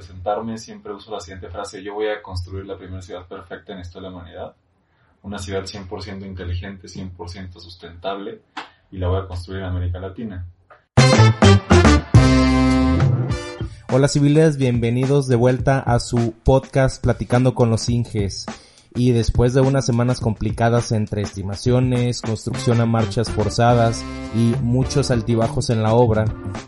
presentarme 0.00 0.56
siempre 0.56 0.94
uso 0.94 1.12
la 1.12 1.20
siguiente 1.20 1.50
frase, 1.50 1.82
yo 1.82 1.92
voy 1.92 2.06
a 2.06 2.22
construir 2.22 2.64
la 2.64 2.78
primera 2.78 3.02
ciudad 3.02 3.26
perfecta 3.28 3.74
en 3.74 3.80
historia 3.80 4.08
de 4.08 4.14
la 4.14 4.18
humanidad, 4.18 4.56
una 5.22 5.38
ciudad 5.38 5.64
100% 5.64 6.24
inteligente, 6.24 6.88
100% 6.88 7.60
sustentable, 7.60 8.40
y 8.90 8.96
la 8.96 9.08
voy 9.08 9.20
a 9.20 9.26
construir 9.26 9.60
en 9.60 9.66
América 9.66 10.00
Latina. 10.00 10.46
Hola 13.92 14.08
civiles, 14.08 14.56
bienvenidos 14.56 15.28
de 15.28 15.36
vuelta 15.36 15.80
a 15.80 16.00
su 16.00 16.32
podcast 16.44 17.02
Platicando 17.02 17.54
con 17.54 17.68
los 17.68 17.90
Inges 17.90 18.46
y 18.94 19.12
después 19.12 19.54
de 19.54 19.60
unas 19.60 19.86
semanas 19.86 20.20
complicadas 20.20 20.92
entre 20.92 21.22
estimaciones, 21.22 22.22
construcción 22.22 22.80
a 22.80 22.86
marchas 22.86 23.30
forzadas 23.30 24.02
y 24.34 24.54
muchos 24.62 25.10
altibajos 25.10 25.70
en 25.70 25.82
la 25.82 25.94
obra, 25.94 26.24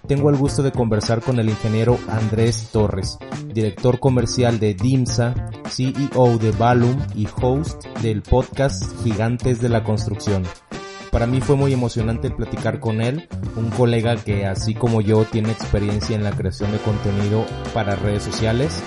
tengo 0.07 0.31
el 0.31 0.37
gusto 0.37 0.63
de 0.63 0.73
conversar 0.73 1.21
con 1.21 1.39
el 1.39 1.49
ingeniero 1.49 1.99
Andrés 2.09 2.69
Torres, 2.73 3.19
director 3.53 3.99
comercial 3.99 4.61
de 4.61 4.75
DIMSA, 4.75 5.35
CEO 5.69 6.39
de 6.39 6.53
Balum 6.53 6.97
y 7.15 7.27
host 7.41 7.85
del 8.03 8.23
podcast 8.23 8.85
Gigantes 9.03 9.61
de 9.61 9.69
la 9.69 9.83
Construcción. 9.83 10.45
Para 11.11 11.27
mí 11.27 11.43
fue 11.43 11.57
muy 11.57 11.75
emocionante 11.75 12.31
platicar 12.31 12.81
con 12.81 13.03
él, 13.03 13.29
un 13.57 13.69
colega 13.71 14.17
que 14.17 14.47
así 14.47 14.75
como 14.75 15.03
yo 15.03 15.25
tiene 15.25 15.53
experiencia 15.53 16.17
en 16.17 16.25
la 16.25 16.31
creación 16.31 16.73
de 16.73 16.79
contenido 16.79 17.45
para 17.75 17.97
redes 17.97 18.23
sociales 18.23 18.83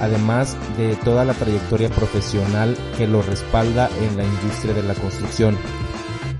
además 0.00 0.56
de 0.76 0.96
toda 0.96 1.24
la 1.24 1.34
trayectoria 1.34 1.88
profesional 1.90 2.76
que 2.96 3.06
lo 3.06 3.22
respalda 3.22 3.88
en 4.00 4.16
la 4.16 4.24
industria 4.24 4.74
de 4.74 4.82
la 4.82 4.94
construcción. 4.94 5.56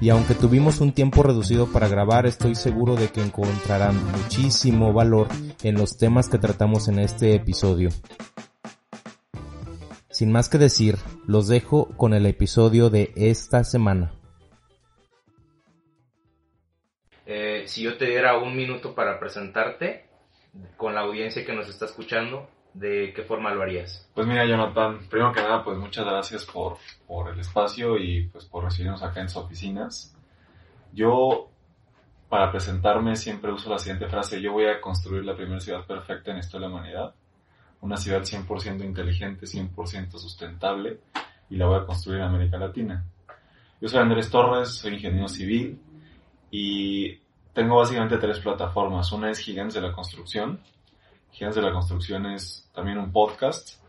Y 0.01 0.09
aunque 0.09 0.35
tuvimos 0.35 0.81
un 0.81 0.93
tiempo 0.93 1.23
reducido 1.23 1.71
para 1.71 1.87
grabar, 1.87 2.25
estoy 2.25 2.55
seguro 2.55 2.97
de 2.97 3.09
que 3.09 3.21
encontrarán 3.21 4.03
muchísimo 4.13 4.95
valor 4.95 5.29
en 5.63 5.75
los 5.75 5.99
temas 5.99 6.29
que 6.29 6.39
tratamos 6.39 6.89
en 6.89 6.99
este 6.99 7.35
episodio. 7.35 7.91
Sin 10.09 10.33
más 10.33 10.49
que 10.49 10.59
decir, 10.59 10.97
los 11.27 11.49
dejo 11.49 11.89
con 11.97 12.15
el 12.15 12.27
episodio 12.27 12.89
de 12.89 13.13
esta 13.15 13.63
semana. 13.63 14.15
Eh, 17.27 17.65
si 17.67 17.83
yo 17.83 17.97
te 17.97 18.07
diera 18.07 18.39
un 18.39 18.57
minuto 18.57 18.95
para 18.95 19.21
presentarte 19.21 20.07
con 20.77 20.95
la 20.95 21.03
audiencia 21.03 21.45
que 21.45 21.53
nos 21.53 21.69
está 21.69 21.85
escuchando, 21.85 22.49
¿de 22.75 23.13
qué 23.15 23.23
forma 23.23 23.53
lo 23.53 23.63
harías? 23.63 24.09
Pues 24.15 24.27
mira, 24.27 24.45
Jonathan, 24.47 25.01
primero 25.09 25.33
que 25.33 25.41
nada, 25.41 25.65
pues 25.65 25.79
muchas 25.79 26.05
gracias 26.05 26.45
por, 26.45 26.77
por 27.07 27.31
el 27.31 27.41
espacio 27.41 27.99
y 27.99 28.29
pues 28.29 28.45
por 28.45 28.65
recibirnos 28.65 29.03
acá 29.03 29.21
en 29.21 29.29
sus 29.29 29.43
oficinas. 29.45 30.17
Yo, 30.93 31.49
para 32.29 32.51
presentarme, 32.51 33.17
siempre 33.17 33.53
uso 33.53 33.71
la 33.71 33.79
siguiente 33.79 34.09
frase, 34.09 34.41
yo 34.41 34.53
voy 34.53 34.67
a 34.67 34.81
construir 34.81 35.25
la 35.25 35.37
primera 35.37 35.61
ciudad 35.61 35.87
perfecta 35.87 36.31
en 36.31 36.39
historia 36.39 36.67
de 36.67 36.73
la 36.73 36.79
humanidad, 36.79 37.15
una 37.81 37.97
ciudad 37.97 38.23
100% 38.23 38.85
inteligente, 38.85 39.47
100% 39.47 40.11
sustentable, 40.13 41.01
y 41.49 41.57
la 41.57 41.67
voy 41.67 41.81
a 41.81 41.87
construir 41.87 42.21
en 42.21 42.27
América 42.27 42.59
Latina. 42.59 43.05
Yo 43.81 43.89
soy 43.89 44.01
Andrés 44.01 44.31
Torres, 44.31 44.69
soy 44.69 44.95
ingeniero 44.95 45.29
civil 45.29 45.81
y 46.51 47.19
tengo 47.53 47.77
básicamente 47.77 48.19
tres 48.19 48.39
plataformas. 48.39 49.11
Una 49.13 49.31
es 49.31 49.39
Gigantes 49.39 49.75
de 49.75 49.81
la 49.81 49.93
Construcción, 49.93 50.61
Gigantes 51.31 51.57
de 51.57 51.63
la 51.63 51.73
Construcción 51.73 52.27
es 52.27 52.69
también 52.75 52.99
un 52.99 53.13
podcast, 53.13 53.83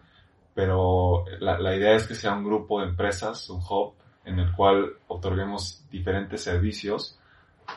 pero 0.53 1.25
la, 1.39 1.59
la, 1.59 1.75
idea 1.75 1.95
es 1.95 2.07
que 2.07 2.15
sea 2.15 2.33
un 2.33 2.43
grupo 2.43 2.81
de 2.81 2.87
empresas, 2.87 3.49
un 3.49 3.61
hub, 3.61 3.93
en 4.25 4.39
el 4.39 4.51
cual 4.53 4.93
otorguemos 5.07 5.85
diferentes 5.89 6.43
servicios 6.43 7.17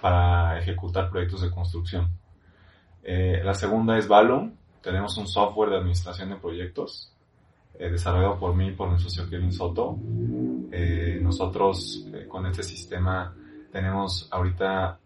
para 0.01 0.59
ejecutar 0.59 1.11
proyectos 1.11 1.43
de 1.43 1.51
construcción. 1.51 2.09
Eh, 3.03 3.41
la 3.45 3.55
segunda 3.55 3.97
es 3.97 4.09
Valum, 4.09 4.55
tenemos 4.83 5.17
un 5.17 5.27
software 5.27 5.71
de 5.71 5.77
administración 5.77 6.31
de 6.31 6.37
proyectos 6.37 7.15
eh, 7.77 7.91
desarrollado 7.91 8.39
por 8.39 8.55
mí 8.55 8.69
y 8.69 8.73
por 8.73 8.91
mi 8.91 9.01
socio 9.01 9.29
Kevin 9.29 9.53
Soto. 9.53 9.99
Eh, 10.71 11.19
nosotros 11.21 12.07
eh, 12.13 12.27
con 12.29 12.47
este 12.47 12.63
sistema 12.63 13.35
tenemos 13.73 14.29
ahorita 14.31 15.01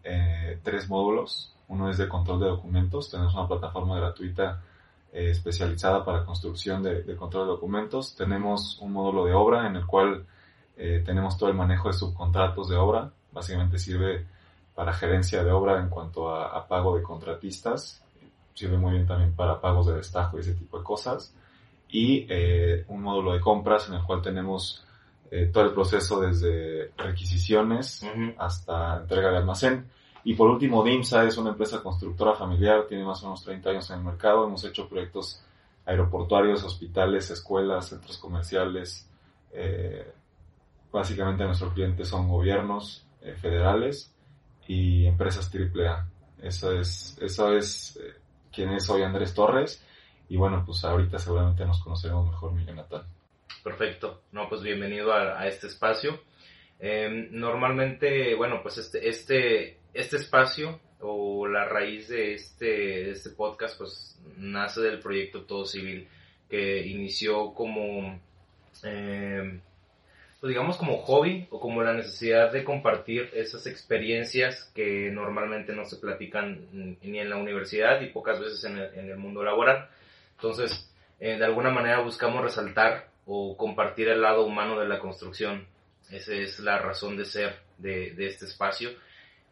tres 0.61 0.87
módulos 0.87 1.55
uno 1.69 1.89
es 1.89 1.97
de 1.97 2.07
control 2.07 2.39
de 2.41 2.47
documentos. 2.47 3.09
Tenemos 3.09 3.33
una 3.33 3.47
plataforma 3.47 3.95
gratuita 3.95 4.61
eh, 5.13 5.29
especializada 5.31 6.03
para 6.03 6.25
construcción 6.25 6.83
de, 6.83 7.03
de, 7.03 7.15
control 7.15 7.45
de 7.45 7.51
documentos. 7.53 8.15
Tenemos 8.15 8.77
un 8.81 8.91
módulo 8.91 9.25
de 9.25 9.33
obra 9.33 9.67
en 9.67 9.75
el 9.75 9.85
cual 9.85 10.25
eh, 10.75 11.01
tenemos 11.05 11.37
todo 11.37 11.49
el 11.49 11.55
manejo 11.55 11.87
de 11.87 11.93
subcontratos 11.93 12.69
de 12.69 12.75
obra. 12.75 13.11
Básicamente 13.31 13.77
sirve 13.77 14.25
para 14.73 14.93
gerencia 14.93 15.43
de 15.43 15.51
obra 15.51 15.79
en 15.79 15.89
cuanto 15.89 16.29
a, 16.29 16.57
a 16.57 16.67
pago 16.67 16.97
de 16.97 17.03
contratistas. 17.03 18.03
Sirve 18.55 18.77
muy 18.77 18.93
bien 18.93 19.05
también 19.05 19.35
para 19.35 19.61
pagos 19.61 19.87
de 19.87 19.95
destajo 19.95 20.37
y 20.37 20.41
ese 20.41 20.55
tipo 20.55 20.79
de 20.79 20.83
cosas. 20.83 21.35
Y 21.87 22.25
eh, 22.29 22.83
un 22.87 23.03
módulo 23.03 23.33
de 23.33 23.39
compras 23.41 23.87
en 23.89 23.95
el 23.95 24.03
cual 24.03 24.21
tenemos 24.21 24.83
todo 25.53 25.63
el 25.63 25.73
proceso 25.73 26.21
desde 26.21 26.91
requisiciones 26.97 28.01
uh 28.01 28.07
-huh. 28.07 28.35
hasta 28.39 28.97
entrega 28.97 29.29
de 29.29 29.37
almacén. 29.37 29.85
Y 30.23 30.33
por 30.33 30.49
último, 30.49 30.83
DIMSA 30.83 31.25
es 31.25 31.37
una 31.37 31.51
empresa 31.51 31.81
constructora 31.81 32.33
familiar, 32.35 32.85
tiene 32.87 33.03
más 33.03 33.21
o 33.23 33.27
menos 33.27 33.43
30 33.43 33.69
años 33.69 33.89
en 33.89 33.99
el 33.99 34.05
mercado. 34.05 34.45
Hemos 34.45 34.63
hecho 34.65 34.87
proyectos 34.87 35.43
aeroportuarios, 35.85 36.63
hospitales, 36.63 37.29
escuelas, 37.31 37.89
centros 37.89 38.17
comerciales. 38.17 39.09
Eh, 39.51 40.11
básicamente 40.91 41.43
nuestros 41.43 41.73
clientes 41.73 42.07
son 42.07 42.27
gobiernos 42.27 43.05
eh, 43.21 43.33
federales 43.33 44.13
y 44.67 45.05
empresas 45.05 45.49
AAA. 45.53 46.07
Eso 46.41 46.71
es, 46.73 47.17
eso 47.21 47.53
es 47.53 47.97
eh, 47.97 48.13
quién 48.51 48.71
es 48.71 48.89
hoy 48.89 49.03
Andrés 49.03 49.33
Torres. 49.33 49.83
Y 50.27 50.37
bueno, 50.37 50.63
pues 50.65 50.83
ahorita 50.83 51.17
seguramente 51.17 51.65
nos 51.65 51.81
conoceremos 51.81 52.27
mejor, 52.29 52.53
Miguel 52.53 52.75
Natal. 52.75 53.05
Perfecto. 53.63 54.21
No, 54.31 54.47
pues 54.47 54.61
bienvenido 54.61 55.11
a, 55.11 55.39
a 55.39 55.47
este 55.47 55.67
espacio. 55.67 56.19
Eh, 56.79 57.27
normalmente, 57.31 58.35
bueno, 58.35 58.61
pues 58.61 58.77
este, 58.77 59.09
este, 59.09 59.78
este 59.93 60.17
espacio 60.17 60.79
o 61.01 61.47
la 61.47 61.65
raíz 61.65 62.09
de 62.09 62.33
este, 62.33 62.65
de 62.65 63.11
este 63.11 63.29
podcast 63.31 63.77
pues 63.77 64.19
nace 64.37 64.81
del 64.81 64.99
proyecto 64.99 65.43
Todo 65.43 65.65
Civil 65.65 66.07
que 66.49 66.85
inició 66.87 67.53
como, 67.53 68.19
eh, 68.83 69.59
pues 70.39 70.49
digamos 70.49 70.77
como 70.77 70.97
hobby 70.97 71.47
o 71.51 71.59
como 71.59 71.83
la 71.83 71.93
necesidad 71.93 72.51
de 72.51 72.63
compartir 72.63 73.29
esas 73.33 73.67
experiencias 73.67 74.71
que 74.73 75.11
normalmente 75.11 75.73
no 75.73 75.85
se 75.85 75.97
platican 75.97 76.97
ni 77.01 77.19
en 77.19 77.29
la 77.29 77.37
universidad 77.37 78.01
y 78.01 78.07
pocas 78.07 78.39
veces 78.39 78.63
en 78.63 78.77
el, 78.77 78.93
en 78.95 79.09
el 79.09 79.17
mundo 79.17 79.43
laboral. 79.43 79.89
Entonces, 80.35 80.91
eh, 81.19 81.37
de 81.37 81.45
alguna 81.45 81.69
manera 81.69 81.99
buscamos 81.99 82.43
resaltar 82.43 83.09
o 83.25 83.55
compartir 83.55 84.07
el 84.07 84.21
lado 84.21 84.45
humano 84.45 84.79
de 84.79 84.87
la 84.87 84.99
construcción 84.99 85.67
esa 86.11 86.33
es 86.33 86.59
la 86.59 86.79
razón 86.79 87.17
de 87.17 87.25
ser 87.25 87.55
de, 87.77 88.11
de, 88.11 88.27
este 88.27 88.45
espacio. 88.45 88.89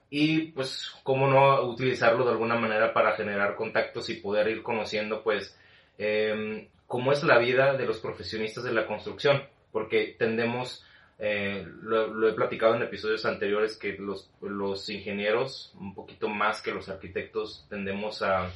Y 0.10 0.52
pues, 0.52 0.92
cómo 1.04 1.28
no 1.28 1.62
utilizarlo 1.64 2.24
de 2.24 2.32
alguna 2.32 2.56
manera 2.56 2.94
para 2.94 3.16
generar 3.16 3.56
contactos 3.56 4.10
y 4.10 4.16
poder 4.16 4.48
ir 4.48 4.64
conociendo, 4.64 5.24
pues, 5.24 5.58
eh, 5.98 6.70
cómo 6.86 7.12
es 7.12 7.24
la 7.24 7.38
vida 7.38 7.74
de 7.74 7.86
los 7.86 8.00
profesionistas 8.00 8.64
de 8.64 8.72
la 8.72 8.88
construcción. 8.88 9.44
Porque 9.72 10.16
tendemos, 10.18 10.86
eh, 11.20 11.66
lo, 11.82 12.08
lo, 12.08 12.30
he 12.30 12.34
platicado 12.34 12.76
en 12.76 12.84
episodios 12.84 13.26
anteriores, 13.26 13.78
que 13.78 13.98
los, 13.98 14.30
los 14.42 14.90
ingenieros, 14.90 15.74
un 15.80 15.94
poquito 15.94 16.30
más 16.30 16.62
que 16.62 16.74
los 16.74 16.88
arquitectos, 16.90 17.66
tendemos 17.70 18.22
a, 18.22 18.50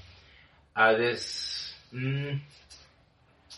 a 0.73 0.93
des... 0.93 1.77
Mmm, 1.91 2.39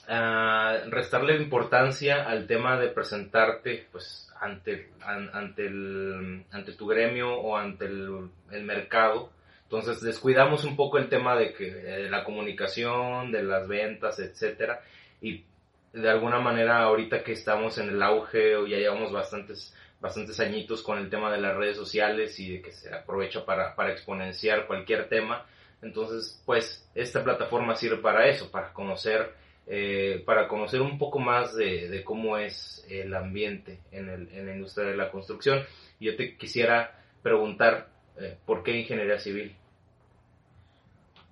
Uh, 0.05 0.89
restarle 0.89 1.37
importancia 1.37 2.25
al 2.25 2.45
tema 2.45 2.77
de 2.77 2.89
presentarte 2.89 3.87
pues 3.89 4.29
ante, 4.43 4.89
an, 5.01 5.29
ante, 5.33 5.65
el, 5.65 6.45
ante 6.51 6.73
tu 6.73 6.87
gremio 6.87 7.33
o 7.33 7.57
ante 7.57 7.85
el, 7.85 8.29
el, 8.51 8.63
mercado. 8.63 9.31
Entonces 9.63 10.01
descuidamos 10.01 10.65
un 10.65 10.75
poco 10.75 10.97
el 10.97 11.09
tema 11.09 11.35
de, 11.35 11.53
que, 11.53 11.71
de 11.71 12.09
la 12.09 12.23
comunicación, 12.23 13.31
de 13.31 13.43
las 13.43 13.67
ventas, 13.67 14.19
etcétera. 14.19 14.81
Y 15.21 15.45
de 15.93 16.09
alguna 16.09 16.39
manera 16.39 16.83
ahorita 16.83 17.23
que 17.23 17.31
estamos 17.31 17.77
en 17.77 17.89
el 17.89 18.03
auge 18.03 18.55
o 18.57 18.67
ya 18.67 18.77
llevamos 18.77 19.11
bastantes, 19.11 19.75
bastantes 20.01 20.39
añitos 20.39 20.83
con 20.83 20.97
el 20.97 21.09
tema 21.09 21.31
de 21.31 21.39
las 21.39 21.55
redes 21.55 21.77
sociales 21.77 22.37
y 22.39 22.57
de 22.57 22.61
que 22.61 22.71
se 22.71 22.93
aprovecha 22.93 23.45
para, 23.45 23.75
para 23.75 23.91
exponenciar 23.91 24.67
cualquier 24.67 25.07
tema. 25.07 25.45
Entonces, 25.81 26.41
pues 26.45 26.89
esta 26.95 27.23
plataforma 27.23 27.75
sirve 27.75 27.97
para 27.97 28.27
eso, 28.27 28.51
para 28.51 28.73
conocer 28.73 29.33
eh, 29.65 30.21
para 30.25 30.47
conocer 30.47 30.81
un 30.81 30.97
poco 30.97 31.19
más 31.19 31.55
de, 31.55 31.89
de, 31.89 32.03
cómo 32.03 32.37
es 32.37 32.85
el 32.89 33.13
ambiente 33.13 33.79
en, 33.91 34.09
el, 34.09 34.29
en, 34.33 34.45
la 34.45 34.55
industria 34.55 34.87
de 34.87 34.97
la 34.97 35.09
construcción. 35.09 35.63
Yo 35.99 36.15
te 36.15 36.37
quisiera 36.37 36.99
preguntar, 37.21 37.87
eh, 38.19 38.37
¿por 38.45 38.61
qué 38.63 38.77
ingeniería 38.77 39.19
civil? 39.19 39.55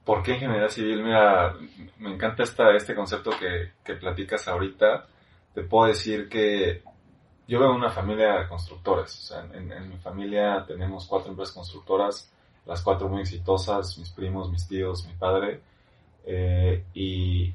¿Por 0.06 0.24
qué 0.24 0.34
ingeniería 0.34 0.70
civil? 0.70 1.04
Mira, 1.04 1.56
me 2.00 2.14
encanta 2.14 2.44
esta, 2.44 2.74
este 2.76 2.96
concepto 2.96 3.32
que, 3.38 3.72
que 3.84 3.96
platicas 3.96 4.48
ahorita. 4.48 5.08
Te 5.54 5.64
puedo 5.64 5.88
decir 5.88 6.30
que 6.30 6.82
yo 7.48 7.60
de 7.60 7.68
una 7.68 7.90
familia 7.90 8.40
de 8.40 8.48
constructores. 8.48 9.14
O 9.14 9.22
sea, 9.34 9.46
en, 9.54 9.72
en 9.72 9.90
mi 9.90 9.98
familia 9.98 10.64
tenemos 10.66 11.06
cuatro 11.06 11.32
empresas 11.32 11.54
constructoras, 11.54 12.32
las 12.66 12.82
cuatro 12.82 13.10
muy 13.10 13.22
exitosas, 13.22 13.98
mis 13.98 14.10
primos, 14.10 14.50
mis 14.50 14.68
tíos, 14.68 15.06
mi 15.06 15.14
padre. 15.14 15.60
Eh, 16.26 16.86
y 16.94 17.54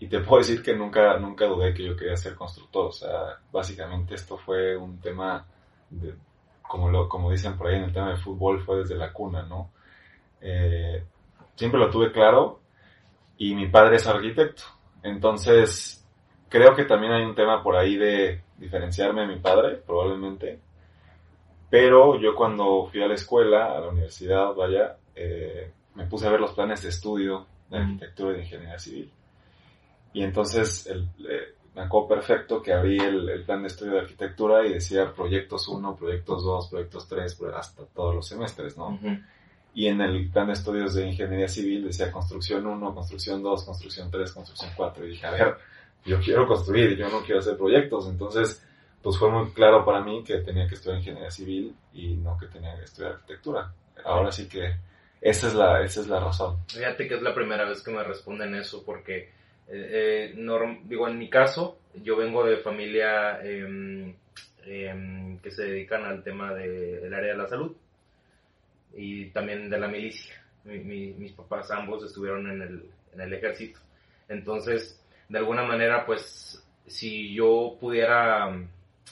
y 0.00 0.08
te 0.08 0.20
puedo 0.20 0.38
decir 0.38 0.62
que 0.62 0.74
nunca, 0.74 1.18
nunca 1.18 1.44
dudé 1.44 1.74
que 1.74 1.84
yo 1.84 1.94
quería 1.94 2.16
ser 2.16 2.34
constructor. 2.34 2.86
O 2.86 2.92
sea, 2.92 3.38
básicamente 3.52 4.14
esto 4.14 4.38
fue 4.38 4.74
un 4.74 4.98
tema, 4.98 5.46
de, 5.90 6.14
como, 6.62 6.88
lo, 6.88 7.06
como 7.06 7.30
dicen 7.30 7.58
por 7.58 7.66
ahí 7.66 7.76
en 7.76 7.84
el 7.84 7.92
tema 7.92 8.08
de 8.08 8.16
fútbol, 8.16 8.64
fue 8.64 8.78
desde 8.78 8.96
la 8.96 9.12
cuna, 9.12 9.42
¿no? 9.42 9.70
Eh, 10.40 11.04
siempre 11.54 11.78
lo 11.78 11.90
tuve 11.90 12.12
claro 12.12 12.60
y 13.36 13.54
mi 13.54 13.68
padre 13.68 13.96
es 13.96 14.06
arquitecto. 14.06 14.62
Entonces, 15.02 16.02
creo 16.48 16.74
que 16.74 16.86
también 16.86 17.12
hay 17.12 17.24
un 17.24 17.34
tema 17.34 17.62
por 17.62 17.76
ahí 17.76 17.98
de 17.98 18.42
diferenciarme 18.56 19.20
de 19.20 19.34
mi 19.34 19.36
padre, 19.38 19.76
probablemente. 19.86 20.60
Pero 21.68 22.18
yo 22.18 22.34
cuando 22.34 22.86
fui 22.86 23.02
a 23.02 23.06
la 23.06 23.14
escuela, 23.14 23.76
a 23.76 23.80
la 23.80 23.88
universidad, 23.88 24.54
vaya, 24.54 24.96
eh, 25.14 25.70
me 25.94 26.06
puse 26.06 26.26
a 26.26 26.30
ver 26.30 26.40
los 26.40 26.52
planes 26.52 26.82
de 26.82 26.88
estudio 26.88 27.46
de 27.68 27.76
arquitectura 27.76 28.30
y 28.30 28.36
de 28.36 28.42
ingeniería 28.44 28.78
civil. 28.78 29.12
Y 30.12 30.22
entonces 30.22 30.86
el, 30.86 31.08
eh, 31.28 31.54
me 31.74 31.82
acuerdo 31.82 32.08
perfecto 32.08 32.62
que 32.62 32.72
abrí 32.72 32.98
el, 32.98 33.44
plan 33.44 33.62
de 33.62 33.68
estudio 33.68 33.92
de 33.92 34.00
arquitectura 34.00 34.66
y 34.66 34.74
decía 34.74 35.12
proyectos 35.12 35.68
1, 35.68 35.96
proyectos 35.96 36.44
2, 36.44 36.68
proyectos 36.68 37.08
3, 37.08 37.38
hasta 37.54 37.84
todos 37.86 38.14
los 38.14 38.26
semestres, 38.26 38.76
¿no? 38.76 38.98
Y 39.72 39.86
en 39.86 40.00
el 40.00 40.28
plan 40.30 40.48
de 40.48 40.54
estudios 40.54 40.94
de 40.94 41.06
ingeniería 41.06 41.46
civil 41.46 41.84
decía 41.84 42.10
construcción 42.10 42.66
1, 42.66 42.94
construcción 42.94 43.42
2, 43.42 43.64
construcción 43.64 44.10
3, 44.10 44.32
construcción 44.32 44.72
4. 44.76 45.06
Y 45.06 45.10
dije, 45.10 45.26
a 45.26 45.30
ver, 45.30 45.56
yo 46.04 46.18
quiero 46.20 46.46
construir, 46.46 46.96
yo 46.96 47.08
no 47.08 47.20
quiero 47.20 47.38
hacer 47.38 47.56
proyectos. 47.56 48.08
Entonces, 48.08 48.66
pues 49.00 49.16
fue 49.16 49.30
muy 49.30 49.50
claro 49.52 49.84
para 49.84 50.02
mí 50.02 50.24
que 50.24 50.38
tenía 50.38 50.66
que 50.66 50.74
estudiar 50.74 50.98
ingeniería 50.98 51.30
civil 51.30 51.74
y 51.92 52.16
no 52.16 52.36
que 52.36 52.46
tenía 52.46 52.76
que 52.76 52.84
estudiar 52.84 53.12
arquitectura. 53.12 53.72
Ahora 54.04 54.32
sí 54.32 54.48
que 54.48 54.76
esa 55.20 55.46
es 55.46 55.54
la, 55.54 55.82
esa 55.82 56.00
es 56.00 56.08
la 56.08 56.18
razón. 56.18 56.58
Fíjate 56.66 57.06
que 57.06 57.14
es 57.14 57.22
la 57.22 57.34
primera 57.34 57.64
vez 57.64 57.82
que 57.82 57.92
me 57.92 58.02
responden 58.02 58.56
eso 58.56 58.82
porque 58.84 59.30
eh, 59.70 60.32
eh 60.32 60.80
digo, 60.84 61.08
en 61.08 61.18
mi 61.18 61.30
caso, 61.30 61.78
yo 61.94 62.16
vengo 62.16 62.44
de 62.44 62.58
familia 62.58 63.40
em, 63.42 64.14
em, 64.64 65.38
que 65.38 65.50
se 65.50 65.64
dedican 65.64 66.04
al 66.04 66.22
tema 66.22 66.54
del 66.54 67.12
área 67.12 67.32
de 67.32 67.38
la 67.38 67.48
salud 67.48 67.76
y 68.94 69.26
también 69.30 69.70
de 69.70 69.78
la 69.78 69.88
milicia. 69.88 70.34
mis 70.64 71.32
papás 71.32 71.70
ambos 71.70 72.04
estuvieron 72.04 72.50
en 72.50 72.62
el, 72.62 72.90
en 73.14 73.20
el 73.20 73.32
ejército. 73.32 73.80
Entonces, 74.28 75.02
de 75.28 75.38
alguna 75.38 75.64
manera, 75.64 76.04
pues, 76.04 76.64
si 76.86 77.32
yo 77.34 77.76
pudiera 77.80 78.52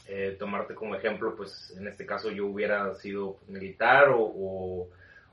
eh, 0.06 0.36
tomarte 0.38 0.74
como 0.74 0.94
ejemplo, 0.94 1.34
pues 1.36 1.74
en 1.76 1.86
este 1.86 2.06
caso 2.06 2.30
yo 2.30 2.46
hubiera 2.46 2.94
sido 2.94 3.38
militar 3.48 4.08
o, 4.08 4.88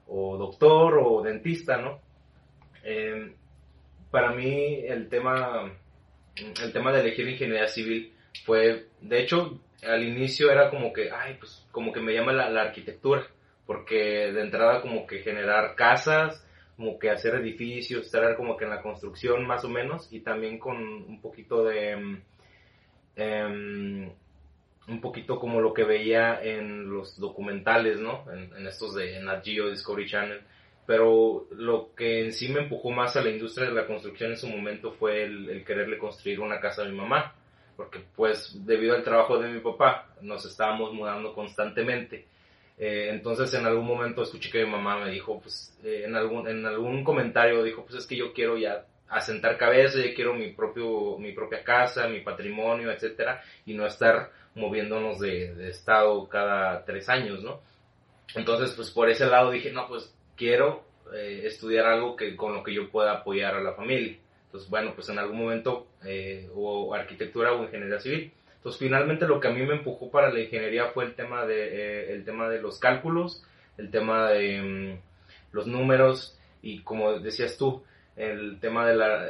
o, 0.08 0.38
doctor 0.38 1.00
o 1.02 1.22
dentista, 1.22 1.78
¿no? 1.78 2.00
Em, 2.84 3.34
para 4.16 4.32
mí 4.32 4.80
el 4.88 5.10
tema, 5.10 5.70
el 6.38 6.72
tema 6.72 6.94
de 6.94 7.02
elegir 7.02 7.28
ingeniería 7.28 7.68
civil 7.68 8.14
fue, 8.46 8.86
de 9.02 9.20
hecho, 9.20 9.60
al 9.84 10.04
inicio 10.04 10.50
era 10.50 10.70
como 10.70 10.94
que, 10.94 11.12
ay, 11.12 11.36
pues 11.38 11.68
como 11.70 11.92
que 11.92 12.00
me 12.00 12.14
llama 12.14 12.32
la, 12.32 12.62
arquitectura, 12.62 13.28
porque 13.66 14.32
de 14.32 14.42
entrada 14.42 14.82
como 14.82 15.06
que 15.06 15.20
generar 15.20 15.76
casas, 15.76 16.48
como 16.78 16.98
que 16.98 17.10
hacer 17.10 17.36
edificios, 17.36 18.06
estar 18.06 18.38
como 18.38 18.56
que 18.56 18.64
en 18.64 18.70
la 18.70 18.82
construcción 18.82 19.46
más 19.46 19.66
o 19.66 19.70
menos, 19.70 20.08
y 20.14 20.22
también 20.22 20.60
con 20.60 20.78
un 20.78 21.20
poquito 21.20 21.66
de... 21.66 22.22
Em, 23.18 24.12
un 24.88 25.02
poquito 25.02 25.42
como 25.42 25.60
lo 25.60 25.74
que 25.74 25.84
veía 25.84 26.42
en 26.42 26.90
los 26.90 27.20
documentales, 27.20 28.00
¿no? 28.00 28.24
En, 28.32 28.66
estos 28.66 28.96
de 28.96 29.20
Nat 29.20 29.44
Geo, 29.44 29.72
Discovery 29.72 30.08
Channel, 30.08 30.42
pero 30.86 31.48
lo 31.52 31.96
que 31.96 32.26
en 32.26 32.34
sí 32.34 32.50
me 32.50 32.62
empujó 32.62 32.92
más 32.92 33.16
a 33.16 33.22
la 33.22 33.32
industria 33.32 33.68
de 33.68 33.74
la 33.74 33.88
construcción 33.88 34.32
en 34.32 34.38
su 34.38 34.48
momento 34.48 34.92
fue 34.92 35.24
el, 35.24 35.64
quererle 35.66 35.98
construir 35.98 36.40
una 36.40 36.60
casa 36.60 36.84
a 36.84 36.86
mi 36.86 36.96
mamá, 36.96 37.34
porque 37.76 38.04
pues 38.16 38.66
debido 38.66 38.96
al 38.96 39.04
trabajo 39.04 39.40
de 39.40 39.50
mi 39.50 39.60
papá 39.60 40.10
nos 40.22 40.46
estábamos 40.46 40.94
mudando 40.94 41.34
constantemente. 41.34 42.28
Eh, 42.78 43.08
entonces 43.10 43.54
en 43.54 43.66
algún 43.66 43.86
momento 43.86 44.22
escuché 44.22 44.52
que 44.52 44.64
mi 44.64 44.72
mamá 44.72 45.04
me 45.04 45.12
dijo, 45.12 45.40
pues 45.40 45.76
eh, 45.84 46.04
en, 46.06 46.16
algún, 46.16 46.48
en 46.48 46.66
algún 46.66 47.04
comentario 47.04 47.64
dijo, 47.64 47.84
pues 47.84 47.96
es 47.96 48.08
que 48.08 48.18
yo 48.18 48.34
quiero 48.34 48.58
ya 48.58 48.86
asentar 49.08 49.58
cabeza, 49.58 50.00
yo 50.00 50.14
quiero 50.14 50.34
mi, 50.34 50.52
propio, 50.52 51.18
mi 51.18 51.32
propia 51.32 51.64
casa, 51.64 52.08
mi 52.08 52.22
patrimonio, 52.22 52.92
etcétera, 52.92 53.42
y 53.66 53.74
no 53.74 53.86
estar 53.86 54.32
moviéndonos 54.56 55.20
de, 55.20 55.54
de 55.56 55.70
estado 55.70 56.28
cada 56.28 56.84
tres 56.86 57.10
años, 57.10 57.42
¿no? 57.42 57.62
Entonces, 58.36 58.72
pues 58.76 58.92
por 58.92 59.10
ese 59.10 59.26
lado 59.26 59.52
dije, 59.52 59.72
no, 59.72 59.88
pues 59.88 60.14
quiero 60.36 60.84
eh, 61.14 61.42
estudiar 61.46 61.86
algo 61.86 62.16
que 62.16 62.36
con 62.36 62.54
lo 62.54 62.64
que 62.64 62.74
yo 62.74 62.90
pueda 62.90 63.14
apoyar 63.14 63.56
a 63.56 63.62
la 63.62 63.74
familia. 63.74 64.18
Entonces, 64.46 64.70
bueno, 64.70 64.94
pues 64.96 65.10
en 65.10 65.20
algún 65.20 65.40
momento 65.40 65.88
eh, 66.04 66.50
o 66.54 66.94
arquitectura 66.94 67.54
o 67.54 67.64
ingeniería 67.64 68.00
civil. 68.00 68.32
Entonces, 68.56 68.80
finalmente 68.80 69.28
lo 69.28 69.40
que 69.40 69.48
a 69.48 69.52
mí 69.52 69.62
me 69.64 69.76
empujó 69.76 70.10
para 70.10 70.32
la 70.32 70.40
ingeniería 70.40 70.88
fue 70.88 71.06
el 71.06 71.16
tema 71.16 71.46
de, 71.46 71.68
eh, 71.68 72.14
el 72.14 72.24
tema 72.24 72.50
de 72.50 72.62
los 72.62 72.80
cálculos, 72.80 73.44
el 73.78 73.92
tema 73.92 74.30
de 74.30 74.62
mm, 74.62 75.54
los 75.54 75.68
números 75.68 76.40
y 76.62 76.80
como 76.80 77.20
decías 77.20 77.58
tú, 77.58 77.84
el 78.16 78.60
tema 78.60 78.88
de 78.88 78.96
la 78.96 79.30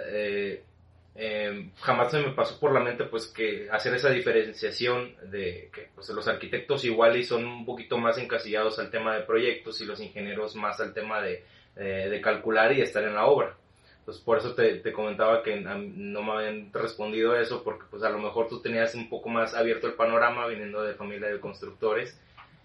eh, 1.18 1.70
jamás 1.80 2.12
se 2.12 2.20
me 2.20 2.32
pasó 2.32 2.60
por 2.60 2.74
la 2.74 2.82
mente 2.82 3.06
pues 3.06 3.28
que 3.28 3.70
hacer 3.72 3.94
esa 3.96 4.10
diferenciación 4.10 5.16
de 5.32 5.70
que 5.74 5.90
pues, 5.96 6.10
los 6.10 6.28
arquitectos 6.28 6.84
igual 6.84 7.16
y 7.16 7.24
son 7.24 7.46
un 7.46 7.66
poquito 7.66 7.98
más 7.98 8.18
encasillados 8.18 8.80
al 8.80 8.92
tema 8.92 9.16
de 9.16 9.22
proyectos 9.24 9.80
y 9.80 9.86
los 9.86 10.02
ingenieros 10.02 10.56
más 10.58 10.82
al 10.82 10.94
tema 10.94 11.22
de, 11.22 11.46
eh, 11.78 12.10
de 12.10 12.22
calcular 12.22 12.74
y 12.74 12.82
estar 12.82 13.04
en 13.04 13.16
la 13.16 13.28
obra. 13.28 13.56
Entonces 14.00 14.22
por 14.24 14.38
eso 14.38 14.54
te, 14.54 14.76
te, 14.76 14.92
comentaba 14.92 15.42
que 15.42 15.56
no 15.56 16.22
me 16.22 16.32
habían 16.34 16.72
respondido 16.74 17.36
eso 17.36 17.64
porque 17.64 17.86
pues 17.90 18.04
a 18.04 18.10
lo 18.10 18.20
mejor 18.20 18.50
tú 18.50 18.62
tenías 18.62 18.94
un 18.94 19.10
poco 19.10 19.30
más 19.30 19.56
abierto 19.56 19.88
el 19.88 19.94
panorama 19.94 20.46
viniendo 20.48 20.84
de 20.84 20.96
familia 20.96 21.30
de 21.30 21.40
constructores 21.40 22.20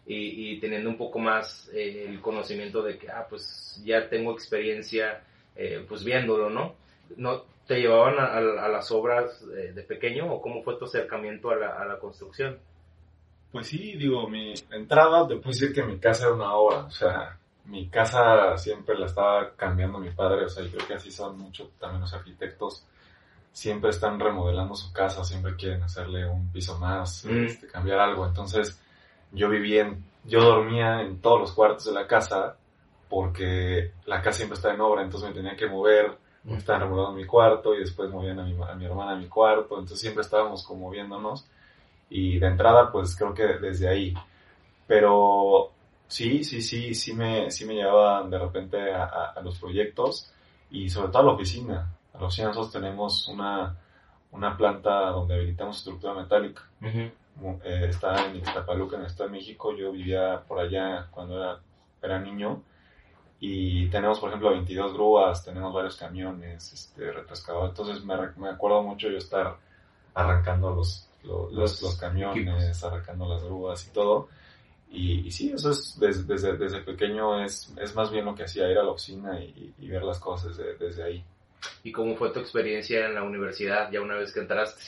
y, 0.06 0.50
y 0.50 0.60
teniendo 0.60 0.90
un 0.90 0.98
poco 0.98 1.18
más 1.18 1.70
eh, 1.72 2.06
el 2.08 2.20
conocimiento 2.20 2.82
de 2.82 2.98
que 2.98 3.08
ah 3.08 3.26
pues 3.30 3.80
ya 3.84 4.08
tengo 4.08 4.32
experiencia 4.32 5.22
eh, 5.54 5.84
pues 5.88 6.04
viéndolo, 6.04 6.50
¿no? 6.50 6.74
No, 7.16 7.44
te 7.70 7.78
llevaban 7.78 8.18
a, 8.18 8.68
las 8.68 8.90
obras 8.90 9.46
de, 9.46 9.82
pequeño 9.84 10.26
o 10.26 10.42
cómo 10.42 10.60
fue 10.64 10.76
tu 10.76 10.86
acercamiento 10.86 11.50
a 11.50 11.84
la, 11.84 11.98
construcción? 12.00 12.58
Pues 13.52 13.68
sí, 13.68 13.96
digo, 13.96 14.28
mi 14.28 14.54
entrada, 14.72 15.28
te 15.28 15.36
puedo 15.36 15.50
decir 15.50 15.72
que 15.72 15.84
mi 15.84 16.00
casa 16.00 16.24
era 16.26 16.34
una 16.34 16.52
obra, 16.52 16.78
o 16.86 16.90
sea, 16.90 17.38
mi 17.66 17.88
casa 17.88 18.56
siempre 18.56 18.98
la 18.98 19.06
estaba 19.06 19.52
cambiando 19.54 20.00
mi 20.00 20.10
padre, 20.10 20.46
o 20.46 20.48
sea, 20.48 20.64
yo 20.64 20.72
creo 20.72 20.88
que 20.88 20.94
así 20.94 21.12
son 21.12 21.38
muchos 21.38 21.70
también 21.78 22.00
los 22.00 22.12
arquitectos, 22.12 22.84
siempre 23.52 23.90
están 23.90 24.18
remodelando 24.18 24.74
su 24.74 24.92
casa, 24.92 25.22
siempre 25.22 25.54
quieren 25.54 25.84
hacerle 25.84 26.28
un 26.28 26.50
piso 26.50 26.76
más, 26.76 27.24
mm. 27.24 27.44
este, 27.44 27.68
cambiar 27.68 28.00
algo, 28.00 28.26
entonces 28.26 28.82
yo 29.30 29.48
vivía 29.48 29.82
en, 29.82 30.04
yo 30.24 30.40
dormía 30.40 31.02
en 31.02 31.20
todos 31.20 31.38
los 31.38 31.52
cuartos 31.52 31.84
de 31.84 31.92
la 31.92 32.08
casa 32.08 32.56
porque 33.08 33.92
la 34.06 34.20
casa 34.22 34.38
siempre 34.38 34.56
está 34.56 34.74
en 34.74 34.80
obra, 34.80 35.04
entonces 35.04 35.28
me 35.28 35.36
tenía 35.36 35.54
que 35.54 35.68
mover, 35.68 36.18
estaban 36.48 36.82
remodelando 36.82 37.16
mi 37.16 37.26
cuarto 37.26 37.74
y 37.74 37.80
después 37.80 38.10
movían 38.10 38.38
a 38.40 38.44
mi, 38.44 38.56
a 38.62 38.74
mi 38.74 38.84
hermana 38.84 39.12
a 39.12 39.16
mi 39.16 39.28
cuarto, 39.28 39.74
entonces 39.74 40.00
siempre 40.00 40.22
estábamos 40.22 40.64
como 40.64 40.88
moviéndonos 40.88 41.46
y 42.08 42.38
de 42.38 42.46
entrada 42.46 42.90
pues 42.90 43.14
creo 43.16 43.34
que 43.34 43.44
desde 43.58 43.88
ahí. 43.88 44.14
Pero 44.86 45.70
sí, 46.08 46.42
sí, 46.42 46.62
sí, 46.62 46.94
sí 46.94 47.12
me, 47.12 47.50
sí 47.50 47.64
me 47.64 47.74
llevaban 47.74 48.30
de 48.30 48.38
repente 48.38 48.92
a, 48.92 49.32
a, 49.36 49.40
los 49.40 49.58
proyectos 49.58 50.32
y 50.70 50.88
sobre 50.88 51.08
todo 51.08 51.22
a 51.22 51.26
la 51.26 51.32
oficina. 51.32 51.94
A 52.12 52.18
la 52.18 52.26
oficina 52.26 52.48
nosotros 52.48 52.72
tenemos 52.72 53.28
una, 53.28 53.76
una 54.32 54.56
planta 54.56 55.10
donde 55.10 55.34
habilitamos 55.34 55.78
estructura 55.78 56.14
metálica. 56.14 56.62
Eh, 56.82 57.86
está 57.88 58.26
en 58.26 58.36
Ixtapaluca, 58.36 58.96
en 58.96 59.02
el 59.02 59.06
Estado 59.06 59.30
de 59.30 59.36
México. 59.36 59.74
Yo 59.74 59.92
vivía 59.92 60.42
por 60.46 60.58
allá 60.58 61.06
cuando 61.10 61.36
era, 61.36 61.60
era 62.02 62.18
niño 62.18 62.62
y 63.42 63.88
tenemos, 63.88 64.20
por 64.20 64.28
ejemplo, 64.28 64.50
22 64.50 64.92
grúas, 64.92 65.42
tenemos 65.42 65.72
varios 65.72 65.96
camiones, 65.96 66.72
este, 66.74 67.10
retrascador. 67.10 67.70
Entonces 67.70 68.04
me, 68.04 68.14
me 68.36 68.50
acuerdo 68.50 68.82
mucho 68.82 69.08
yo 69.08 69.16
estar 69.16 69.56
arrancando 70.12 70.74
los, 70.74 71.08
los, 71.24 71.80
los, 71.80 71.96
camiones, 71.98 72.84
arrancando 72.84 73.26
las 73.26 73.42
grúas 73.42 73.86
y 73.86 73.92
todo. 73.92 74.28
Y, 74.90 75.26
y 75.26 75.30
sí, 75.30 75.52
eso 75.52 75.70
es 75.70 75.98
desde, 75.98 76.24
desde, 76.24 76.56
desde, 76.58 76.80
pequeño 76.80 77.42
es, 77.42 77.72
es 77.80 77.94
más 77.94 78.10
bien 78.10 78.26
lo 78.26 78.34
que 78.34 78.44
hacía, 78.44 78.70
ir 78.70 78.76
a 78.76 78.82
la 78.82 78.90
oficina 78.90 79.40
y, 79.40 79.72
y 79.78 79.88
ver 79.88 80.02
las 80.02 80.18
cosas 80.18 80.60
desde, 80.78 81.02
ahí. 81.02 81.24
¿Y 81.82 81.92
cómo 81.92 82.16
fue 82.16 82.32
tu 82.32 82.40
experiencia 82.40 83.06
en 83.06 83.14
la 83.14 83.22
universidad 83.22 83.90
ya 83.90 84.02
una 84.02 84.16
vez 84.16 84.32
que 84.34 84.40
entraste? 84.40 84.82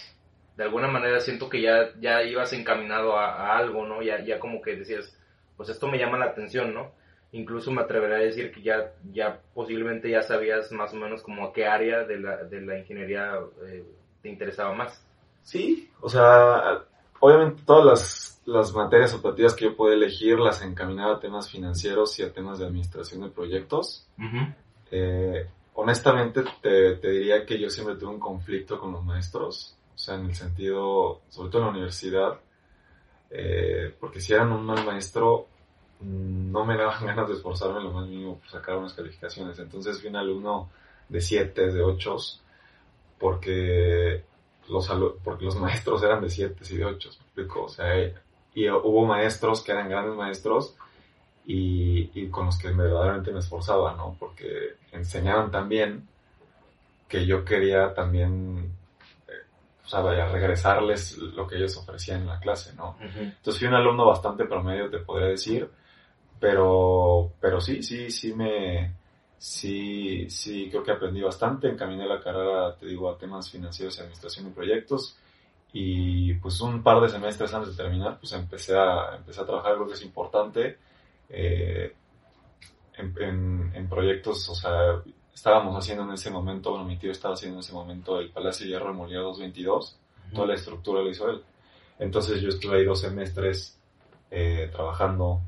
De 0.59 0.65
alguna 0.65 0.89
manera 0.89 1.21
siento 1.21 1.49
que 1.49 1.63
ya, 1.63 1.95
ya 2.01 2.23
ibas 2.23 2.53
encaminado 2.53 3.17
a, 3.17 3.33
a 3.33 3.57
algo, 3.57 3.87
¿no? 3.87 4.03
Ya, 4.03 4.23
ya 4.23 4.39
como 4.39 4.61
que 4.61 4.77
decías, 4.77 5.17
pues 5.57 5.71
esto 5.71 5.89
me 5.89 5.99
llama 5.99 6.19
la 6.19 6.27
atención, 6.27 6.75
¿no? 6.75 6.93
Incluso 7.33 7.71
me 7.71 7.83
atrevería 7.83 8.17
a 8.17 8.21
decir 8.21 8.53
que 8.53 8.63
ya, 8.63 8.93
ya 9.13 9.41
posiblemente 9.55 10.11
ya 10.11 10.23
sabías 10.23 10.71
más 10.73 10.93
o 10.93 10.97
menos 10.97 11.23
como 11.23 11.47
a 11.47 11.53
qué 11.53 11.67
área 11.67 12.05
de 12.05 12.21
la, 12.21 12.45
de 12.45 12.61
la 12.61 12.79
ingeniería 12.79 13.39
eh, 13.67 13.85
te 14.23 14.29
interesaba 14.29 14.75
más. 14.75 15.05
Sí, 15.43 15.91
o 16.01 16.09
sea, 16.09 16.85
obviamente 17.21 17.63
todas 17.67 17.85
las, 17.85 18.43
las 18.45 18.75
materias 18.75 19.15
operativas 19.15 19.55
que 19.55 19.65
yo 19.65 19.77
pude 19.77 19.95
elegir 19.95 20.39
las 20.39 20.63
encaminaba 20.63 21.17
a 21.17 21.21
temas 21.21 21.51
financieros 21.51 22.19
y 22.19 22.23
a 22.23 22.33
temas 22.33 22.59
de 22.59 22.67
administración 22.67 23.23
de 23.23 23.31
proyectos. 23.31 24.07
Eh, 24.91 25.49
honestamente 25.75 26.45
te, 26.61 26.97
te, 26.97 27.11
diría 27.11 27.47
que 27.47 27.59
yo 27.59 27.71
siempre 27.71 27.97
tuve 27.97 28.11
un 28.11 28.21
conflicto 28.21 28.79
con 28.79 28.93
los 28.93 29.03
maestros, 29.03 29.77
o 29.95 29.99
sea, 29.99 30.17
en 30.17 30.27
el 30.27 30.35
sentido, 30.35 31.23
sobre 31.29 31.51
todo 31.51 31.63
en 31.63 31.67
la 31.67 31.73
universidad, 31.73 32.41
eh, 33.31 33.95
porque 33.99 34.21
si 34.21 34.35
eran 34.35 34.53
un 34.53 34.65
mal 34.65 34.85
maestro, 34.85 35.49
no 36.05 36.65
me 36.65 36.77
daban 36.77 37.07
ganas 37.07 37.29
de 37.29 37.35
esforzarme 37.35 37.83
lo 37.83 37.93
más 37.93 38.07
mínimo 38.07 38.39
por 38.39 38.49
sacar 38.49 38.77
unas 38.77 38.95
calificaciones. 38.95 39.59
Entonces 39.59 40.01
fui 40.01 40.11
un 40.11 40.17
alumno 40.17 40.71
de 41.09 41.21
7, 41.21 41.73
de 41.73 41.83
8, 41.83 42.17
porque 43.19 44.25
los, 44.69 44.89
porque 45.23 45.45
los 45.45 45.57
maestros 45.61 46.03
eran 46.03 46.23
de 46.23 46.31
7 46.31 46.63
y 46.71 46.77
de 46.77 46.85
8, 46.85 47.11
O 47.57 47.69
sea, 47.69 47.87
y 48.55 48.69
hubo 48.69 49.07
maestros 49.07 49.63
que 49.63 49.73
eran 49.73 49.89
grandes 49.89 50.15
maestros 50.15 50.77
y, 51.47 52.11
y, 52.15 52.29
con 52.29 52.47
los 52.47 52.59
que 52.59 52.71
verdaderamente 52.71 53.33
me 53.33 53.41
esforzaba, 53.41 53.95
¿no? 53.97 54.17
Porque 54.19 54.77
enseñaban 54.93 55.51
también 55.51 56.07
que 57.09 57.27
yo 57.27 57.45
quería 57.45 57.93
también, 57.93 58.73
eh, 59.29 59.33
o 59.85 59.89
sea, 59.89 60.01
vaya, 60.01 60.29
regresarles 60.29 61.19
lo 61.19 61.47
que 61.47 61.57
ellos 61.57 61.77
ofrecían 61.77 62.23
en 62.23 62.29
la 62.29 62.41
clase, 62.41 62.75
¿no? 62.75 62.97
Entonces 63.01 63.59
fui 63.59 63.69
un 63.69 63.75
alumno 63.75 64.07
bastante 64.07 64.45
promedio, 64.45 64.89
te 64.89 64.99
podría 64.99 65.29
decir, 65.29 65.69
pero, 66.43 67.35
pero 67.41 67.61
sí, 67.61 67.85
sí, 67.85 68.11
sí 68.11 68.35
me, 68.35 68.97
sí, 69.39 70.29
sí, 70.29 70.69
creo 70.69 70.83
que 70.83 70.91
aprendí 70.91 71.23
bastante, 71.23 71.69
encaminé 71.69 72.05
la 72.05 72.19
carrera, 72.19 72.75
te 72.75 72.87
digo, 72.87 73.09
a 73.09 73.17
temas 73.17 73.49
financieros 73.49 73.97
y 73.97 74.01
administración 74.01 74.47
de 74.47 74.51
proyectos, 74.51 75.17
y 75.73 76.35
pues 76.35 76.61
un 76.61 76.83
par 76.83 77.01
de 77.01 77.11
semestres 77.11 77.55
antes 77.55 77.77
de 77.77 77.81
terminar, 77.81 78.19
pues 78.19 78.33
empecé 78.33 78.77
a, 78.77 79.15
empecé 79.19 79.41
a 79.41 79.47
trabajar, 79.47 79.75
creo 79.75 79.87
que 79.87 79.93
es 79.95 80.03
importante, 80.03 80.79
eh, 81.29 81.95
en, 82.95 83.73
en, 83.73 83.89
proyectos, 83.89 84.49
o 84.49 84.57
sea, 84.57 85.01
estábamos 85.33 85.77
haciendo 85.79 86.03
en 86.03 86.11
ese 86.11 86.33
momento, 86.33 86.71
bueno, 86.71 86.85
mi 86.85 86.97
tío 86.97 87.13
estaba 87.13 87.35
haciendo 87.35 87.59
en 87.59 87.61
ese 87.61 87.73
momento 87.73 88.19
el 88.19 88.31
Palacio 88.31 88.67
de 88.67 88.73
Hierro 88.73 88.89
de 88.89 88.95
Molina 88.95 89.21
222, 89.21 89.97
toda 90.35 90.49
la 90.49 90.55
estructura 90.55 91.03
lo 91.03 91.09
hizo 91.09 91.31
él. 91.31 91.41
Entonces 92.01 92.41
yo 92.43 92.49
estuve 92.49 92.79
ahí 92.79 92.85
dos 92.85 93.01
semestres 93.01 93.79
eh, 94.29 94.69
trabajando 94.73 95.41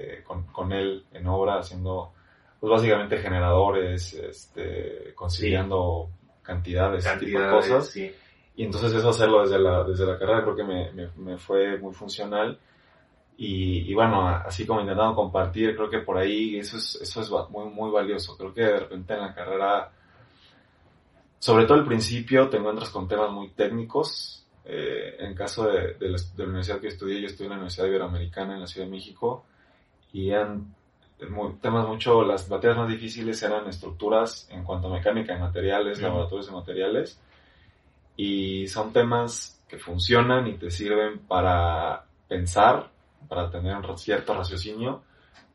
eh, 0.00 0.22
con, 0.24 0.44
con, 0.46 0.72
él 0.72 1.04
en 1.12 1.26
obra, 1.26 1.58
haciendo, 1.58 2.12
pues 2.58 2.70
básicamente 2.70 3.18
generadores, 3.18 4.14
este, 4.14 5.12
conciliando 5.14 6.10
cantidades, 6.42 7.06
ese 7.06 7.18
tipo 7.18 7.40
de 7.40 7.50
cosas. 7.50 7.96
Y 7.96 8.64
entonces 8.64 8.92
eso 8.92 9.10
hacerlo 9.10 9.42
desde 9.42 9.58
la, 9.58 9.84
desde 9.84 10.06
la 10.06 10.18
carrera 10.18 10.42
creo 10.42 10.56
que 10.56 10.64
me, 10.64 10.92
me, 10.92 11.08
me 11.16 11.38
fue 11.38 11.78
muy 11.78 11.94
funcional 11.94 12.58
y, 13.42 13.94
bueno, 13.94 14.28
así 14.28 14.66
como 14.66 14.82
intentando 14.82 15.14
compartir, 15.14 15.74
creo 15.74 15.88
que 15.88 16.00
por 16.00 16.18
ahí 16.18 16.58
eso 16.58 16.76
es, 16.76 16.96
eso 17.00 17.22
es 17.22 17.30
muy, 17.48 17.70
muy 17.70 17.90
valioso. 17.90 18.36
Creo 18.36 18.52
que 18.52 18.60
de 18.60 18.80
repente 18.80 19.14
en 19.14 19.20
la 19.20 19.34
carrera, 19.34 19.90
sobre 21.38 21.64
todo 21.64 21.78
al 21.78 21.86
principio, 21.86 22.50
te 22.50 22.58
encuentras 22.58 22.90
con 22.90 23.08
temas 23.08 23.32
muy 23.32 23.48
técnicos. 23.52 24.46
Eh, 24.62 25.16
en 25.20 25.34
caso 25.34 25.64
de, 25.64 25.94
de, 25.94 26.10
la, 26.10 26.44
universidad 26.44 26.80
que 26.80 26.88
estudié, 26.88 27.18
yo 27.22 27.28
estudié 27.28 27.46
en 27.46 27.52
la 27.52 27.56
Universidad 27.56 27.86
Iberoamericana 27.86 28.52
en 28.52 28.60
la 28.60 28.66
Ciudad 28.66 28.86
de 28.86 28.92
México 28.92 29.46
y 30.12 30.30
eran 30.30 30.74
temas 31.60 31.86
mucho, 31.86 32.24
las 32.24 32.48
materias 32.48 32.78
más 32.78 32.88
difíciles 32.88 33.42
eran 33.42 33.68
estructuras 33.68 34.48
en 34.50 34.64
cuanto 34.64 34.88
a 34.88 34.92
mecánica 34.92 35.34
de 35.34 35.40
materiales, 35.40 36.00
laboratorios 36.00 36.46
de 36.46 36.52
materiales 36.52 37.20
y 38.16 38.66
son 38.68 38.92
temas 38.92 39.62
que 39.68 39.78
funcionan 39.78 40.46
y 40.46 40.54
te 40.54 40.70
sirven 40.70 41.18
para 41.20 42.04
pensar 42.28 42.90
para 43.28 43.50
tener 43.50 43.76
un 43.76 43.98
cierto 43.98 44.34
raciocinio, 44.34 45.02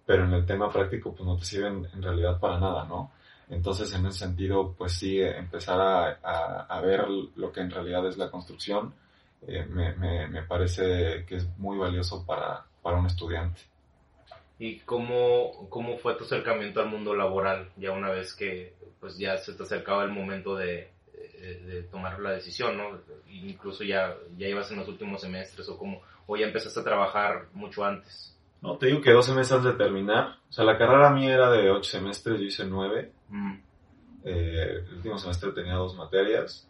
pero 0.05 0.23
en 0.25 0.33
el 0.33 0.45
tema 0.45 0.71
práctico 0.71 1.13
pues 1.13 1.27
no 1.27 1.35
te 1.35 1.45
sirven 1.45 1.87
en 1.93 2.01
realidad 2.01 2.39
para 2.39 2.59
nada, 2.59 2.85
¿no? 2.85 3.11
Entonces 3.49 3.93
en 3.93 4.05
ese 4.05 4.19
sentido 4.19 4.73
pues 4.77 4.93
sí 4.93 5.19
empezar 5.19 5.79
a, 5.79 6.61
a, 6.61 6.81
ver 6.81 7.07
lo 7.35 7.51
que 7.51 7.61
en 7.61 7.71
realidad 7.71 8.07
es 8.07 8.17
la 8.17 8.31
construcción 8.31 8.93
eh, 9.47 9.65
me, 9.69 9.93
me, 9.95 10.27
me, 10.27 10.41
parece 10.43 11.25
que 11.27 11.35
es 11.35 11.47
muy 11.57 11.77
valioso 11.77 12.25
para, 12.25 12.65
para 12.81 12.97
un 12.97 13.05
estudiante. 13.05 13.61
¿Y 14.57 14.79
cómo, 14.79 15.67
cómo 15.69 15.97
fue 15.97 16.15
tu 16.15 16.23
acercamiento 16.23 16.79
al 16.79 16.89
mundo 16.89 17.13
laboral 17.13 17.69
ya 17.75 17.91
una 17.91 18.09
vez 18.09 18.33
que 18.33 18.73
pues 18.99 19.17
ya 19.17 19.37
se 19.37 19.53
te 19.53 19.63
acercaba 19.63 20.03
el 20.03 20.11
momento 20.11 20.55
de, 20.55 20.89
de, 21.39 21.83
tomar 21.83 22.19
la 22.19 22.31
decisión, 22.31 22.77
¿no? 22.77 22.99
Incluso 23.27 23.83
ya, 23.83 24.15
ya 24.37 24.47
ibas 24.47 24.71
en 24.71 24.77
los 24.77 24.87
últimos 24.87 25.21
semestres 25.21 25.67
o 25.69 25.77
como, 25.77 26.01
o 26.27 26.37
ya 26.37 26.47
empezaste 26.47 26.79
a 26.79 26.83
trabajar 26.83 27.47
mucho 27.53 27.83
antes. 27.83 28.35
No, 28.61 28.77
te 28.77 28.87
digo 28.87 29.01
que 29.01 29.11
dos 29.11 29.25
semestres 29.25 29.63
de 29.63 29.73
terminar. 29.73 30.37
O 30.49 30.51
sea, 30.51 30.65
la 30.65 30.77
carrera 30.77 31.11
mía 31.11 31.33
era 31.33 31.51
de 31.51 31.69
ocho 31.69 31.91
semestres, 31.91 32.39
yo 32.39 32.45
hice 32.45 32.65
nueve. 32.65 33.11
Mm. 33.29 33.53
Eh, 34.23 34.83
el 34.87 34.93
último 34.95 35.17
semestre 35.19 35.51
tenía 35.51 35.75
dos 35.75 35.95
materias. 35.95 36.67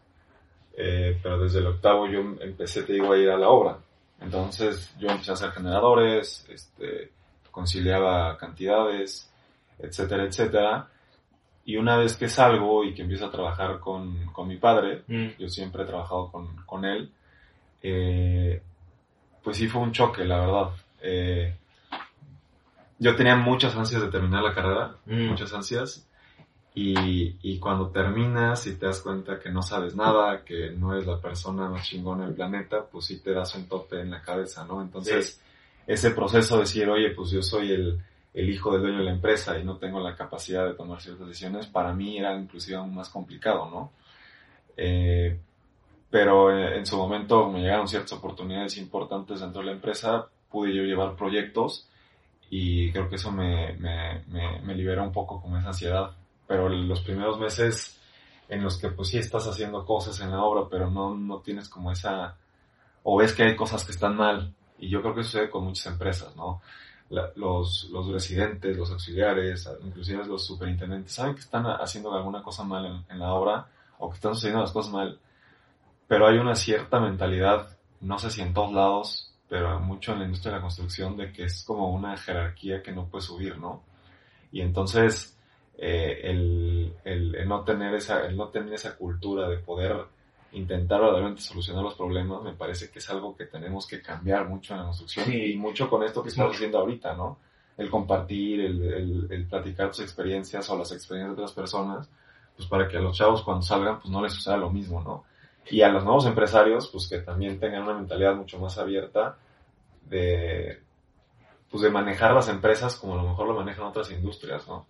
Eh, 0.78 1.18
pero 1.24 1.40
desde 1.40 1.60
el 1.60 1.68
octavo 1.68 2.08
yo 2.08 2.20
empecé, 2.20 2.84
te 2.84 2.94
digo, 2.94 3.14
a 3.14 3.18
ir 3.18 3.30
a 3.30 3.38
la 3.38 3.48
obra. 3.48 3.78
Entonces 4.20 4.94
yo 4.98 5.08
empecé 5.10 5.32
a 5.32 5.36
hacer 5.36 5.52
generadores, 5.52 6.46
este, 6.50 7.12
conciliaba 7.56 8.38
cantidades, 8.38 9.32
etcétera, 9.80 10.26
etcétera. 10.26 10.90
Y 11.64 11.78
una 11.78 11.96
vez 11.96 12.18
que 12.18 12.28
salgo 12.28 12.84
y 12.84 12.94
que 12.94 13.04
empiezo 13.04 13.28
a 13.28 13.32
trabajar 13.32 13.80
con, 13.80 14.26
con 14.34 14.50
mi 14.50 14.58
padre, 14.58 15.04
mm. 15.08 15.40
yo 15.40 15.48
siempre 15.48 15.84
he 15.84 15.86
trabajado 15.86 16.30
con, 16.30 16.54
con 16.66 16.84
él, 16.84 17.10
eh, 17.82 18.62
pues 19.42 19.56
sí 19.56 19.70
fue 19.70 19.82
un 19.82 19.94
choque, 19.94 20.26
la 20.26 20.40
verdad. 20.42 20.70
Eh, 21.02 21.56
yo 23.00 23.16
tenía 23.16 23.38
muchas 23.38 23.74
ansias 23.76 24.02
de 24.02 24.10
terminar 24.10 24.44
la 24.44 24.54
carrera, 24.54 24.98
mm. 25.06 25.28
muchas 25.28 25.54
ansias, 25.54 26.06
y, 26.74 27.38
y, 27.42 27.58
cuando 27.58 27.90
terminas 27.90 28.68
y 28.68 28.76
te 28.76 28.86
das 28.86 29.00
cuenta 29.00 29.40
que 29.40 29.50
no 29.50 29.62
sabes 29.62 29.96
nada, 29.96 30.44
que 30.44 30.72
no 30.72 30.94
eres 30.94 31.08
la 31.08 31.22
persona 31.22 31.70
más 31.70 31.88
chingona 31.88 32.26
del 32.26 32.36
planeta, 32.36 32.86
pues 32.92 33.06
sí 33.06 33.22
te 33.22 33.32
das 33.32 33.56
un 33.56 33.66
tope 33.70 34.02
en 34.02 34.12
la 34.12 34.22
cabeza, 34.22 34.66
¿no? 34.66 34.82
Entonces, 34.82 35.40
ese 35.88 36.12
proceso 36.12 36.56
de 36.56 36.62
decir, 36.62 36.90
oye, 36.90 37.12
pues 37.12 37.32
yo 37.32 37.42
soy 37.42 37.72
el 37.72 38.02
el 38.36 38.50
hijo 38.50 38.74
del 38.74 38.82
dueño 38.82 38.98
de 38.98 39.06
la 39.06 39.12
empresa 39.12 39.58
y 39.58 39.64
no 39.64 39.78
tengo 39.78 40.02
la 40.02 40.14
capacidad 40.14 40.66
de 40.66 40.74
tomar 40.74 41.02
ciertas 41.02 41.28
decisiones, 41.28 41.68
para 41.68 41.94
mí 41.94 42.18
era 42.18 42.36
inclusive 42.36 42.76
aún 42.76 42.94
más 42.94 43.08
complicado, 43.08 43.70
¿no? 43.70 43.92
Eh, 44.76 45.40
pero 46.10 46.52
eh, 46.52 46.78
en 46.78 46.86
su 46.86 46.98
momento 46.98 47.50
me 47.50 47.62
llegaron 47.62 47.88
ciertas 47.88 48.12
oportunidades 48.12 48.78
importantes 48.78 49.40
dentro 49.40 49.62
de 49.62 49.68
la 49.68 49.72
empresa, 49.72 50.28
pude 50.52 50.76
yo 50.76 50.84
llevar 50.84 51.16
proyectos 51.16 51.90
y 52.50 52.92
creo 52.92 53.10
que 53.10 53.16
eso 53.16 53.32
me, 53.32 53.74
me, 53.78 54.22
me, 54.28 54.76
liberó 54.76 55.04
un 55.04 55.14
poco 55.14 55.42
con 55.42 55.56
esa 55.58 55.70
ansiedad. 55.70 56.12
Pero 56.46 56.70
los 56.70 57.02
primeros 57.02 57.40
meses 57.40 58.00
en 58.50 58.64
los 58.64 58.78
que 58.78 58.90
pues 58.90 59.10
sí 59.10 59.18
estás 59.18 59.48
haciendo 59.48 59.86
cosas 59.86 60.20
en 60.20 60.32
la 60.32 60.44
obra, 60.44 60.68
pero 60.70 60.92
no, 60.92 61.16
no 61.16 61.40
tienes 61.40 61.70
como 61.70 61.92
esa, 61.92 62.38
o 63.04 63.18
ves 63.18 63.34
que 63.34 63.44
hay 63.44 63.56
cosas 63.56 63.84
que 63.86 63.94
están 63.94 64.16
mal, 64.16 64.54
y 64.80 64.90
yo 64.90 65.02
creo 65.02 65.16
que 65.16 65.24
sucede 65.24 65.50
con 65.50 65.64
muchas 65.64 65.88
empresas, 65.88 66.36
¿no? 66.36 66.62
los, 67.10 67.90
los 67.92 68.08
residentes, 68.08 68.76
los 68.76 68.92
auxiliares, 68.92 69.70
inclusive 69.84 70.26
los 70.26 70.46
superintendentes, 70.46 71.14
saben 71.14 71.36
que 71.36 71.42
están 71.42 71.66
haciendo 71.66 72.14
alguna 72.14 72.42
cosa 72.42 72.64
mal 72.64 73.04
en, 73.08 73.20
la 73.20 73.34
obra 73.34 73.68
o 74.00 74.10
que 74.10 74.16
están 74.16 74.34
sucediendo 74.34 74.62
las 74.62 74.72
cosas 74.72 74.92
mal, 74.92 75.20
pero 76.08 76.28
hay 76.28 76.38
una 76.38 76.56
cierta 76.56 77.00
mentalidad, 77.00 77.78
no 78.02 78.18
sé 78.18 78.30
si 78.32 78.42
en 78.42 78.54
todos 78.54 78.74
lados, 78.74 79.34
pero 79.48 79.80
mucho 79.80 80.14
en 80.14 80.20
la 80.20 80.26
industria 80.26 80.54
de 80.54 80.58
la 80.58 80.64
construcción, 80.64 81.16
de 81.16 81.32
que 81.32 81.44
es 81.46 81.64
como 81.64 81.92
una 81.94 82.18
jerarquía 82.18 82.82
que 82.82 82.92
no 82.92 83.06
puede 83.08 83.24
subir, 83.24 83.58
¿no? 83.58 83.84
Y 84.52 84.62
entonces, 84.62 85.38
eh, 85.78 86.22
el, 86.24 86.96
el, 87.04 87.36
el, 87.36 87.48
no 87.48 87.64
tener 87.64 87.94
esa, 87.94 88.26
el 88.26 88.36
no 88.36 88.50
tener 88.50 88.74
esa 88.74 88.96
cultura 88.96 89.48
de 89.48 89.58
poder 89.58 90.06
intentar 90.56 91.02
verdaderamente 91.02 91.42
solucionar 91.42 91.84
los 91.84 91.96
problemas, 91.96 92.42
me 92.42 92.54
parece 92.54 92.90
que 92.90 93.00
es 93.00 93.10
algo 93.10 93.36
que 93.36 93.46
tenemos 93.46 93.86
que 93.86 94.02
cambiar 94.02 94.48
mucho 94.48 94.74
en 94.74 94.80
la 94.80 94.86
construcción 94.86 95.32
y 95.34 95.56
mucho 95.56 95.90
con 95.90 96.04
esto 96.04 96.24
que 96.24 96.30
estamos 96.30 96.56
haciendo 96.56 96.80
ahorita, 96.80 97.14
¿no? 97.16 97.40
El 97.78 97.90
compartir, 97.90 98.62
el, 98.62 99.28
el, 99.30 99.48
platicar 99.48 99.90
tus 99.90 100.00
experiencias 100.00 100.70
o 100.70 100.78
las 100.78 100.92
experiencias 100.94 101.36
de 101.36 101.44
otras 101.44 101.56
personas, 101.56 102.10
pues 102.56 102.68
para 102.70 102.88
que 102.88 102.98
a 102.98 103.02
los 103.02 103.18
chavos 103.18 103.44
cuando 103.44 103.64
salgan, 103.64 104.00
pues 104.00 104.10
no 104.10 104.22
les 104.22 104.34
suceda 104.34 104.56
lo 104.58 104.70
mismo, 104.70 105.02
¿no? 105.02 105.26
Y 105.70 105.82
a 105.82 105.90
los 105.90 106.04
nuevos 106.04 106.26
empresarios, 106.26 106.88
pues 106.88 107.10
que 107.10 107.20
también 107.20 107.60
tengan 107.60 107.84
una 107.84 107.96
mentalidad 107.96 108.36
mucho 108.36 108.58
más 108.60 108.78
abierta 108.78 109.38
de, 110.06 110.82
pues 111.70 111.84
de 111.84 111.90
manejar 111.90 112.34
las 112.34 112.48
empresas 112.48 112.96
como 112.96 113.16
a 113.16 113.18
lo 113.18 113.30
mejor 113.30 113.48
lo 113.48 113.56
manejan 113.56 113.86
otras 113.86 114.10
industrias, 114.12 114.66
¿no? 114.68 114.88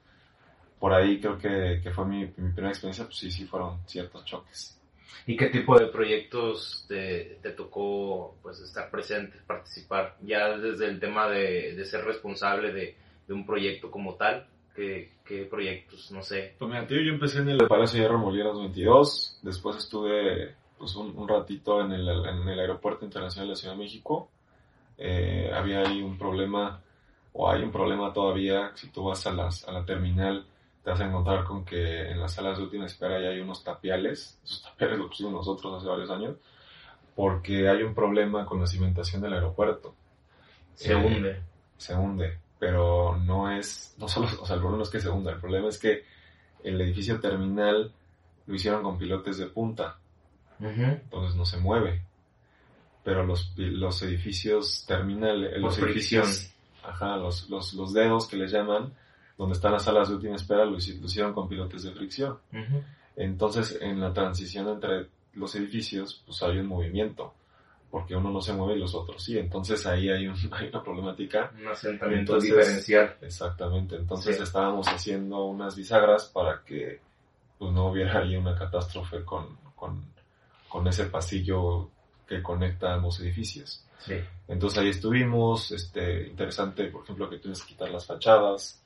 Por 0.79 0.93
ahí 0.93 1.19
creo 1.19 1.37
que, 1.37 1.79
que 1.81 1.89
fue 1.89 2.05
mi, 2.05 2.19
mi 2.19 2.51
primera 2.51 2.69
experiencia, 2.69 3.05
pues 3.05 3.17
sí, 3.17 3.31
sí 3.31 3.45
fueron 3.45 3.79
ciertos 3.87 4.23
choques. 4.25 4.79
¿Y 5.27 5.35
qué 5.35 5.47
tipo 5.47 5.77
de 5.79 5.87
proyectos 5.87 6.85
te, 6.87 7.39
te, 7.41 7.51
tocó 7.51 8.35
pues 8.41 8.59
estar 8.59 8.91
presente, 8.91 9.39
participar? 9.47 10.17
Ya 10.21 10.57
desde 10.57 10.85
el 10.87 10.99
tema 10.99 11.27
de, 11.29 11.73
de 11.75 11.85
ser 11.85 12.05
responsable 12.05 12.71
de, 12.71 12.95
de, 13.27 13.33
un 13.33 13.45
proyecto 13.45 13.89
como 13.89 14.15
tal, 14.15 14.47
¿qué, 14.75 15.13
qué 15.25 15.45
proyectos? 15.45 16.11
No 16.11 16.21
sé. 16.21 16.55
Pues 16.59 16.69
mira, 16.69 16.85
tío, 16.85 17.01
yo 17.01 17.13
empecé 17.13 17.39
en 17.39 17.49
el 17.49 17.67
Palacio 17.67 18.03
de 18.03 18.17
Molinas 18.17 18.57
22, 18.57 19.39
después 19.41 19.77
estuve 19.77 20.55
pues 20.77 20.95
un, 20.95 21.17
un 21.17 21.27
ratito 21.27 21.81
en 21.81 21.91
el, 21.91 22.07
en 22.07 22.47
el, 22.47 22.59
Aeropuerto 22.59 23.05
Internacional 23.05 23.47
de 23.47 23.53
la 23.53 23.55
Ciudad 23.55 23.73
de 23.73 23.79
México. 23.79 24.29
Eh, 24.97 25.49
había 25.53 25.79
ahí 25.79 26.01
un 26.01 26.17
problema, 26.17 26.81
o 27.33 27.49
hay 27.49 27.63
un 27.63 27.71
problema 27.71 28.13
todavía, 28.13 28.71
si 28.75 28.89
tú 28.89 29.05
vas 29.05 29.25
a, 29.25 29.31
las, 29.31 29.67
a 29.67 29.71
la 29.71 29.85
terminal, 29.85 30.45
te 30.85 30.91
vas 30.91 31.01
a 31.01 31.07
encontrar 31.07 31.43
con 31.45 31.65
que 31.65 32.11
en 32.11 32.19
las 32.19 32.35
salas 32.35 32.59
de 32.59 32.63
última 32.63 32.85
espera 32.85 33.19
ya 33.19 33.29
hay 33.29 33.39
unos 33.39 33.63
tapiales, 33.63 34.39
esos 34.45 34.61
tapiales 34.61 34.99
los 34.99 35.07
pusimos 35.07 35.33
nosotros 35.33 35.73
hace 35.73 35.87
varios 35.87 36.11
años, 36.11 36.37
porque 37.15 37.67
hay 37.67 37.81
un 37.81 37.95
problema 37.95 38.45
con 38.45 38.59
la 38.59 38.67
cimentación 38.67 39.19
del 39.19 39.33
aeropuerto. 39.33 39.95
Se 40.75 40.93
Eh, 40.93 40.95
hunde. 40.95 41.41
Se 41.75 41.95
hunde, 41.95 42.37
pero 42.59 43.17
no 43.17 43.49
es, 43.49 43.95
no 43.97 44.07
solo, 44.07 44.27
o 44.39 44.45
sea, 44.45 44.57
el 44.57 44.61
problema 44.61 44.77
no 44.77 44.83
es 44.83 44.91
que 44.91 44.99
se 44.99 45.09
hunda, 45.09 45.31
el 45.31 45.39
problema 45.39 45.69
es 45.69 45.79
que 45.79 46.03
el 46.63 46.79
edificio 46.79 47.19
terminal 47.19 47.91
lo 48.45 48.55
hicieron 48.55 48.83
con 48.83 48.99
pilotes 48.99 49.39
de 49.39 49.47
punta, 49.47 49.97
entonces 50.59 51.35
no 51.35 51.45
se 51.45 51.57
mueve. 51.57 52.03
Pero 53.03 53.23
los, 53.23 53.53
los 53.57 54.03
edificios 54.03 54.85
terminales, 54.87 55.59
los 55.59 55.79
edificios, 55.79 56.53
ajá, 56.83 57.17
los, 57.17 57.49
los, 57.49 57.73
los 57.73 57.91
dedos 57.91 58.27
que 58.27 58.37
les 58.37 58.51
llaman, 58.51 58.93
donde 59.37 59.53
están 59.55 59.71
las 59.73 59.83
salas 59.83 60.07
de 60.09 60.15
última 60.15 60.35
espera, 60.35 60.65
lo, 60.65 60.77
hici- 60.77 60.99
lo 60.99 61.05
hicieron 61.07 61.33
con 61.33 61.47
pilotes 61.49 61.83
de 61.83 61.91
fricción. 61.91 62.37
Entonces, 63.15 63.77
en 63.81 63.99
la 63.99 64.13
transición 64.13 64.67
entre 64.69 65.07
los 65.33 65.53
edificios, 65.55 66.21
pues 66.25 66.41
hay 66.43 66.57
un 66.59 66.67
movimiento, 66.67 67.33
porque 67.91 68.15
uno 68.15 68.29
no 68.31 68.41
se 68.41 68.53
mueve 68.53 68.75
y 68.75 68.79
los 68.79 68.93
otros 68.95 69.23
sí. 69.23 69.37
Entonces 69.37 69.85
ahí 69.85 70.09
hay, 70.09 70.27
un- 70.27 70.35
hay 70.51 70.67
una 70.69 70.83
problemática. 70.83 71.51
Un 71.59 71.67
asentamiento 71.67 72.33
Entonces- 72.33 72.55
diferencial. 72.55 73.17
Exactamente. 73.21 73.95
Entonces 73.95 74.37
Sí. 74.37 74.43
estábamos 74.43 74.87
haciendo 74.87 75.45
unas 75.45 75.75
bisagras 75.75 76.25
para 76.25 76.63
que 76.63 76.99
pues, 77.57 77.71
no 77.73 77.87
hubiera 77.89 78.19
ahí 78.19 78.35
una 78.35 78.55
catástrofe 78.55 79.23
con, 79.23 79.57
con, 79.75 80.03
con 80.67 80.87
ese 80.87 81.05
pasillo 81.05 81.89
que 82.27 82.41
conecta 82.43 82.93
ambos 82.93 83.19
edificios. 83.21 83.85
Sí. 83.99 84.15
Entonces 84.47 84.79
ahí 84.79 84.89
estuvimos, 84.89 85.71
este, 85.71 86.27
interesante, 86.27 86.85
por 86.87 87.03
ejemplo, 87.03 87.29
que 87.29 87.37
tienes 87.39 87.61
que 87.63 87.69
quitar 87.73 87.89
las 87.89 88.05
fachadas, 88.05 88.81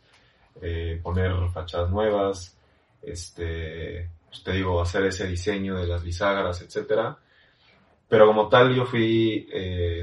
eh, 0.62 1.00
poner 1.02 1.32
fachadas 1.52 1.90
nuevas, 1.90 2.58
este, 3.02 4.10
pues 4.28 4.44
te 4.44 4.54
digo, 4.54 4.82
hacer 4.82 5.06
ese 5.06 5.28
diseño 5.28 5.76
de 5.78 5.88
las 5.88 6.04
bisagras, 6.04 6.62
etcétera. 6.62 7.18
Pero 8.08 8.26
como 8.26 8.50
tal 8.50 8.76
yo 8.76 8.86
fui, 8.86 9.48
eh, 9.52 10.02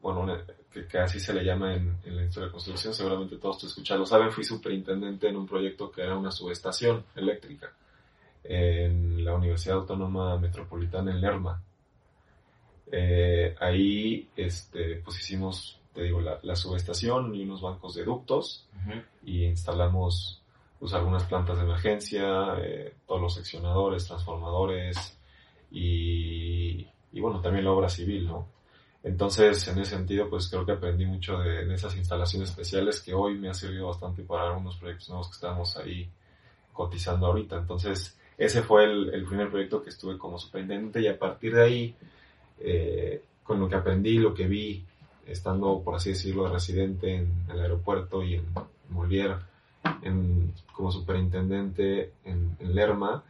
bueno, 0.00 0.26
que, 0.72 0.86
que 0.86 0.98
así 0.98 1.18
se 1.18 1.34
le 1.34 1.44
llama 1.44 1.74
en, 1.74 1.98
en 2.04 2.16
la 2.16 2.24
historia 2.24 2.46
de 2.46 2.52
construcción, 2.52 2.94
seguramente 2.94 3.36
todos 3.36 3.58
te 3.58 3.66
escuchan, 3.66 3.98
lo 3.98 4.06
saben, 4.06 4.30
fui 4.30 4.44
superintendente 4.44 5.28
en 5.28 5.36
un 5.36 5.46
proyecto 5.46 5.90
que 5.90 6.02
era 6.02 6.16
una 6.16 6.30
subestación 6.30 7.04
eléctrica 7.16 7.72
en 8.44 9.24
la 9.24 9.34
Universidad 9.34 9.78
Autónoma 9.78 10.38
Metropolitana 10.38 11.10
en 11.10 11.20
Lerma. 11.20 11.62
Eh, 12.92 13.54
ahí 13.60 14.28
este, 14.36 14.96
pues 14.96 15.20
hicimos, 15.20 15.79
te 15.94 16.02
digo, 16.02 16.20
la, 16.20 16.38
la 16.42 16.56
subestación 16.56 17.34
y 17.34 17.42
unos 17.42 17.62
bancos 17.62 17.94
de 17.94 18.04
ductos 18.04 18.66
y 19.24 19.44
instalamos 19.44 20.42
pues 20.78 20.94
algunas 20.94 21.24
plantas 21.24 21.58
de 21.58 21.64
emergencia, 21.64 22.54
eh, 22.58 22.94
todos 23.06 23.20
los 23.20 23.34
seccionadores, 23.34 24.06
transformadores 24.06 25.18
y, 25.70 26.86
y 27.12 27.20
bueno, 27.20 27.40
también 27.40 27.64
la 27.64 27.72
obra 27.72 27.88
civil, 27.88 28.26
¿no? 28.26 28.46
Entonces, 29.02 29.66
en 29.68 29.78
ese 29.78 29.96
sentido, 29.96 30.28
pues 30.28 30.48
creo 30.48 30.64
que 30.66 30.72
aprendí 30.72 31.06
mucho 31.06 31.38
de, 31.38 31.64
de 31.64 31.74
esas 31.74 31.96
instalaciones 31.96 32.50
especiales 32.50 33.00
que 33.00 33.14
hoy 33.14 33.38
me 33.38 33.48
ha 33.48 33.54
servido 33.54 33.88
bastante 33.88 34.22
para 34.22 34.48
algunos 34.48 34.76
proyectos 34.76 35.08
nuevos 35.08 35.28
que 35.28 35.34
estamos 35.34 35.76
ahí 35.76 36.08
cotizando 36.72 37.26
ahorita. 37.26 37.56
Entonces, 37.56 38.18
ese 38.36 38.62
fue 38.62 38.84
el, 38.84 39.12
el 39.12 39.24
primer 39.24 39.50
proyecto 39.50 39.82
que 39.82 39.90
estuve 39.90 40.18
como 40.18 40.38
superintendente 40.38 41.00
y 41.00 41.08
a 41.08 41.18
partir 41.18 41.54
de 41.54 41.62
ahí, 41.62 41.94
eh, 42.58 43.22
con 43.42 43.58
lo 43.58 43.68
que 43.68 43.74
aprendí, 43.74 44.18
lo 44.18 44.32
que 44.32 44.46
vi, 44.46 44.84
estando, 45.26 45.82
por 45.82 45.94
así 45.94 46.10
decirlo, 46.10 46.44
de 46.44 46.50
residente 46.50 47.14
en 47.14 47.46
el 47.50 47.60
aeropuerto 47.60 48.22
y 48.22 48.34
en 48.34 48.46
Molière, 48.90 49.38
en, 50.02 50.54
como 50.72 50.90
superintendente 50.90 52.12
en, 52.24 52.56
en 52.58 52.74
Lerma, 52.74 53.22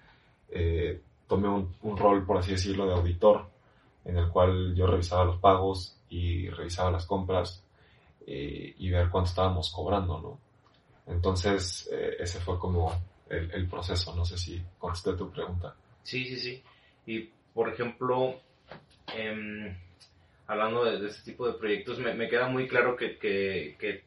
eh, 0.50 1.00
tomé 1.26 1.48
un, 1.48 1.74
un 1.82 1.96
rol, 1.96 2.24
por 2.24 2.38
así 2.38 2.52
decirlo, 2.52 2.86
de 2.86 2.94
auditor, 2.94 3.48
en 4.04 4.16
el 4.16 4.28
cual 4.28 4.74
yo 4.74 4.86
revisaba 4.86 5.24
los 5.24 5.38
pagos 5.38 5.96
y 6.08 6.48
revisaba 6.48 6.90
las 6.90 7.06
compras 7.06 7.62
eh, 8.26 8.74
y 8.78 8.90
ver 8.90 9.10
cuánto 9.10 9.30
estábamos 9.30 9.70
cobrando, 9.70 10.20
¿no? 10.20 10.38
Entonces, 11.12 11.88
eh, 11.92 12.16
ese 12.20 12.40
fue 12.40 12.58
como 12.58 12.92
el, 13.28 13.50
el 13.52 13.68
proceso, 13.68 14.14
no 14.14 14.24
sé 14.24 14.38
si 14.38 14.62
contesté 14.78 15.14
tu 15.14 15.30
pregunta. 15.30 15.74
Sí, 16.02 16.24
sí, 16.24 16.38
sí. 16.38 16.62
Y, 17.06 17.30
por 17.54 17.68
ejemplo, 17.68 18.40
em, 19.14 19.76
hablando 20.50 20.84
de, 20.84 20.98
de 20.98 21.06
este 21.06 21.30
tipo 21.30 21.46
de 21.46 21.56
proyectos, 21.56 22.00
me, 22.00 22.12
me 22.12 22.28
queda 22.28 22.48
muy 22.48 22.66
claro 22.66 22.96
que, 22.96 23.18
que, 23.18 23.76
que, 23.78 24.02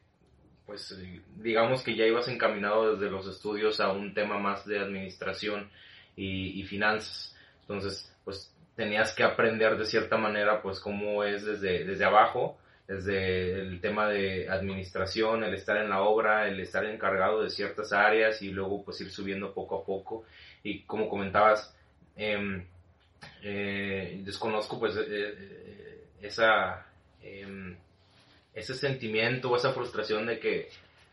pues, 0.65 0.91
eh, 0.91 1.21
digamos 1.37 1.83
que 1.83 1.95
ya 1.95 2.05
ibas 2.05 2.27
encaminado 2.27 2.95
desde 2.95 3.09
los 3.09 3.25
estudios 3.27 3.79
a 3.79 3.93
un 3.93 4.13
tema 4.13 4.37
más 4.37 4.65
de 4.65 4.77
administración 4.77 5.69
y, 6.17 6.59
y 6.59 6.63
finanzas. 6.63 7.33
Entonces, 7.61 8.13
pues, 8.25 8.53
tenías 8.75 9.15
que 9.15 9.23
aprender 9.23 9.77
de 9.77 9.85
cierta 9.85 10.17
manera, 10.17 10.61
pues, 10.61 10.81
cómo 10.81 11.23
es 11.23 11.45
desde, 11.45 11.85
desde 11.85 12.03
abajo, 12.03 12.57
desde 12.89 13.61
el 13.61 13.79
tema 13.79 14.09
de 14.09 14.49
administración, 14.49 15.45
el 15.45 15.53
estar 15.53 15.77
en 15.77 15.89
la 15.89 16.01
obra, 16.01 16.49
el 16.49 16.59
estar 16.59 16.83
encargado 16.83 17.41
de 17.41 17.51
ciertas 17.51 17.93
áreas 17.93 18.41
y 18.41 18.49
luego, 18.49 18.83
pues, 18.83 18.99
ir 18.99 19.11
subiendo 19.11 19.53
poco 19.53 19.77
a 19.79 19.85
poco. 19.85 20.25
Y 20.61 20.81
como 20.81 21.07
comentabas, 21.07 21.73
em, 22.17 22.65
eh, 23.41 24.21
desconozco 24.23 24.79
pues 24.79 24.95
eh, 24.97 25.05
eh, 25.07 25.92
esa 26.23 26.87
em, 27.21 27.75
ese 28.53 28.73
sentimiento 28.73 29.49
o 29.49 29.57
esa 29.57 29.73
frustración 29.73 30.25
de 30.25 30.39
que 30.39 30.69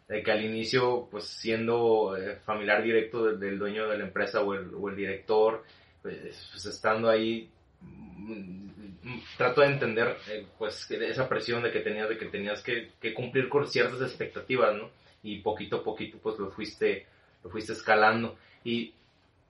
de 0.08 0.22
que 0.22 0.32
al 0.32 0.44
inicio 0.44 1.08
pues 1.10 1.24
siendo 1.24 2.16
eh, 2.16 2.36
familiar 2.44 2.82
directo 2.82 3.32
del, 3.32 3.58
dueño 3.58 3.88
de 3.88 3.98
la 3.98 4.04
empresa 4.04 4.40
o 4.42 4.54
el, 4.54 4.74
o 4.74 4.88
el 4.88 4.96
director 4.96 5.64
pues, 6.02 6.48
pues, 6.52 6.66
estando 6.66 7.08
ahí 7.08 7.48
mm, 7.80 8.70
mm, 9.02 9.22
trato 9.36 9.60
de 9.60 9.68
entender 9.68 10.16
eh, 10.28 10.46
pues 10.58 10.90
esa 10.90 11.28
presión 11.28 11.62
de 11.62 11.70
que 11.70 11.80
tenías 11.80 12.08
de 12.08 12.18
que 12.18 12.26
tenías 12.26 12.62
que, 12.62 12.90
que 13.00 13.14
cumplir 13.14 13.48
con 13.48 13.66
ciertas 13.68 14.00
expectativas 14.00 14.74
no 14.74 14.90
y 15.22 15.38
poquito 15.40 15.76
a 15.76 15.84
poquito 15.84 16.18
pues 16.18 16.38
lo 16.38 16.50
fuiste 16.50 17.06
lo 17.42 17.50
fuiste 17.50 17.72
escalando. 17.72 18.36
Y 18.64 18.94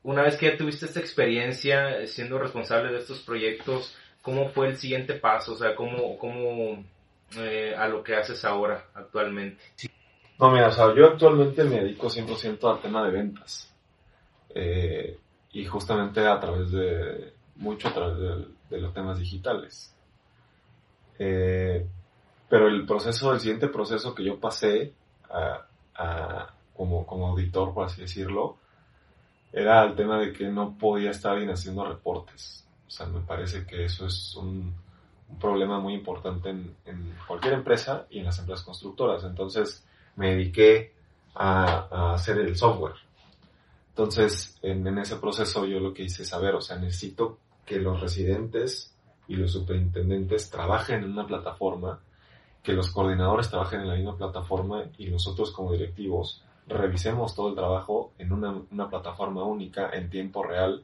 una 0.02 0.22
vez 0.22 0.36
que 0.36 0.46
ya 0.46 0.56
tuviste 0.56 0.86
esta 0.86 1.00
experiencia 1.00 2.00
eh, 2.00 2.06
siendo 2.06 2.38
responsable 2.38 2.92
de 2.92 2.98
estos 2.98 3.20
proyectos, 3.20 3.96
¿cómo 4.22 4.48
fue 4.50 4.68
el 4.68 4.76
siguiente 4.76 5.14
paso? 5.14 5.54
O 5.54 5.56
sea, 5.56 5.74
¿cómo, 5.74 6.18
cómo 6.18 6.84
eh, 7.36 7.74
a 7.76 7.88
lo 7.88 8.02
que 8.02 8.16
haces 8.16 8.44
ahora, 8.44 8.86
actualmente? 8.94 9.62
No, 10.38 10.50
mira, 10.50 10.68
o 10.68 10.72
sea, 10.72 10.94
yo 10.94 11.06
actualmente 11.06 11.64
me 11.64 11.80
dedico 11.80 12.08
100% 12.08 12.70
al 12.70 12.80
tema 12.80 13.04
de 13.04 13.10
ventas. 13.10 13.74
Eh, 14.54 15.18
y 15.52 15.64
justamente 15.64 16.26
a 16.26 16.38
través 16.40 16.70
de, 16.70 17.32
mucho 17.56 17.88
a 17.88 17.94
través 17.94 18.18
de, 18.70 18.80
los 18.80 18.94
temas 18.94 19.18
digitales. 19.18 19.94
Eh, 21.18 21.86
pero 22.48 22.68
el 22.68 22.86
proceso, 22.86 23.32
el 23.32 23.40
siguiente 23.40 23.68
proceso 23.68 24.14
que 24.14 24.24
yo 24.24 24.38
pasé 24.38 24.92
a- 25.28 25.66
como, 26.74 27.04
como 27.04 27.28
auditor, 27.28 27.74
por 27.74 27.84
así 27.84 28.00
decirlo, 28.00 28.56
era 29.52 29.84
el 29.84 29.94
tema 29.94 30.18
de 30.18 30.32
que 30.32 30.46
no 30.46 30.78
podía 30.78 31.10
estar 31.10 31.36
bien 31.36 31.50
haciendo 31.50 31.86
reportes. 31.86 32.66
O 32.90 32.92
sea, 32.92 33.06
me 33.06 33.20
parece 33.20 33.64
que 33.64 33.84
eso 33.84 34.04
es 34.06 34.34
un, 34.34 34.74
un 35.28 35.38
problema 35.38 35.78
muy 35.78 35.94
importante 35.94 36.50
en, 36.50 36.74
en 36.84 37.14
cualquier 37.24 37.52
empresa 37.54 38.08
y 38.10 38.18
en 38.18 38.24
las 38.24 38.40
empresas 38.40 38.64
constructoras. 38.64 39.22
Entonces 39.22 39.86
me 40.16 40.32
dediqué 40.32 40.92
a, 41.36 41.86
a 41.88 42.14
hacer 42.14 42.38
el 42.38 42.56
software. 42.56 42.96
Entonces, 43.90 44.58
en, 44.62 44.84
en 44.84 44.98
ese 44.98 45.16
proceso 45.18 45.66
yo 45.66 45.78
lo 45.78 45.94
que 45.94 46.02
hice 46.02 46.24
es 46.24 46.28
saber, 46.30 46.56
o 46.56 46.60
sea, 46.60 46.78
necesito 46.78 47.38
que 47.64 47.78
los 47.78 48.00
residentes 48.00 48.92
y 49.28 49.36
los 49.36 49.52
superintendentes 49.52 50.50
trabajen 50.50 51.04
en 51.04 51.12
una 51.12 51.28
plataforma, 51.28 52.00
que 52.60 52.72
los 52.72 52.90
coordinadores 52.90 53.50
trabajen 53.50 53.82
en 53.82 53.88
la 53.88 53.94
misma 53.94 54.16
plataforma 54.16 54.82
y 54.98 55.06
nosotros 55.10 55.52
como 55.52 55.70
directivos 55.72 56.42
revisemos 56.66 57.36
todo 57.36 57.50
el 57.50 57.54
trabajo 57.54 58.12
en 58.18 58.32
una, 58.32 58.60
una 58.72 58.88
plataforma 58.88 59.44
única 59.44 59.90
en 59.90 60.10
tiempo 60.10 60.42
real 60.42 60.82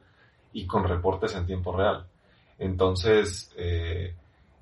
y 0.53 0.65
con 0.65 0.83
reportes 0.83 1.35
en 1.35 1.45
tiempo 1.45 1.75
real. 1.75 2.05
Entonces, 2.59 3.51
eh, 3.57 4.15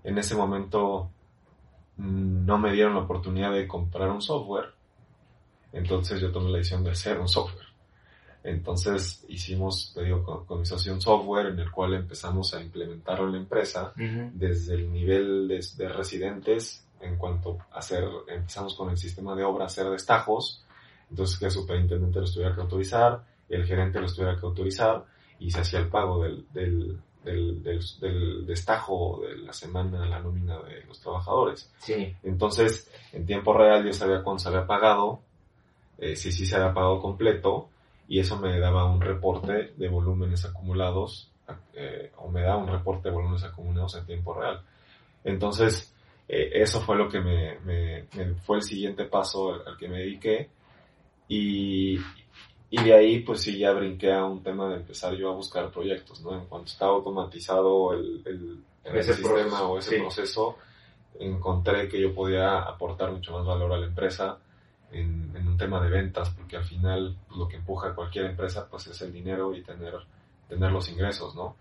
en 0.03 0.17
ese 0.17 0.35
momento 0.35 1.09
mm, 1.97 2.45
no 2.45 2.57
me 2.57 2.73
dieron 2.73 2.93
la 2.93 3.01
oportunidad 3.01 3.51
de 3.51 3.67
comprar 3.67 4.09
un 4.09 4.21
software, 4.21 4.73
entonces 5.71 6.21
yo 6.21 6.31
tomé 6.31 6.51
la 6.51 6.57
decisión 6.57 6.83
de 6.83 6.91
hacer 6.91 7.19
un 7.19 7.27
software. 7.27 7.65
Entonces 8.43 9.25
hicimos, 9.27 9.91
te 9.93 10.03
digo, 10.03 10.23
con, 10.23 10.45
con 10.45 10.59
mi 10.59 10.65
socio 10.67 10.93
un 10.93 11.01
software 11.01 11.47
en 11.47 11.59
el 11.59 11.71
cual 11.71 11.95
empezamos 11.95 12.53
a 12.53 12.61
implementarlo 12.61 13.25
en 13.25 13.31
la 13.31 13.37
empresa 13.39 13.91
desde 13.95 14.75
el 14.75 14.91
nivel 14.91 15.47
de, 15.47 15.65
de 15.77 15.89
residentes 15.89 16.85
en 17.01 17.17
cuanto 17.17 17.57
a 17.71 17.79
hacer, 17.79 18.07
empezamos 18.27 18.75
con 18.75 18.89
el 18.91 18.97
sistema 18.97 19.35
de 19.35 19.43
obra, 19.43 19.65
hacer 19.65 19.89
destajos, 19.89 20.63
entonces 21.09 21.37
que 21.39 21.45
el 21.45 21.51
superintendente 21.51 22.19
lo 22.19 22.31
tuviera 22.31 22.53
que 22.53 22.61
autorizar, 22.61 23.23
el 23.49 23.65
gerente 23.65 23.99
lo 23.99 24.07
tuviera 24.07 24.39
que 24.39 24.45
autorizar 24.45 25.05
y 25.39 25.51
se 25.51 25.61
hacía 25.61 25.79
el 25.79 25.89
pago 25.89 26.23
del, 26.23 26.45
del, 26.53 26.99
del, 27.23 27.63
del, 27.63 28.45
destajo 28.45 29.21
de 29.21 29.37
la 29.37 29.53
semana, 29.53 30.05
la 30.05 30.19
nómina 30.19 30.59
de 30.61 30.83
los 30.85 30.99
trabajadores. 30.99 31.71
Sí. 31.79 32.15
Entonces, 32.23 32.91
en 33.11 33.25
tiempo 33.25 33.53
real 33.53 33.85
yo 33.85 33.93
sabía 33.93 34.23
cuándo 34.23 34.39
se 34.39 34.49
había 34.49 34.67
pagado, 34.67 35.21
eh, 35.97 36.15
si 36.15 36.31
sí 36.31 36.45
se 36.45 36.55
había 36.55 36.73
pagado 36.73 36.99
completo, 36.99 37.69
y 38.07 38.19
eso 38.19 38.37
me 38.37 38.59
daba 38.59 38.85
un 38.85 39.01
reporte 39.01 39.73
de 39.75 39.87
volúmenes 39.87 40.45
acumulados 40.45 41.31
eh, 41.73 42.11
o 42.17 42.29
me 42.29 42.41
da 42.41 42.57
un 42.57 42.67
reporte 42.67 43.09
de 43.09 43.15
volúmenes 43.15 43.43
acumulados 43.43 43.95
en 43.95 44.05
tiempo 44.05 44.33
real. 44.33 44.61
Entonces, 45.23 45.93
eh, 46.27 46.51
eso 46.53 46.81
fue 46.81 46.95
lo 46.95 47.09
que 47.09 47.19
me, 47.19 47.59
me, 47.59 48.05
fue 48.45 48.57
el 48.57 48.63
siguiente 48.63 49.05
paso 49.05 49.53
al, 49.53 49.77
que 49.77 49.87
me 49.87 49.99
dediqué 49.99 50.49
y, 51.27 51.97
y, 52.69 52.83
de 52.83 52.93
ahí 52.93 53.19
pues 53.19 53.41
sí 53.41 53.57
ya 53.57 53.71
brinqué 53.71 54.11
a 54.11 54.25
un 54.25 54.43
tema 54.43 54.69
de 54.69 54.77
empezar 54.77 55.13
yo 55.15 55.29
a 55.29 55.35
buscar 55.35 55.71
proyectos, 55.71 56.21
¿no? 56.21 56.35
En 56.35 56.45
cuanto 56.45 56.67
estaba 56.67 56.93
automatizado 56.93 57.93
el, 57.93 58.21
el, 58.83 59.03
sistema 59.03 59.63
o 59.63 59.79
ese 59.79 59.99
proceso, 59.99 60.57
encontré 61.19 61.87
que 61.87 61.99
yo 61.99 62.13
podía 62.13 62.59
aportar 62.59 63.11
mucho 63.11 63.33
más 63.33 63.45
valor 63.45 63.73
a 63.73 63.77
la 63.77 63.87
empresa 63.87 64.37
en, 64.91 65.31
en 65.35 65.47
un 65.47 65.57
tema 65.57 65.81
de 65.81 65.89
ventas, 65.89 66.29
porque 66.31 66.57
al 66.57 66.65
final 66.65 67.17
pues, 67.27 67.37
lo 67.37 67.47
que 67.47 67.57
empuja 67.57 67.89
a 67.89 67.95
cualquier 67.95 68.25
empresa 68.25 68.67
pues 68.69 68.87
es 68.87 69.01
el 69.01 69.11
dinero 69.11 69.55
y 69.55 69.61
tener, 69.61 69.93
tener 70.47 70.71
los 70.71 70.89
ingresos, 70.89 71.35
¿no? 71.35 71.55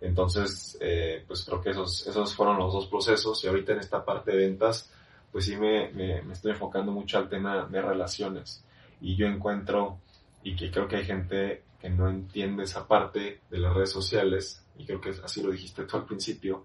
Entonces, 0.00 0.78
eh, 0.80 1.24
pues 1.26 1.44
creo 1.44 1.60
que 1.60 1.70
esos, 1.70 2.06
esos 2.06 2.34
fueron 2.34 2.56
los 2.56 2.72
dos 2.72 2.86
procesos 2.86 3.44
y 3.44 3.48
ahorita 3.48 3.72
en 3.72 3.80
esta 3.80 4.04
parte 4.04 4.30
de 4.32 4.38
ventas, 4.38 4.90
pues 5.30 5.44
sí 5.44 5.56
me, 5.56 5.90
me, 5.92 6.22
me 6.22 6.32
estoy 6.32 6.52
enfocando 6.52 6.90
mucho 6.90 7.18
al 7.18 7.28
tema 7.28 7.66
de 7.66 7.82
relaciones 7.82 8.64
y 9.00 9.16
yo 9.16 9.26
encuentro 9.26 9.98
y 10.42 10.56
que 10.56 10.70
creo 10.70 10.88
que 10.88 10.96
hay 10.96 11.04
gente 11.04 11.64
que 11.80 11.90
no 11.90 12.08
entiende 12.08 12.64
esa 12.64 12.86
parte 12.86 13.40
de 13.50 13.58
las 13.58 13.74
redes 13.74 13.90
sociales 13.90 14.64
y 14.76 14.86
creo 14.86 15.00
que 15.00 15.10
así 15.22 15.42
lo 15.42 15.50
dijiste 15.50 15.84
tú 15.84 15.96
al 15.96 16.04
principio, 16.04 16.64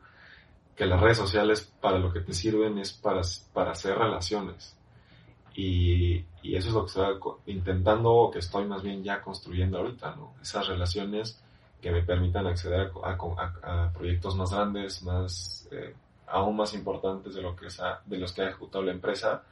que 0.75 0.85
las 0.85 0.99
redes 0.99 1.17
sociales 1.17 1.73
para 1.81 1.99
lo 1.99 2.11
que 2.11 2.21
te 2.21 2.33
sirven 2.33 2.77
es 2.77 2.93
para, 2.93 3.21
para 3.53 3.71
hacer 3.71 3.97
relaciones. 3.97 4.77
Y, 5.53 6.25
y 6.41 6.55
eso 6.55 6.67
es 6.67 6.73
lo 6.73 6.81
que 6.85 6.87
estoy 6.87 7.53
intentando, 7.53 8.11
o 8.11 8.31
que 8.31 8.39
estoy 8.39 8.65
más 8.65 8.83
bien 8.83 9.03
ya 9.03 9.21
construyendo 9.21 9.77
ahorita, 9.77 10.15
¿no? 10.15 10.33
Esas 10.41 10.67
relaciones 10.67 11.41
que 11.81 11.91
me 11.91 12.03
permitan 12.03 12.47
acceder 12.47 12.91
a, 13.03 13.91
proyectos 13.93 14.35
más 14.35 14.51
grandes, 14.51 15.03
más, 15.03 15.67
eh, 15.71 15.93
aún 16.27 16.57
más 16.57 16.73
importantes 16.73 17.35
de, 17.35 17.41
lo 17.41 17.55
que 17.55 17.67
de 18.05 18.17
los 18.17 18.33
que 18.33 18.41
ha 18.41 18.49
ejecutado 18.49 18.83
la 18.83 18.91
empresa 18.91 19.43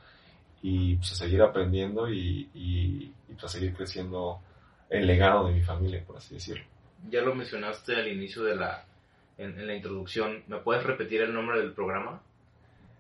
y 0.64 0.96
pues, 0.96 1.12
a 1.12 1.16
seguir 1.16 1.42
aprendiendo 1.42 2.10
y, 2.10 2.50
y, 2.54 3.12
pues, 3.28 3.44
a 3.44 3.48
seguir 3.50 3.74
creciendo 3.74 4.40
el 4.90 5.06
legado 5.06 5.48
de 5.48 5.54
mi 5.54 5.62
familia, 5.62 6.02
por 6.08 6.18
así 6.18 6.36
decirlo. 6.36 6.64
Ya 7.10 7.22
lo 7.22 7.36
mencionaste 7.36 7.96
al 7.98 8.08
inicio 8.08 8.44
de 8.44 8.56
la, 8.56 8.86
en, 9.38 9.68
la 9.68 9.76
introducción. 9.76 10.44
¿Me 10.48 10.58
puedes 10.58 10.84
repetir 10.84 11.22
el 11.22 11.34
nombre 11.34 11.60
del 11.60 11.74
programa? 11.74 12.22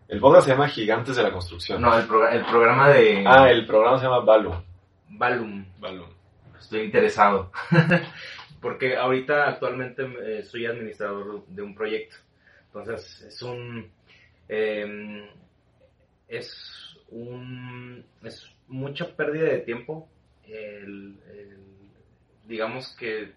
El 0.09 0.19
podcast 0.19 0.45
se 0.45 0.51
llama 0.51 0.67
Gigantes 0.67 1.15
de 1.15 1.23
la 1.23 1.31
Construcción. 1.31 1.81
No, 1.81 1.97
el, 1.97 2.03
el 2.33 2.45
programa 2.45 2.89
de... 2.89 3.23
Ah, 3.25 3.49
el 3.49 3.65
programa 3.65 3.97
se 3.97 4.03
llama 4.03 4.19
Balum. 4.19 4.61
Balum. 5.11 5.65
Balum. 5.79 6.09
Estoy 6.59 6.81
interesado. 6.81 7.49
Porque 8.61 8.97
ahorita 8.97 9.47
actualmente 9.47 10.03
eh, 10.21 10.43
soy 10.43 10.65
administrador 10.65 11.45
de 11.47 11.61
un 11.61 11.73
proyecto. 11.73 12.17
Entonces 12.65 13.21
es 13.21 13.41
un... 13.41 13.89
Em, 14.49 15.29
es 16.27 16.97
un... 17.09 18.05
Es 18.23 18.49
mucha 18.67 19.15
pérdida 19.15 19.49
de 19.49 19.59
tiempo. 19.59 20.09
digamos 22.45 22.95
que 22.97 23.33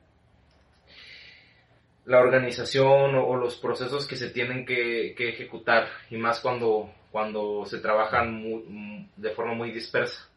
la 2.07 2.21
organización 2.21 3.17
o, 3.17 3.37
los 3.37 3.57
procesos 3.57 4.07
que 4.07 4.17
se 4.17 4.31
tienen 4.31 4.65
que, 4.65 5.13
ejecutar 5.19 5.89
y 6.09 6.17
más 6.17 6.41
cuando, 6.41 6.93
cuando 7.11 7.67
se 7.67 7.79
trabajan 7.79 9.11
de 9.17 9.31
forma 9.31 9.55
muy 9.55 9.73
dispersa. 9.73 10.29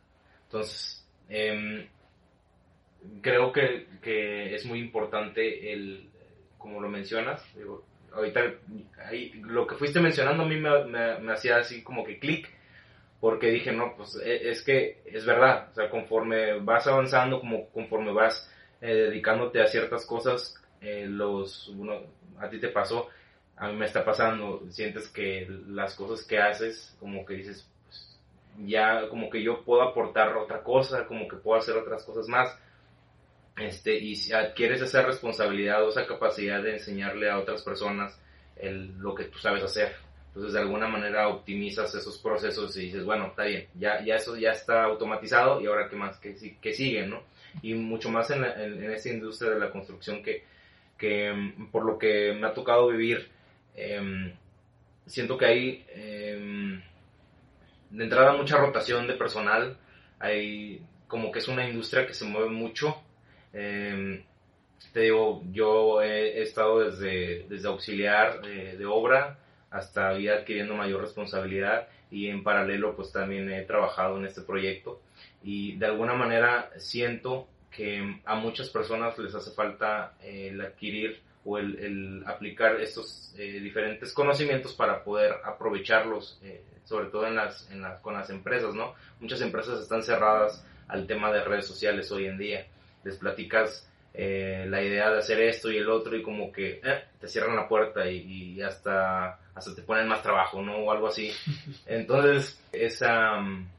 Entonces, 0.45 1.07
em, 1.29 1.88
creo 3.21 3.51
que, 3.51 3.85
es 4.55 4.65
muy 4.65 4.79
importante 4.79 5.71
el, 5.71 6.09
como 6.57 6.81
lo 6.81 6.89
mencionas, 6.89 7.43
ahorita 8.13 8.41
lo 9.43 9.67
que 9.67 9.76
fuiste 9.76 10.00
mencionando 10.00 10.43
a 10.43 10.48
mí 10.48 10.58
me, 10.58 11.32
hacía 11.32 11.58
así 11.58 11.84
como 11.84 12.04
que 12.04 12.19
clic, 12.19 12.50
porque 13.19 13.52
dije, 13.52 13.72
no, 13.72 13.95
pues 13.95 14.15
e, 14.24 14.50
es, 14.50 14.63
que 14.63 15.02
es 15.06 15.26
verdad, 15.26 15.69
o 15.72 15.74
sea, 15.74 15.89
conforme 15.89 16.60
vas 16.60 16.88
avanzando, 16.88 17.39
como 17.39 17.69
conforme 17.69 18.12
vas 18.13 18.52
eh, 18.82 18.93
dedicándote 18.93 19.62
a 19.62 19.67
ciertas 19.67 20.06
cosas, 20.06 20.56
eh, 20.82 21.06
los, 21.08 21.67
uno, 21.69 22.02
a 22.39 22.50
ti 22.50 22.60
te 22.60 22.69
pasó, 22.69 23.10
a 23.58 23.67
mí 23.67 23.76
me 23.76 23.86
está 23.86 24.06
pasando, 24.06 24.63
sientes 24.69 25.10
que 25.10 25.48
las 25.67 25.95
cosas 25.95 26.26
que 26.26 26.39
haces, 26.39 26.95
como 27.00 27.26
que 27.26 27.34
dices, 27.34 27.69
pues, 27.86 28.19
ya 28.65 29.10
como 29.10 29.30
que 29.30 29.43
yo 29.43 29.63
puedo 29.65 29.82
aportar 29.82 30.36
otra 30.38 30.63
cosa, 30.63 31.06
como 31.06 31.28
que 31.28 31.36
puedo 31.36 31.60
hacer 31.60 31.76
otras 31.76 32.04
cosas 32.06 32.28
más 32.28 32.58
este, 33.60 33.98
y 33.98 34.15
si 34.15 34.34
adquieres 34.34 34.82
esa 34.82 35.02
responsabilidad 35.02 35.84
o 35.86 35.89
esa 35.89 36.06
capacidad 36.06 36.62
de 36.62 36.74
enseñarle 36.74 37.30
a 37.30 37.39
otras 37.39 37.62
personas 37.63 38.19
lo 38.62 39.15
que 39.15 39.26
tú 39.26 39.39
sabes 39.39 39.63
hacer. 39.63 39.95
Entonces, 40.28 40.54
de 40.54 40.60
alguna 40.60 40.88
manera 40.88 41.28
optimizas 41.28 41.93
esos 41.95 42.17
procesos 42.19 42.76
y 42.78 42.86
dices, 42.86 43.04
bueno, 43.04 43.28
está 43.28 43.43
bien, 43.43 43.67
ya, 43.76 44.04
ya 44.04 44.15
eso 44.15 44.38
ya 44.38 44.52
está 44.52 44.84
automatizado 44.84 45.60
y 45.60 45.65
ahora 45.65 45.89
qué 45.89 45.95
más, 45.95 46.17
que, 46.19 46.36
que 46.62 46.74
sigue, 46.74 47.06
¿no? 47.08 47.24
Y 47.62 47.74
mucho 47.74 48.10
más 48.10 48.30
en, 48.30 48.43
en, 48.43 48.91
esta 48.91 49.10
industria 49.10 49.52
de 49.52 49.60
la 49.60 49.72
construcción 49.72 50.22
que, 50.22 50.43
que, 50.98 51.32
mm, 51.34 51.72
por 51.72 51.84
lo 51.84 51.98
que 51.98 52.34
me 52.34 52.48
ha 52.48 52.54
tocado 52.54 52.89
vivir, 52.89 53.28
em, 53.76 54.32
siento 55.08 55.38
que 55.38 55.45
hay 55.45 55.86
em, 55.89 56.82
de 57.89 58.04
entrada 58.04 58.34
mucha 58.34 58.58
rotación 58.58 59.08
de 59.08 59.13
personal, 59.15 59.78
hay 60.19 60.82
como 61.08 61.32
que 61.32 61.39
es 61.39 61.48
una 61.48 61.67
industria 61.67 62.06
que 62.06 62.13
se 62.13 62.26
mueve 62.26 62.50
mucho 62.50 63.02
eh, 63.53 64.23
te 64.93 65.01
digo, 65.01 65.43
yo 65.51 66.01
he, 66.01 66.41
estado 66.41 66.79
desde, 66.79 67.45
desde 67.47 67.67
auxiliar 67.67 68.41
de, 68.41 68.85
obra 68.85 69.38
hasta 69.69 70.17
ir 70.17 70.31
adquiriendo 70.31 70.73
mayor 70.73 71.01
responsabilidad 71.01 71.88
y 72.09 72.27
en 72.27 72.43
paralelo 72.43 72.95
pues 72.95 73.12
también 73.12 73.51
he 73.51 73.62
trabajado 73.63 74.17
en 74.17 74.25
este 74.25 74.41
proyecto 74.41 74.99
y 75.43 75.75
de 75.75 75.85
alguna 75.85 76.15
manera 76.15 76.71
siento 76.77 77.47
que 77.69 78.19
a 78.25 78.35
muchas 78.35 78.69
personas 78.69 79.17
les 79.19 79.35
hace 79.35 79.51
falta 79.51 80.13
el 80.23 80.59
adquirir 80.59 81.21
o 81.45 81.59
el, 81.59 82.23
aplicar 82.25 82.81
estos 82.81 83.33
eh, 83.38 83.59
diferentes 83.59 84.12
conocimientos 84.12 84.73
para 84.73 85.03
poder 85.03 85.35
aprovecharlos, 85.45 86.39
eh, 86.43 86.63
sobre 86.83 87.07
todo 87.07 87.27
en 87.27 87.35
las, 87.35 87.69
en 87.71 87.81
las, 87.81 88.01
con 88.01 88.13
las 88.15 88.29
empresas, 88.29 88.73
¿no? 88.73 88.95
Muchas 89.19 89.39
empresas 89.41 89.79
están 89.79 90.03
cerradas 90.03 90.65
al 90.88 91.05
tema 91.05 91.31
de 91.31 91.43
redes 91.43 91.67
sociales 91.67 92.12
hoy 92.12 92.25
en 92.25 92.38
día 92.38 92.65
les 93.03 93.17
platicas 93.17 93.89
eh, 94.13 94.65
la 94.67 94.81
idea 94.81 95.12
de 95.12 95.19
hacer 95.19 95.39
esto 95.41 95.71
y 95.71 95.77
el 95.77 95.89
otro 95.89 96.15
y 96.15 96.23
como 96.23 96.51
que 96.51 96.81
eh, 96.83 97.03
te 97.19 97.27
cierran 97.27 97.55
la 97.55 97.67
puerta 97.67 98.09
y, 98.09 98.62
hasta, 98.62 99.39
hasta 99.53 99.75
te 99.75 99.83
ponen 99.83 100.07
más 100.07 100.23
trabajo, 100.23 100.62
¿no? 100.62 100.77
O 100.77 100.91
algo 100.91 101.07
así. 101.07 101.31
Entonces, 101.85 102.62
esa... 102.71 103.39
Mm, 103.39 103.69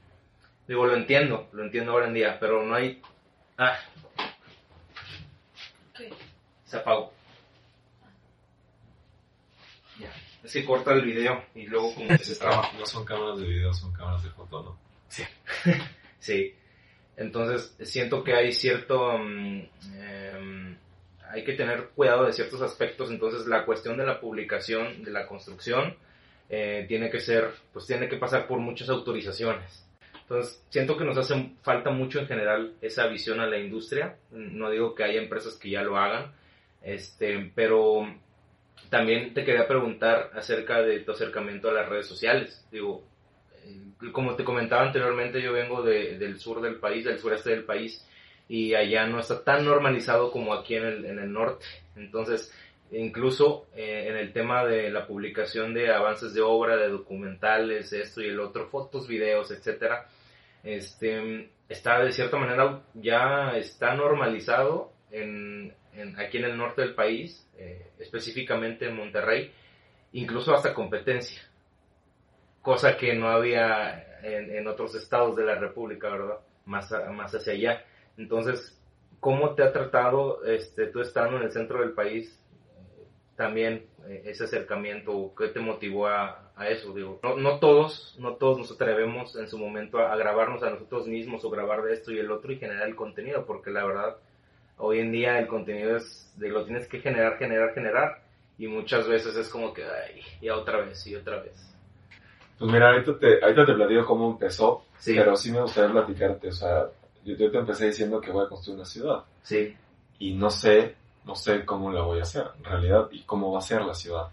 digo, 0.66 0.86
lo 0.86 0.96
entiendo, 0.96 1.48
lo 1.52 1.64
entiendo 1.64 1.92
ahora 1.92 2.06
en 2.06 2.14
día, 2.14 2.38
pero 2.38 2.64
no 2.64 2.74
hay... 2.74 3.02
Ah. 3.58 3.78
Se 6.64 6.76
apagó. 6.76 7.12
Ya. 9.98 10.10
Es 10.44 10.52
que 10.52 10.64
corta 10.64 10.92
el 10.92 11.04
video 11.04 11.44
y 11.54 11.66
luego 11.66 11.92
como 11.94 12.16
se 12.16 12.36
traba. 12.36 12.70
No 12.78 12.86
son 12.86 13.04
cámaras 13.04 13.40
de 13.40 13.46
video, 13.48 13.74
son 13.74 13.92
cámaras 13.92 14.22
de 14.22 14.30
foto, 14.30 14.62
¿no? 14.62 14.78
Sí. 15.08 15.24
sí. 16.20 16.54
Entonces 17.20 17.76
siento 17.82 18.24
que 18.24 18.34
hay 18.34 18.50
cierto... 18.52 19.18
Mm, 19.18 19.62
em, 20.00 20.76
hay 21.30 21.44
que 21.44 21.52
tener 21.52 21.90
cuidado 21.94 22.24
de 22.24 22.32
ciertos 22.32 22.60
aspectos. 22.62 23.10
Entonces 23.10 23.46
la 23.46 23.64
cuestión 23.64 23.98
de 23.98 24.06
la 24.06 24.18
publicación, 24.18 25.04
de 25.04 25.10
la 25.12 25.26
construcción, 25.26 25.94
eh, 26.48 26.86
tiene 26.88 27.10
que 27.10 27.20
ser, 27.20 27.50
pues 27.72 27.86
tiene 27.86 28.08
que 28.08 28.16
pasar 28.16 28.48
por 28.48 28.58
muchas 28.58 28.88
autorizaciones. 28.88 29.86
Entonces, 30.22 30.64
siento 30.70 30.96
que 30.96 31.04
nos 31.04 31.18
hace 31.18 31.52
falta 31.62 31.90
mucho 31.90 32.20
en 32.20 32.26
general 32.26 32.74
esa 32.80 33.06
visión 33.06 33.40
a 33.40 33.46
la 33.46 33.58
industria. 33.58 34.16
No 34.30 34.70
digo 34.70 34.94
que 34.94 35.04
haya 35.04 35.20
empresas 35.20 35.56
que 35.56 35.70
ya 35.70 35.82
lo 35.82 35.98
hagan, 35.98 36.32
este, 36.82 37.50
pero 37.54 38.06
también 38.88 39.34
te 39.34 39.44
quería 39.44 39.68
preguntar 39.68 40.30
acerca 40.34 40.82
de 40.82 41.00
tu 41.00 41.12
acercamiento 41.12 41.68
a 41.68 41.74
las 41.74 41.88
redes 41.88 42.06
sociales. 42.06 42.64
Digo, 42.70 43.04
como 44.12 44.34
te 44.34 44.44
comentaba 44.44 44.82
anteriormente, 44.82 45.42
yo 45.42 45.52
vengo 45.52 45.82
del 45.82 46.38
sur 46.38 46.60
del 46.60 46.76
país, 46.76 47.04
del 47.04 47.18
sureste 47.18 47.50
del 47.50 47.64
país, 47.64 48.06
y 48.48 48.74
allá 48.74 49.06
no 49.06 49.20
está 49.20 49.44
tan 49.44 49.64
normalizado 49.64 50.30
como 50.30 50.54
aquí 50.54 50.74
en 50.74 50.84
el, 50.84 51.04
en 51.04 51.18
el 51.18 51.32
norte. 51.32 51.66
Entonces, 51.96 52.52
incluso 52.90 53.68
eh, 53.76 54.06
en 54.08 54.16
el 54.16 54.32
tema 54.32 54.64
de 54.64 54.90
la 54.90 55.06
publicación 55.06 55.74
de 55.74 55.92
avances 55.92 56.34
de 56.34 56.40
obra, 56.40 56.76
de 56.76 56.88
documentales, 56.88 57.92
esto 57.92 58.22
y 58.22 58.26
el 58.26 58.40
otro, 58.40 58.68
fotos, 58.68 59.06
videos, 59.06 59.50
etcétera, 59.50 60.08
este, 60.64 61.50
está 61.68 62.02
de 62.02 62.12
cierta 62.12 62.36
manera 62.36 62.82
ya 62.94 63.52
está 63.56 63.94
normalizado 63.94 64.92
en, 65.10 65.74
aquí 66.16 66.38
en 66.38 66.44
el 66.44 66.56
norte 66.56 66.82
del 66.82 66.94
país, 66.94 67.48
eh, 67.56 67.90
específicamente 67.98 68.88
en 68.88 68.96
Monterrey, 68.96 69.52
incluso 70.12 70.54
hasta 70.54 70.74
competencia 70.74 71.49
cosa 72.62 72.96
que 72.96 73.14
no 73.14 73.28
había 73.28 74.20
en, 74.22 74.66
otros 74.66 74.94
estados 74.94 75.36
de 75.36 75.44
la 75.44 75.54
República, 75.54 76.08
¿verdad? 76.10 76.38
Más, 76.66 76.92
más 77.12 77.34
hacia 77.34 77.52
allá. 77.52 77.84
Entonces, 78.16 78.78
¿cómo 79.18 79.54
te 79.54 79.62
ha 79.62 79.72
tratado, 79.72 80.44
este, 80.44 80.86
tú 80.86 81.00
estando 81.00 81.38
en 81.38 81.44
el 81.44 81.52
centro 81.52 81.80
del 81.80 81.92
país, 81.92 82.38
también 83.36 83.86
eh, 84.06 84.22
ese 84.26 84.44
acercamiento? 84.44 85.32
¿Qué 85.36 85.48
te 85.48 85.60
motivó 85.60 86.08
a, 86.08 86.52
a 86.54 86.68
eso? 86.68 86.92
Digo, 86.92 87.18
no, 87.22 87.36
no, 87.36 87.58
todos, 87.58 88.16
no 88.18 88.34
todos 88.34 88.58
nos 88.58 88.72
atrevemos 88.72 89.36
en 89.36 89.48
su 89.48 89.58
momento 89.58 89.98
a, 89.98 90.12
a, 90.12 90.16
grabarnos 90.16 90.62
a 90.62 90.70
nosotros 90.70 91.06
mismos 91.06 91.44
o 91.44 91.50
grabar 91.50 91.82
de 91.82 91.94
esto 91.94 92.12
y 92.12 92.18
el 92.18 92.30
otro 92.30 92.52
y 92.52 92.58
generar 92.58 92.86
el 92.86 92.96
contenido, 92.96 93.46
porque 93.46 93.70
la 93.70 93.84
verdad, 93.84 94.16
hoy 94.76 94.98
en 94.98 95.12
día 95.12 95.38
el 95.38 95.46
contenido 95.46 95.96
es 95.96 96.32
de 96.36 96.48
lo 96.48 96.64
tienes 96.64 96.86
que 96.88 97.00
generar, 97.00 97.38
generar, 97.38 97.72
generar, 97.72 98.22
y 98.58 98.66
muchas 98.66 99.08
veces 99.08 99.34
es 99.36 99.48
como 99.48 99.72
que, 99.72 99.84
ay, 99.84 100.20
y 100.42 100.50
otra 100.50 100.82
vez, 100.82 101.06
y 101.06 101.16
otra 101.16 101.40
vez. 101.40 101.69
Pues 102.60 102.70
mira, 102.70 102.90
ahorita 102.90 103.18
te, 103.18 103.42
ahorita 103.42 103.66
te 103.66 103.72
platico 103.72 104.06
cómo 104.06 104.30
empezó, 104.30 104.84
sí. 104.98 105.14
pero 105.16 105.36
sí 105.36 105.50
me 105.50 105.62
gustaría 105.62 105.90
platicarte, 105.90 106.48
o 106.48 106.52
sea, 106.52 106.86
yo, 107.24 107.34
yo 107.34 107.50
te 107.50 107.58
empecé 107.58 107.86
diciendo 107.86 108.20
que 108.20 108.30
voy 108.30 108.44
a 108.44 108.48
construir 108.48 108.76
una 108.76 108.86
ciudad. 108.86 109.24
Sí. 109.42 109.74
Y 110.20 110.34
no 110.34 110.50
sé 110.50 110.94
no 111.24 111.34
sé 111.36 111.64
cómo 111.64 111.92
la 111.92 112.02
voy 112.02 112.18
a 112.18 112.22
hacer, 112.22 112.50
en 112.58 112.64
realidad, 112.64 113.08
y 113.12 113.22
cómo 113.22 113.52
va 113.52 113.58
a 113.58 113.62
ser 113.62 113.82
la 113.82 113.94
ciudad. 113.94 114.28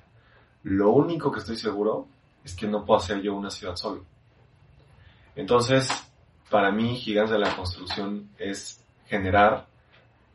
Lo 0.63 0.91
único 0.91 1.31
que 1.31 1.39
estoy 1.39 1.57
seguro 1.57 2.07
es 2.43 2.55
que 2.55 2.67
no 2.67 2.85
puedo 2.85 2.99
hacer 2.99 3.21
yo 3.21 3.35
una 3.35 3.49
ciudad 3.49 3.75
solo. 3.75 4.03
Entonces, 5.35 5.89
para 6.49 6.71
mí, 6.71 6.95
Gigantes 6.95 7.33
de 7.33 7.39
la 7.39 7.55
Construcción 7.55 8.29
es 8.37 8.83
generar 9.05 9.67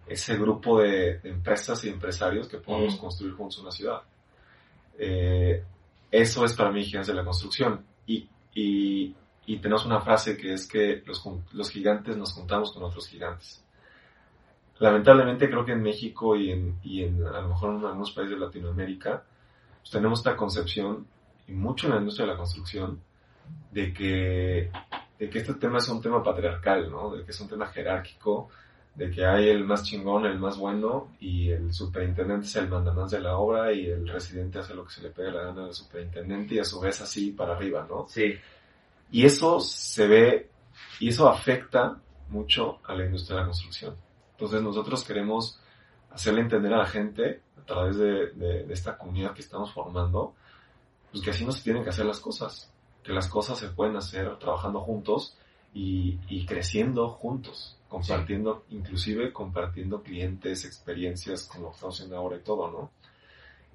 ese 0.07 0.37
grupo 0.37 0.81
de, 0.81 1.19
de 1.19 1.31
empresas 1.31 1.85
y 1.85 1.89
empresarios 1.89 2.49
que 2.49 2.59
podemos 2.59 2.97
mm. 2.97 2.99
construir 2.99 3.35
juntos 3.35 3.59
una 3.59 3.71
ciudad. 3.71 4.03
Eh, 4.99 5.65
eso 6.13 6.45
es 6.45 6.55
para 6.55 6.71
mí 6.71 6.85
Gigantes 6.85 7.09
de 7.09 7.15
la 7.15 7.25
Construcción. 7.25 7.85
Y, 8.07 8.29
y, 8.55 9.17
tenemos 9.61 9.85
una 9.85 10.01
frase 10.01 10.37
que 10.37 10.53
es 10.53 10.67
que 10.67 11.03
los, 11.05 11.23
los 11.53 11.71
gigantes 11.71 12.17
nos 12.17 12.33
juntamos 12.33 12.73
con 12.73 12.85
otros 12.85 13.09
gigantes 13.09 13.63
lamentablemente 14.83 15.49
creo 15.49 15.65
que 15.65 15.73
en 15.73 15.83
México 15.83 16.35
y 16.35 16.51
en, 16.51 16.79
y 16.83 17.05
en 17.05 17.25
a 17.25 17.41
lo 17.41 17.51
mejor 17.51 17.77
en 17.77 17.85
algunos 17.85 18.11
países 18.11 18.35
de 18.35 18.45
Latinoamérica, 18.45 19.23
pues 19.81 19.91
tenemos 19.91 20.19
esta 20.19 20.37
concepción, 20.37 21.07
y 21.47 21.53
mucho 21.53 21.87
en 21.87 21.95
la 21.95 21.99
industria 22.01 22.27
de 22.27 22.33
la 22.33 22.39
construcción, 22.39 23.01
de 23.71 23.93
que, 23.93 24.73
de 25.19 25.31
que 25.31 25.39
este 25.39 25.55
tema 25.55 25.79
es 25.79 25.89
un 25.89 26.03
tema 26.03 26.21
patriarcal, 26.23 26.91
¿no? 26.91 27.15
De 27.15 27.25
que 27.25 27.31
es 27.31 27.41
un 27.41 27.49
tema 27.49 27.67
jerárquico, 27.67 28.49
de 28.95 29.11
que 29.11 29.25
hay 29.25 29.49
el 29.49 29.65
más 29.65 29.85
chingón, 29.85 30.27
el 30.27 30.39
más 30.39 30.59
bueno, 30.59 31.09
y 31.19 31.49
el 31.51 31.73
superintendente 31.73 32.47
es 32.47 32.57
el 32.57 32.69
mandamás 32.69 33.11
de 33.11 33.21
la 33.21 33.37
obra, 33.37 33.73
y 33.73 33.87
el 33.87 34.07
residente 34.07 34.59
hace 34.59 34.75
lo 34.75 34.85
que 34.85 34.93
se 34.93 35.03
le 35.03 35.11
pega 35.11 35.31
la 35.31 35.45
gana 35.45 35.65
al 35.65 35.75
superintendente, 35.75 36.57
y 36.57 36.59
a 36.59 36.65
su 36.65 36.79
vez 36.81 37.01
así 37.01 37.31
para 37.31 37.55
arriba, 37.55 37.87
¿no? 37.89 38.07
Sí. 38.09 38.35
Y 39.11 39.25
eso 39.25 39.61
se 39.61 40.07
ve, 40.07 40.51
y 41.01 41.09
eso 41.09 41.29
afecta 41.29 41.99
mucho 42.29 42.81
a 42.85 42.95
la 42.95 43.05
industria 43.05 43.37
de 43.37 43.43
la 43.43 43.47
construcción. 43.47 43.97
Entonces 44.33 44.63
nosotros 44.63 45.05
queremos 45.05 45.59
hacerle 46.11 46.41
entender 46.41 46.73
a 46.75 46.79
la 46.79 46.87
gente 46.87 47.41
a 47.61 47.65
través 47.65 47.97
de, 47.97 48.31
de, 48.33 48.65
de, 48.65 48.75
esta 48.75 48.99
comunidad 48.99 49.33
que 49.35 49.41
estamos 49.41 49.73
formando, 49.73 50.35
pues 51.11 51.23
que 51.23 51.31
así 51.31 51.45
no 51.45 51.53
se 51.53 51.63
tienen 51.63 51.85
que 51.85 51.91
hacer 51.91 52.07
las 52.07 52.21
cosas, 52.21 52.73
que 53.03 53.13
las 53.13 53.29
cosas 53.29 53.59
se 53.59 53.69
pueden 53.69 53.97
hacer 53.97 54.39
trabajando 54.39 54.81
juntos 54.81 55.37
y, 55.75 56.19
y 56.29 56.45
creciendo 56.45 57.09
juntos, 57.11 57.79
compartiendo, 57.93 58.65
inclusive 58.71 59.35
compartiendo 59.35 60.03
clientes, 60.03 60.65
experiencias, 60.65 61.47
como 61.47 61.65
lo 61.65 61.69
que 61.69 61.75
estamos 61.75 61.95
haciendo 61.95 62.17
ahora 62.17 62.37
y 62.39 62.41
todo, 62.41 62.71
¿no? 62.71 62.91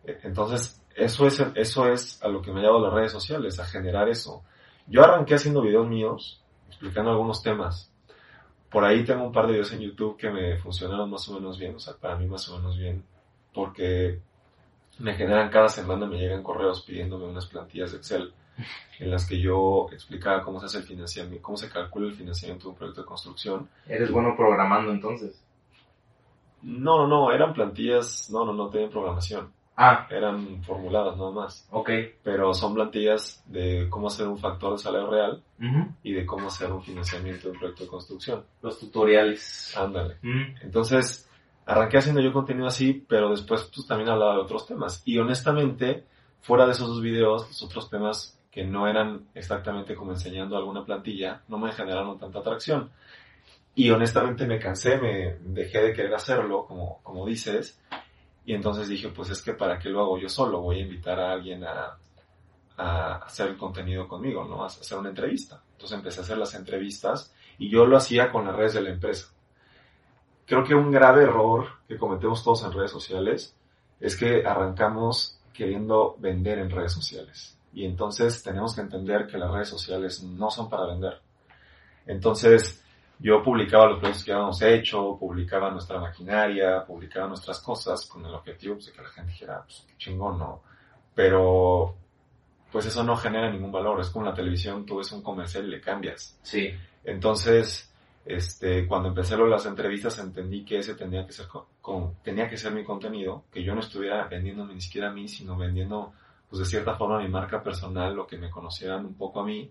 E, 0.03 0.17
entonces, 0.23 0.83
eso 0.95 1.27
es, 1.27 1.39
eso 1.53 1.87
es 1.87 2.19
a 2.23 2.27
lo 2.27 2.41
que 2.41 2.51
me 2.51 2.59
ha 2.59 2.63
llevado 2.63 2.81
las 2.81 2.93
redes 2.95 3.11
sociales, 3.11 3.59
a 3.59 3.65
generar 3.65 4.09
eso. 4.09 4.43
Yo 4.87 5.03
arranqué 5.03 5.35
haciendo 5.35 5.61
videos 5.61 5.87
míos, 5.87 6.41
explicando 6.67 7.11
algunos 7.11 7.43
temas, 7.43 7.93
por 8.71 8.83
ahí 8.85 9.05
tengo 9.05 9.23
un 9.23 9.31
par 9.31 9.45
de 9.45 9.51
videos 9.53 9.71
en 9.73 9.81
YouTube 9.81 10.17
que 10.17 10.31
me 10.31 10.57
funcionaron 10.57 11.11
más 11.11 11.29
o 11.29 11.35
menos 11.35 11.59
bien, 11.59 11.75
o 11.75 11.79
sea, 11.79 11.93
para 11.93 12.15
mí 12.15 12.25
más 12.25 12.49
o 12.49 12.57
menos 12.57 12.75
bien, 12.75 13.03
porque 13.53 14.19
me 14.97 15.13
generan 15.13 15.51
cada 15.51 15.69
semana, 15.69 16.07
me 16.07 16.17
llegan 16.17 16.41
correos 16.41 16.81
pidiéndome 16.81 17.25
unas 17.25 17.45
plantillas 17.45 17.91
de 17.91 17.97
Excel 17.99 18.33
en 18.99 19.11
las 19.11 19.27
que 19.27 19.39
yo 19.39 19.87
explicaba 19.91 20.43
cómo 20.43 20.59
se 20.59 20.65
hace 20.67 20.79
el 20.79 20.83
financiamiento, 20.83 21.41
cómo 21.41 21.57
se 21.57 21.69
calcula 21.69 22.07
el 22.07 22.15
financiamiento 22.15 22.65
de 22.65 22.69
un 22.69 22.75
proyecto 22.75 23.01
de 23.01 23.07
construcción. 23.07 23.69
¿Eres 23.87 24.11
bueno 24.11 24.35
programando 24.35 24.91
entonces? 24.91 25.43
No, 26.61 26.97
no, 26.97 27.07
no, 27.07 27.31
eran 27.31 27.53
plantillas, 27.53 28.29
no, 28.31 28.45
no, 28.45 28.53
no 28.53 28.69
tenían 28.69 28.89
programación. 28.89 29.51
Ah. 29.79 30.07
Eran 30.09 30.63
formuladas 30.63 31.17
nada 31.17 31.29
más. 31.29 31.67
Ok. 31.69 31.91
Pero 32.23 32.51
son 32.55 32.73
plantillas 32.73 33.43
de 33.45 33.87
cómo 33.91 34.07
hacer 34.07 34.27
un 34.27 34.39
factor 34.39 34.71
de 34.71 34.79
salario 34.79 35.07
real 35.07 35.43
uh 35.59 35.63
-huh. 35.63 35.95
y 36.01 36.13
de 36.13 36.25
cómo 36.25 36.47
hacer 36.47 36.71
un 36.71 36.81
financiamiento 36.81 37.43
de 37.47 37.51
un 37.51 37.59
proyecto 37.59 37.83
de 37.83 37.89
construcción. 37.89 38.43
Los 38.63 38.79
tutoriales. 38.79 39.77
Ándale. 39.77 40.15
Uh 40.23 40.27
-huh. 40.27 40.55
Entonces, 40.63 41.29
arranqué 41.67 41.99
haciendo 41.99 42.21
yo 42.21 42.33
contenido 42.33 42.65
así, 42.65 43.05
pero 43.07 43.29
después 43.29 43.69
pues 43.73 43.85
también 43.85 44.09
hablaba 44.09 44.33
de 44.33 44.41
otros 44.41 44.65
temas. 44.65 45.03
Y 45.05 45.19
honestamente, 45.19 46.05
fuera 46.41 46.65
de 46.65 46.71
esos 46.71 46.87
dos 46.87 47.01
videos, 47.01 47.47
los 47.47 47.61
otros 47.61 47.87
temas 47.87 48.36
que 48.51 48.63
no 48.63 48.87
eran 48.87 49.27
exactamente 49.33 49.95
como 49.95 50.11
enseñando 50.11 50.57
alguna 50.57 50.83
plantilla, 50.85 51.43
no 51.47 51.57
me 51.57 51.71
generaron 51.71 52.17
tanta 52.17 52.39
atracción. 52.39 52.91
Y 53.75 53.91
honestamente 53.91 54.47
me 54.47 54.59
cansé, 54.59 54.97
me 54.97 55.37
dejé 55.41 55.81
de 55.81 55.93
querer 55.93 56.13
hacerlo, 56.13 56.65
como, 56.65 56.99
como 57.03 57.25
dices, 57.25 57.79
y 58.45 58.53
entonces 58.53 58.87
dije, 58.87 59.09
pues 59.09 59.29
es 59.29 59.41
que 59.41 59.53
para 59.53 59.77
qué 59.77 59.89
lo 59.89 60.01
hago 60.01 60.17
yo 60.17 60.29
solo, 60.29 60.61
voy 60.61 60.79
a 60.79 60.83
invitar 60.83 61.19
a 61.19 61.33
alguien 61.33 61.63
a, 61.63 61.97
a 62.77 63.15
hacer 63.17 63.49
el 63.49 63.57
contenido 63.57 64.07
conmigo, 64.07 64.45
¿no? 64.45 64.63
A 64.63 64.67
hacer 64.67 64.97
una 64.97 65.09
entrevista. 65.09 65.61
Entonces 65.73 65.97
empecé 65.97 66.21
a 66.21 66.23
hacer 66.23 66.37
las 66.37 66.53
entrevistas 66.55 67.33
y 67.57 67.69
yo 67.69 67.85
lo 67.85 67.97
hacía 67.97 68.31
con 68.31 68.45
las 68.45 68.55
redes 68.55 68.73
de 68.75 68.81
la 68.81 68.89
empresa. 68.91 69.27
Creo 70.45 70.63
que 70.63 70.75
un 70.75 70.91
grave 70.91 71.23
error 71.23 71.67
que 71.87 71.97
cometemos 71.97 72.43
todos 72.43 72.63
en 72.63 72.71
redes 72.71 72.91
sociales 72.91 73.55
es 73.99 74.15
que 74.15 74.45
arrancamos 74.45 75.39
queriendo 75.53 76.15
vender 76.19 76.59
en 76.59 76.69
redes 76.69 76.93
sociales. 76.93 77.56
Y 77.77 77.85
entonces 77.85 78.41
tenemos 78.41 78.73
que 78.73 78.81
entender 78.81 79.27
que 79.27 79.37
las 79.37 79.51
redes 79.51 79.69
sociales 79.69 80.23
no 80.23 80.49
son 80.49 80.67
para 80.67 80.87
vender. 80.87 81.21
Entonces, 82.07 82.83
yo 83.19 83.43
publicaba 83.43 83.85
los 83.85 83.99
proyectos 83.99 84.25
que 84.25 84.33
habíamos 84.33 84.59
hecho, 84.63 85.15
publicaba 85.19 85.69
nuestra 85.69 85.99
maquinaria, 85.99 86.83
publicaba 86.83 87.27
nuestras 87.27 87.59
cosas 87.59 88.07
con 88.07 88.25
el 88.25 88.33
objetivo 88.33 88.73
pues, 88.73 88.87
de 88.87 88.93
que 88.93 89.01
la 89.03 89.09
gente 89.09 89.31
dijera, 89.31 89.61
pues 89.63 89.85
qué 89.87 89.93
chingón, 89.95 90.39
¿no? 90.39 90.63
Pero, 91.13 91.93
pues 92.71 92.87
eso 92.87 93.03
no 93.03 93.15
genera 93.15 93.51
ningún 93.51 93.71
valor. 93.71 94.01
Es 94.01 94.09
como 94.09 94.25
en 94.25 94.31
la 94.31 94.35
televisión, 94.35 94.83
tú 94.83 94.97
ves 94.97 95.11
un 95.11 95.21
comercial 95.21 95.65
y 95.65 95.69
le 95.69 95.79
cambias. 95.79 96.39
Sí. 96.41 96.73
Entonces, 97.03 97.93
este, 98.25 98.87
cuando 98.87 99.09
empecé 99.09 99.37
las 99.37 99.67
entrevistas 99.67 100.17
entendí 100.17 100.65
que 100.65 100.79
ese 100.79 100.95
tenía 100.95 101.27
que 101.27 101.31
ser, 101.31 101.45
con, 101.79 102.15
tenía 102.23 102.49
que 102.49 102.57
ser 102.57 102.71
mi 102.71 102.83
contenido, 102.83 103.43
que 103.51 103.63
yo 103.63 103.75
no 103.75 103.81
estuviera 103.81 104.27
vendiendo 104.27 104.65
ni 104.65 104.81
siquiera 104.81 105.09
a 105.09 105.13
mí, 105.13 105.27
sino 105.27 105.55
vendiendo, 105.55 106.13
pues 106.49 106.59
de 106.59 106.65
cierta 106.65 106.95
forma 106.95 107.19
mi 107.19 107.27
marca 107.27 107.61
personal, 107.61 108.15
lo 108.15 108.25
que 108.25 108.37
me 108.37 108.49
conocieran 108.49 109.05
un 109.05 109.15
poco 109.15 109.41
a 109.41 109.45
mí 109.45 109.69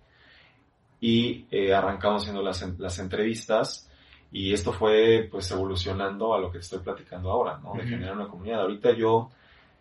y 1.01 1.47
eh, 1.51 1.75
arrancamos 1.75 2.23
haciendo 2.23 2.43
las, 2.43 2.63
las 2.79 2.99
entrevistas 2.99 3.91
y 4.33 4.53
esto 4.53 4.73
fue 4.73 5.29
pues 5.31 5.51
evolucionando 5.51 6.35
a 6.35 6.41
lo 6.41 6.51
que 6.51 6.59
te 6.59 6.65
estoy 6.65 6.81
platicando 6.81 7.31
ahora, 7.31 7.59
¿no? 7.59 7.75
De 7.75 7.81
uh 7.81 7.83
-huh. 7.83 7.89
generar 7.89 8.17
una 8.17 8.29
comunidad. 8.29 8.63
Ahorita 8.63 8.93
yo 8.93 9.31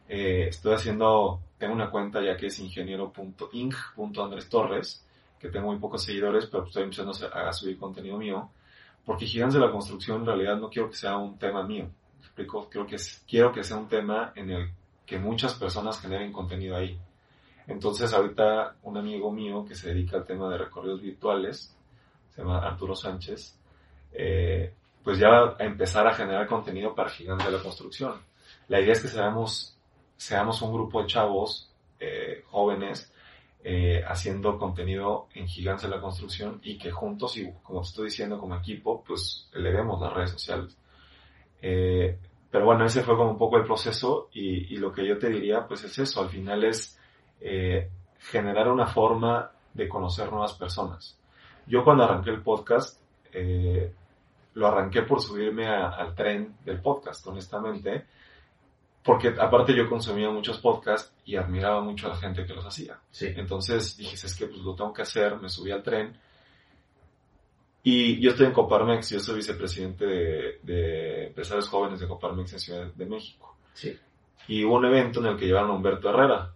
eh, 0.07 0.47
estoy 0.49 0.73
haciendo, 0.75 1.41
tengo 1.57 1.73
una 1.73 1.89
cuenta 1.89 2.21
ya 2.21 2.37
que 2.37 2.47
es 2.47 2.59
ingeniero.ing.andres 2.59 4.49
Torres, 4.49 5.05
que 5.39 5.49
tengo 5.49 5.67
muy 5.67 5.79
pocos 5.79 6.03
seguidores, 6.03 6.45
pero 6.45 6.65
estoy 6.65 6.83
empezando 6.83 7.11
a 7.33 7.51
subir 7.53 7.77
contenido 7.77 8.17
mío, 8.17 8.51
porque 9.03 9.25
Gigantes 9.25 9.55
de 9.55 9.65
la 9.65 9.71
Construcción 9.71 10.21
en 10.21 10.25
realidad 10.27 10.57
no 10.57 10.69
quiero 10.69 10.89
que 10.89 10.95
sea 10.95 11.17
un 11.17 11.37
tema 11.37 11.63
mío. 11.63 11.89
¿Me 12.19 12.25
explico? 12.25 12.69
Quiero 12.69 12.87
que, 12.87 12.97
quiero 13.27 13.51
que 13.51 13.63
sea 13.63 13.77
un 13.77 13.87
tema 13.87 14.31
en 14.35 14.49
el 14.51 14.69
que 15.05 15.19
muchas 15.19 15.53
personas 15.53 15.99
generen 15.99 16.31
contenido 16.31 16.75
ahí. 16.75 16.99
Entonces 17.67 18.13
ahorita 18.13 18.75
un 18.83 18.97
amigo 18.97 19.31
mío 19.31 19.65
que 19.65 19.75
se 19.75 19.89
dedica 19.89 20.17
al 20.17 20.25
tema 20.25 20.49
de 20.49 20.57
recorridos 20.57 21.01
virtuales, 21.01 21.75
se 22.31 22.41
llama 22.41 22.59
Arturo 22.59 22.95
Sánchez, 22.95 23.57
eh, 24.11 24.73
pues 25.03 25.17
ya 25.17 25.29
va 25.29 25.55
a 25.59 25.63
empezar 25.63 26.07
a 26.07 26.13
generar 26.13 26.47
contenido 26.47 26.93
para 26.93 27.09
Gigantes 27.09 27.45
de 27.47 27.53
la 27.53 27.63
Construcción. 27.63 28.13
La 28.67 28.81
idea 28.81 28.93
es 28.93 29.01
que 29.01 29.07
seamos, 29.07 29.77
seamos 30.17 30.61
un 30.61 30.73
grupo 30.73 31.01
de 31.01 31.07
chavos 31.07 31.71
eh, 31.99 32.43
jóvenes 32.47 33.11
eh, 33.63 34.03
haciendo 34.07 34.57
contenido 34.57 35.27
en 35.33 35.47
Gigantes 35.47 35.83
de 35.83 35.95
la 35.95 36.01
Construcción 36.01 36.59
y 36.63 36.77
que 36.77 36.91
juntos, 36.91 37.37
y 37.37 37.51
como 37.63 37.81
te 37.81 37.87
estoy 37.87 38.05
diciendo 38.05 38.39
como 38.39 38.55
equipo, 38.55 39.03
pues 39.03 39.49
elevemos 39.53 39.99
las 40.01 40.13
redes 40.13 40.31
sociales. 40.31 40.77
Pero 42.51 42.65
bueno, 42.65 42.85
ese 42.85 43.03
fue 43.03 43.17
como 43.17 43.31
un 43.31 43.37
poco 43.37 43.57
el 43.57 43.65
proceso 43.65 44.29
y, 44.33 44.73
y 44.73 44.77
lo 44.77 44.91
que 44.91 45.05
yo 45.05 45.17
te 45.17 45.29
diría 45.29 45.67
pues 45.67 45.83
es 45.83 45.97
eso, 45.99 46.21
al 46.21 46.29
final 46.29 46.63
es 46.63 46.97
eh, 47.41 47.89
generar 48.19 48.69
una 48.69 48.87
forma 48.87 49.51
de 49.73 49.89
conocer 49.89 50.31
nuevas 50.31 50.53
personas. 50.53 51.19
Yo 51.67 51.83
cuando 51.83 52.03
arranqué 52.03 52.29
el 52.29 52.41
podcast, 52.41 53.01
eh, 53.33 53.93
lo 54.53 54.67
arranqué 54.67 55.01
por 55.01 55.21
subirme 55.21 55.67
a, 55.67 55.89
al 55.89 56.15
tren 56.15 56.55
del 56.63 56.81
podcast, 56.81 57.25
honestamente, 57.27 58.05
porque 59.03 59.35
aparte 59.37 59.75
yo 59.75 59.87
consumía 59.89 60.29
muchos 60.29 60.59
podcasts 60.59 61.13
y 61.25 61.35
admiraba 61.35 61.81
mucho 61.81 62.07
a 62.07 62.11
la 62.11 62.15
gente 62.15 62.45
que 62.45 62.53
los 62.53 62.65
hacía. 62.65 62.99
Sí. 63.11 63.27
Entonces 63.35 63.97
dije, 63.97 64.15
es 64.15 64.35
que 64.35 64.47
pues 64.47 64.61
lo 64.61 64.73
tengo 64.75 64.93
que 64.93 65.03
hacer, 65.03 65.39
me 65.39 65.49
subí 65.49 65.71
al 65.71 65.83
tren 65.83 66.17
Y 67.87 68.19
yo 68.19 68.31
estoy 68.31 68.47
en 68.47 68.51
Coparmex, 68.51 69.11
yo 69.11 69.19
soy 69.19 69.35
vicepresidente 69.35 70.07
de, 70.07 70.59
de 70.63 71.27
empresarios 71.27 71.69
jóvenes 71.69 71.99
de 71.99 72.07
Coparmex 72.07 72.53
en 72.53 72.59
Ciudad 72.59 72.87
de 72.91 73.05
México. 73.05 73.55
Sí. 73.73 73.95
Y 74.47 74.63
hubo 74.65 74.77
un 74.77 74.85
evento 74.85 75.19
en 75.19 75.27
el 75.27 75.37
que 75.37 75.45
llevaron 75.45 75.69
a 75.69 75.73
Humberto 75.75 76.09
Herrera, 76.09 76.51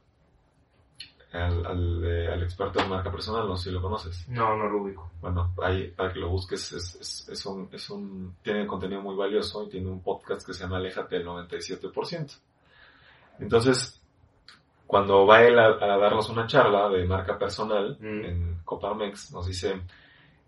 al, 1.32 1.66
al, 1.68 2.04
eh, 2.04 2.28
al 2.34 2.42
experto 2.42 2.80
en 2.80 2.90
marca 2.90 3.12
personal, 3.12 3.48
no 3.48 3.56
sé 3.56 3.70
si 3.70 3.76
lo 3.76 3.80
conoces. 3.80 4.28
No, 4.30 4.58
no 4.58 4.68
lo 4.68 4.82
ubico. 4.82 5.12
Bueno, 5.22 5.54
ahí 5.62 5.90
para 5.92 6.12
que 6.12 6.20
lo 6.20 6.30
busques, 6.30 6.72
es, 6.72 6.96
es, 6.96 7.30
es, 7.30 7.46
un, 7.46 7.70
es 7.72 7.88
un, 7.92 8.36
tiene 8.42 8.66
contenido 8.66 9.02
muy 9.02 9.16
valioso 9.16 9.64
y 9.64 9.70
tiene 9.70 9.88
un 9.88 10.02
podcast 10.02 10.44
que 10.44 10.54
se 10.56 10.64
llama 10.64 10.78
Aléjate 10.78 11.16
del 11.20 11.28
97%. 11.28 12.40
Entonces, 13.40 14.02
cuando 14.88 15.28
va 15.28 15.44
él 15.44 15.60
a, 15.60 15.68
a 15.68 15.98
darnos 16.00 16.28
una 16.30 16.48
charla 16.48 16.90
de 16.90 17.06
marca 17.06 17.38
personal 17.38 17.98
Mm. 18.00 18.26
en 18.26 18.62
Coparmex, 18.66 19.32
nos 19.32 19.46
dice, 19.46 19.80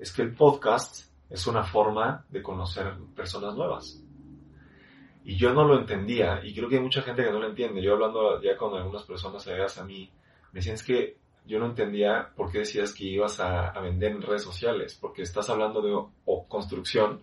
es 0.02 0.12
que 0.12 0.24
el 0.24 0.34
podcast 0.34 1.06
es 1.30 1.46
una 1.46 1.64
forma 1.64 2.26
de 2.30 2.42
conocer 2.42 2.96
personas 3.16 3.56
nuevas. 3.56 4.04
Y 5.24 5.38
yo 5.38 5.54
no 5.54 5.64
lo 5.64 5.78
entendía, 5.78 6.42
y 6.44 6.56
creo 6.56 6.68
que 6.68 6.78
hay 6.78 6.82
mucha 6.82 7.04
gente 7.04 7.24
que 7.24 7.32
no 7.32 7.40
lo 7.40 7.48
entiende. 7.48 7.84
Yo 7.84 7.94
hablando 7.94 8.42
ya 8.42 8.58
con 8.58 8.76
algunas 8.76 9.04
personas 9.04 9.46
allegadas 9.46 9.78
a 9.78 9.86
mí, 9.86 10.10
me 10.52 10.60
decían 10.60 10.74
es 10.74 10.84
que 10.84 11.18
yo 11.46 11.60
no 11.60 11.68
entendía 11.68 12.32
por 12.36 12.52
qué 12.52 12.60
decías 12.60 12.94
que 12.94 13.06
ibas 13.06 13.40
a, 13.40 13.70
a 13.70 13.80
vender 13.80 14.14
en 14.14 14.24
redes 14.24 14.42
sociales, 14.42 14.98
porque 15.00 15.22
estás 15.22 15.52
hablando 15.52 15.84
de 15.84 15.94
o, 15.94 16.48
construcción. 16.48 17.22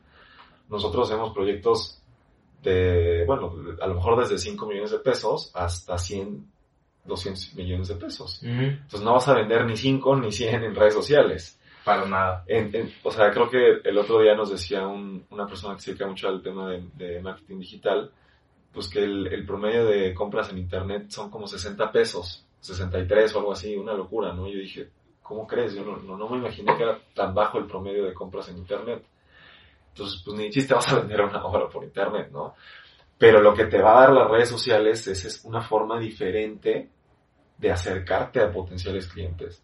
Nosotros 0.68 1.10
hacemos 1.10 1.34
proyectos 1.34 2.00
de, 2.62 3.24
bueno, 3.26 3.52
a 3.80 3.86
lo 3.88 3.94
mejor 3.96 4.20
desde 4.20 4.38
5 4.38 4.66
millones 4.66 4.92
de 4.92 4.98
pesos 5.00 5.50
hasta 5.52 5.98
100, 5.98 6.46
200 7.06 7.54
millones 7.56 7.88
de 7.88 7.96
pesos. 7.96 8.40
Entonces 8.42 9.02
no 9.02 9.14
vas 9.14 9.26
a 9.26 9.34
vender 9.34 9.66
ni 9.66 9.76
5 9.76 10.16
ni 10.16 10.30
100 10.30 10.62
en 10.62 10.74
redes 10.76 10.94
sociales. 10.94 11.58
Para 11.88 12.07
nada. 12.07 12.44
O 13.03 13.11
sea, 13.11 13.31
creo 13.31 13.48
que 13.48 13.81
el 13.83 13.96
otro 13.96 14.20
día 14.20 14.35
nos 14.35 14.51
decía 14.51 14.87
un- 14.87 15.24
una 15.31 15.46
persona 15.46 15.74
que 15.74 15.81
se 15.81 15.92
dedica 15.92 16.07
mucho 16.07 16.29
al 16.29 16.42
tema 16.42 16.70
de, 16.70 17.18
marketing 17.22 17.61
digital, 17.61 18.11
pues 18.70 18.90
que 18.90 19.03
el, 19.03 19.46
promedio 19.46 19.87
de 19.87 20.12
compras 20.12 20.51
en 20.51 20.59
internet 20.59 21.07
son 21.09 21.31
como 21.31 21.46
60 21.46 21.90
pesos, 21.90 22.46
63 22.61 23.35
o 23.35 23.38
algo 23.38 23.53
así, 23.53 23.74
una 23.74 23.94
locura, 23.94 24.35
¿no? 24.35 24.46
Yo 24.48 24.59
dije, 24.59 24.90
¿cómo 25.22 25.46
crees? 25.46 25.72
Yo 25.74 25.83
no, 25.83 26.29
me 26.29 26.37
imaginé 26.37 26.77
que 26.77 26.83
era 26.83 26.98
tan 27.14 27.35
bajo 27.35 27.57
el 27.57 27.64
promedio 27.64 28.05
de 28.05 28.12
compras 28.12 28.51
en 28.51 28.59
internet. 28.59 29.03
Entonces, 29.88 30.20
pues 30.22 30.37
ni 30.37 30.51
chiste 30.51 30.74
vas 30.74 30.92
a 30.92 30.98
vender 30.98 31.22
una 31.22 31.42
obra 31.42 31.70
por 31.70 31.85
internet, 31.85 32.29
¿no? 32.31 32.55
Pero 33.16 33.40
lo 33.40 33.55
que 33.55 33.64
te 33.64 33.81
va 33.81 33.96
a 33.96 34.01
dar 34.03 34.12
las 34.12 34.31
redes 34.31 34.51
sociales 34.51 35.07
es, 35.07 35.24
es 35.24 35.42
una 35.42 35.62
forma 35.62 35.98
diferente 35.98 36.90
de 37.57 37.70
acercarte 37.70 38.42
a 38.42 38.53
potenciales 38.53 39.09
clientes 39.09 39.62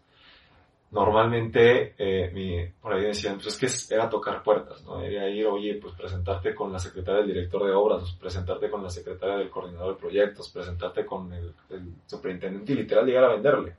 normalmente 0.95 1.93
eh, 1.97 2.31
mi, 2.33 2.65
por 2.81 2.93
ahí 2.93 3.03
decían, 3.03 3.35
pues 3.35 3.61
es 3.61 3.87
que 3.87 3.93
era 3.93 4.09
tocar 4.09 4.41
puertas, 4.41 4.81
¿no? 4.85 5.01
Era 5.01 5.27
ir, 5.29 5.45
oye, 5.45 5.75
pues 5.75 5.93
presentarte 5.93 6.55
con 6.55 6.71
la 6.71 6.79
secretaria 6.79 7.19
del 7.19 7.33
director 7.33 7.65
de 7.65 7.73
obras, 7.73 7.99
pues, 7.99 8.13
presentarte 8.13 8.69
con 8.69 8.81
la 8.81 8.89
secretaria 8.89 9.35
del 9.35 9.49
coordinador 9.49 9.95
de 9.95 9.99
proyectos, 9.99 10.49
presentarte 10.49 11.05
con 11.05 11.33
el, 11.33 11.53
el 11.69 11.93
superintendente 12.05 12.71
y 12.71 12.75
literal 12.75 13.05
llegar 13.05 13.25
a 13.25 13.33
venderle. 13.33 13.75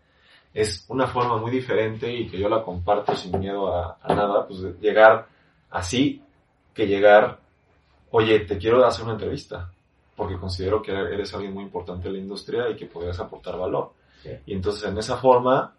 Es 0.52 0.84
una 0.90 1.06
forma 1.06 1.38
muy 1.38 1.50
diferente 1.50 2.12
y 2.12 2.28
que 2.28 2.38
yo 2.38 2.50
la 2.50 2.62
comparto 2.62 3.16
sin 3.16 3.38
miedo 3.38 3.74
a, 3.74 3.96
a 4.02 4.14
nada, 4.14 4.46
pues 4.46 4.60
llegar 4.78 5.26
así 5.70 6.22
que 6.74 6.86
llegar, 6.86 7.38
oye, 8.10 8.40
te 8.40 8.58
quiero 8.58 8.84
hacer 8.84 9.04
una 9.04 9.14
entrevista, 9.14 9.72
porque 10.14 10.36
considero 10.36 10.82
que 10.82 10.92
eres 10.92 11.32
alguien 11.32 11.54
muy 11.54 11.64
importante 11.64 12.08
en 12.08 12.14
la 12.14 12.20
industria 12.20 12.68
y 12.68 12.76
que 12.76 12.84
podrías 12.84 13.18
aportar 13.20 13.56
valor. 13.56 13.92
Sí. 14.22 14.30
Y 14.44 14.52
entonces 14.52 14.86
en 14.86 14.98
esa 14.98 15.16
forma, 15.16 15.74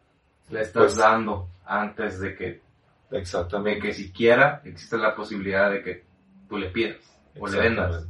Le 0.49 0.61
estás 0.61 0.83
Pues- 0.83 0.97
dando 0.97 1.47
antes 1.65 2.19
de 2.19 2.35
que, 2.35 2.61
de 3.09 3.17
exactamente. 3.19 3.81
que 3.81 3.93
siquiera 3.93 4.61
existe 4.63 4.97
la 4.97 5.15
posibilidad 5.15 5.71
de 5.71 5.83
que 5.83 6.05
tú 6.47 6.57
le 6.57 6.69
pidas 6.69 6.97
o 7.39 7.47
le 7.47 7.59
vendas. 7.59 8.07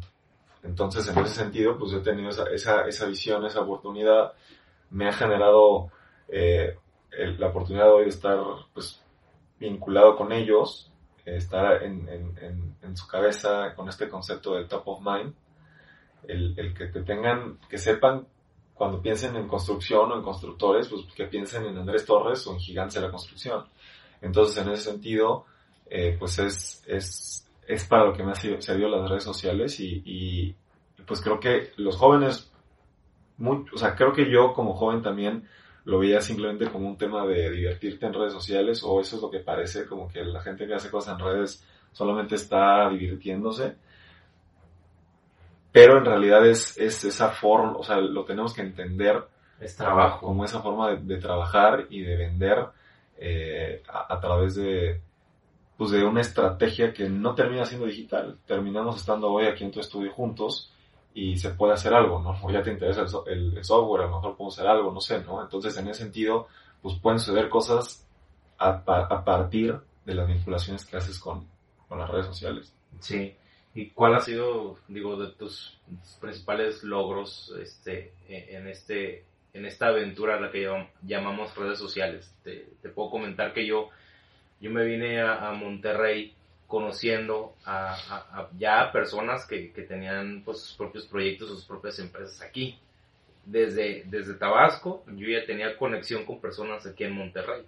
Entonces, 0.63 1.08
en 1.08 1.17
ese 1.19 1.36
sentido, 1.36 1.78
pues 1.78 1.91
yo 1.91 2.00
he 2.00 2.04
tenido 2.04 2.30
esa, 2.30 2.45
esa, 2.52 2.88
esa 2.88 3.06
visión, 3.08 3.45
esa 3.45 3.62
oportunidad, 3.62 4.34
me 4.89 5.08
ha 5.08 5.13
generado 5.13 5.89
eh, 6.30 6.78
el- 7.12 7.39
la 7.39 7.47
oportunidad 7.47 7.86
de 7.86 7.91
hoy 7.91 8.04
de 8.04 8.10
estar 8.10 8.38
pues, 8.73 9.02
vinculado 9.60 10.15
con 10.17 10.32
ellos, 10.34 10.91
eh, 11.26 11.38
estar 11.38 11.82
en, 11.84 12.08
en, 12.10 12.38
en, 12.39 12.76
en 12.82 12.97
su 12.97 13.08
cabeza 13.08 13.73
con 13.76 13.88
este 13.89 14.10
concepto 14.10 14.56
del 14.56 14.67
top 14.67 14.84
of 14.88 15.00
mind, 15.02 15.34
el, 16.28 16.54
el 16.60 16.73
que 16.73 16.88
te 16.88 17.02
tengan, 17.04 17.60
que 17.69 17.78
sepan 17.78 18.28
cuando 18.78 19.02
piensen 19.02 19.36
en 19.36 19.48
construcción 19.48 20.12
o 20.12 20.16
en 20.16 20.22
constructores, 20.22 20.88
pues 20.88 21.06
que 21.16 21.26
piensen 21.26 21.66
en 21.66 21.78
Andrés 21.78 22.06
Torres 22.06 22.46
o 22.48 22.54
en 22.54 22.60
Gigantes 22.60 22.96
de 22.96 23.02
la 23.02 23.12
Construcción. 23.12 23.66
Entonces, 24.22 24.58
en 24.63 24.72
ese 24.72 24.92
sentido, 24.92 25.46
eh, 25.90 26.16
pues 26.20 26.38
es, 26.40 26.84
es, 26.88 27.48
es 27.68 27.86
para 27.86 28.06
lo 28.06 28.13
que 28.13 28.24
me 28.24 28.32
ha 28.32 28.36
sido- 28.36 28.62
servido 28.62 28.90
las 28.90 29.10
redes 29.10 29.24
sociales 29.24 29.80
y, 29.80 30.02
y, 30.06 30.56
pues 31.06 31.22
creo 31.22 31.40
que 31.40 31.72
los 31.78 31.96
jóvenes, 31.96 32.52
o 33.40 33.78
sea, 33.78 33.96
creo 33.96 34.13
que 34.13 34.30
yo 34.30 34.54
como 34.54 34.74
joven 34.74 35.02
también 35.02 35.48
lo 35.86 36.00
veía 36.00 36.20
simplemente 36.22 36.70
como 36.70 36.88
un 36.88 36.98
tema 36.98 37.26
de 37.26 37.50
divertirte 37.50 38.06
en 38.06 38.13
redes 38.13 38.34
sociales 38.34 38.84
o 38.84 39.00
eso 39.00 39.16
es 39.16 39.22
lo 39.22 39.32
que 39.32 39.40
parece, 39.40 39.86
como 39.86 40.10
que 40.10 40.24
la 40.26 40.42
gente 40.42 40.68
que 40.68 40.74
hace 40.74 40.92
cosas 40.92 41.18
en 41.18 41.26
redes 41.26 41.66
solamente 41.94 42.36
está 42.36 42.90
divirtiéndose. 42.90 43.76
Pero 45.80 45.98
en 46.00 46.06
realidad 46.06 46.46
es, 46.46 46.78
es 46.78 47.04
esa 47.04 47.30
forma, 47.30 47.78
o 47.78 47.84
sea, 47.84 47.98
lo 47.98 48.24
tenemos 48.26 48.54
que 48.54 48.62
entender 48.62 49.24
Es 49.60 49.76
trabajo, 49.76 50.26
como 50.28 50.46
esa 50.46 50.62
forma 50.62 50.90
de, 50.92 50.98
de 50.98 51.18
trabajar 51.18 51.86
y 51.90 52.02
de 52.02 52.16
vender 52.16 52.66
eh, 53.18 53.82
a, 53.88 54.13
a 54.16 54.20
través 54.20 54.56
de, 54.56 55.02
pues 55.78 55.92
de 55.92 56.04
una 56.06 56.22
estrategia 56.22 56.94
que 56.94 57.10
no 57.10 57.34
termina 57.36 57.66
siendo 57.66 57.86
digital. 57.88 58.38
Terminamos 58.46 58.96
estando 58.98 59.32
hoy 59.32 59.46
aquí 59.48 59.63
en 59.63 59.72
tu 59.72 59.80
estudio 59.80 60.12
juntos 60.13 60.72
y 61.13 61.38
se 61.38 61.50
puede 61.52 61.74
hacer 61.74 61.94
algo, 61.94 62.22
¿no? 62.22 62.38
O 62.44 62.52
ya 62.52 62.62
te 62.62 62.72
interesa 62.72 63.02
el, 63.02 63.10
so- 63.10 63.26
el- 63.28 63.63
software, 63.63 64.04
a 64.04 64.06
lo 64.08 64.16
mejor 64.18 64.36
podemos 64.36 64.58
hacer 64.58 64.68
algo, 64.70 64.92
no 64.92 65.02
sé, 65.02 65.24
¿no? 65.24 65.42
Entonces, 65.42 65.76
en 65.78 65.88
ese 65.88 66.04
sentido, 66.04 66.48
pues 66.82 66.96
pueden 67.00 67.20
suceder 67.20 67.50
cosas 67.50 68.08
a, 68.60 68.70
a 68.86 69.24
partir 69.24 69.76
de 70.06 70.13
las 70.16 70.28
vinculaciones 70.28 70.86
que 70.86 70.98
haces 70.98 71.18
con, 71.20 71.46
con 71.88 71.98
las 72.00 72.10
redes 72.10 72.28
sociales. 72.28 72.74
Sí. 73.00 73.36
¿Y 73.78 73.92
cuál 73.92 74.16
ha 74.16 74.22
sido, 74.22 74.80
digo, 74.88 75.18
de 75.18 75.34
tus 75.34 75.78
principales 76.20 76.84
logros 76.84 77.54
este, 77.62 78.12
en, 78.28 78.68
este, 78.68 79.24
en 79.54 79.68
esta 79.68 79.90
aventura 79.90 80.38
a 80.38 80.40
la 80.40 80.50
que 80.50 80.68
llam- 80.68 80.90
llamamos 81.04 81.56
redes 81.56 81.78
sociales? 81.78 82.34
Te, 82.44 82.70
te 82.82 82.90
puedo 82.90 83.12
comentar 83.12 83.54
que 83.54 83.68
yo, 83.68 83.90
yo 84.60 84.72
me 84.72 84.84
vine 84.84 85.22
a, 85.22 85.48
a 85.48 85.54
Monterrey 85.54 86.34
conociendo 86.66 87.54
a, 87.66 87.94
a- 87.94 88.40
a 88.40 88.50
ya 88.58 88.92
personas 88.92 89.46
que, 89.46 89.72
que 89.72 89.84
tenían 89.84 90.42
pues, 90.44 90.60
sus 90.60 90.76
propios 90.76 91.06
proyectos, 91.06 91.50
sus 91.50 91.66
propias 91.66 92.00
empresas 92.00 92.42
aquí. 92.42 92.80
Desde, 93.46 94.04
desde 94.08 94.34
Tabasco 94.34 95.06
yo 95.16 95.28
ya 95.30 95.46
tenía 95.46 95.78
conexión 95.78 96.26
con 96.26 96.42
personas 96.42 96.84
aquí 96.88 97.04
en 97.04 97.13
Monterrey. 97.13 97.62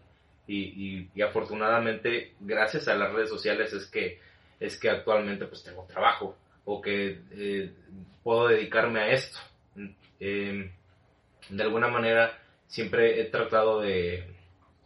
Y, 0.48 0.58
y, 0.58 1.10
y 1.14 1.22
afortunadamente, 1.22 2.34
gracias 2.40 2.88
a 2.88 2.96
las 2.96 3.14
redes 3.14 3.30
sociales 3.30 3.72
es 3.74 3.86
que 3.86 4.20
es 4.60 4.78
que 4.80 4.90
actualmente 4.90 5.46
pues 5.46 5.64
tengo 5.64 5.86
trabajo 5.86 6.38
o 6.66 6.82
que 6.82 7.22
eh, 7.32 7.72
puedo 8.24 8.48
dedicarme 8.48 9.00
a 9.00 9.10
esto. 9.12 9.38
Eh, 10.20 10.72
de 11.50 11.64
alguna 11.64 11.88
manera 11.88 12.38
siempre 12.68 13.22
he 13.22 13.26
tratado 13.26 13.82
de... 13.82 14.26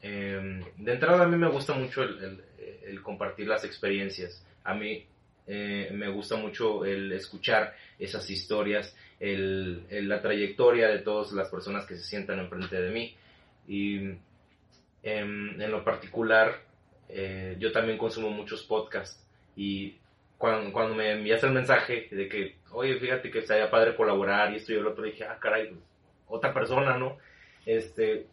eh, 0.02 0.62
de 0.78 0.94
entrada 0.94 1.24
a 1.24 1.28
mí 1.28 1.38
me 1.38 1.50
gusta 1.50 1.74
mucho 1.74 2.04
el, 2.04 2.42
el- 2.86 3.02
compartir 3.02 3.48
las 3.48 3.64
experiencias. 3.66 4.46
A 4.64 4.74
mí 4.76 5.06
eh, 5.48 5.90
me 5.94 6.08
gusta 6.10 6.36
mucho 6.38 6.86
el 6.86 7.12
escuchar 7.12 7.76
esas 8.00 8.30
historias, 8.30 8.96
el, 9.20 9.86
el- 9.90 10.08
la 10.08 10.22
trayectoria 10.22 10.88
de 10.88 11.00
todas 11.00 11.32
las 11.34 11.50
personas 11.50 11.86
que 11.86 11.96
se 11.96 12.04
sientan 12.04 12.40
enfrente 12.40 12.80
de 12.80 12.92
mí. 12.92 13.16
Y 13.68 13.98
em, 15.04 15.60
en 15.62 15.72
lo 15.72 15.84
particular, 15.84 16.62
eh, 17.10 17.56
yo 17.60 17.72
también 17.72 17.98
consumo 17.98 18.30
muchos 18.30 18.64
podcasts 18.64 19.23
y 19.56 19.98
cuando, 20.38 20.72
cuando 20.74 20.96
me 20.96 21.12
envías 21.12 21.44
el 21.44 21.52
mensaje 21.52 22.08
de 22.12 22.28
que, 22.28 22.56
oye, 22.72 23.00
fíjate 23.00 23.32
que 23.32 23.40
estaría 23.40 23.70
padre 23.72 23.96
colaborar 23.96 24.52
y 24.52 24.58
esto 24.58 24.74
y 24.74 24.78
el 24.78 24.88
otro, 24.88 25.04
dije, 25.04 25.24
ah, 25.26 25.38
caray, 25.40 25.70
pues, 25.70 25.82
otra 26.28 26.54
persona, 26.54 26.98
¿no? 26.98 27.18
Este, 27.66 28.28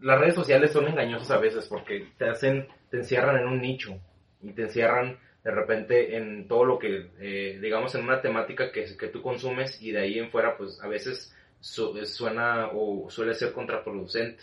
las 0.00 0.18
redes 0.20 0.34
sociales 0.34 0.72
son 0.72 0.88
engañosas 0.88 1.30
a 1.30 1.38
veces 1.38 1.66
porque 1.68 2.08
te 2.18 2.28
hacen, 2.28 2.68
te 2.90 2.98
encierran 2.98 3.38
en 3.38 3.46
un 3.48 3.60
nicho 3.60 3.98
y 4.42 4.52
te 4.52 4.62
encierran 4.62 5.18
de 5.44 5.50
repente 5.50 6.16
en 6.16 6.48
todo 6.48 6.64
lo 6.64 6.78
que, 6.78 7.10
eh, 7.20 7.58
digamos, 7.60 7.94
en 7.94 8.02
una 8.02 8.20
temática 8.20 8.72
que, 8.72 8.84
que 8.96 9.08
tú 9.08 9.22
consumes 9.22 9.80
y 9.80 9.92
de 9.92 10.00
ahí 10.00 10.18
en 10.18 10.30
fuera, 10.30 10.56
pues 10.56 10.80
a 10.82 10.88
veces 10.88 11.34
su- 11.60 12.04
suena 12.04 12.68
o 12.74 13.08
suele 13.10 13.34
ser 13.34 13.52
contraproducente. 13.52 14.42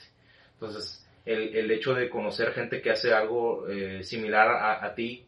Entonces, 0.53 1.05
el, 1.25 1.55
el 1.55 1.71
hecho 1.71 1.93
de 1.93 2.09
conocer 2.09 2.53
gente 2.53 2.81
que 2.81 2.91
hace 2.91 3.13
algo 3.13 3.67
eh, 3.67 4.03
similar 4.03 4.47
a, 4.47 4.85
a 4.85 4.95
ti, 4.95 5.25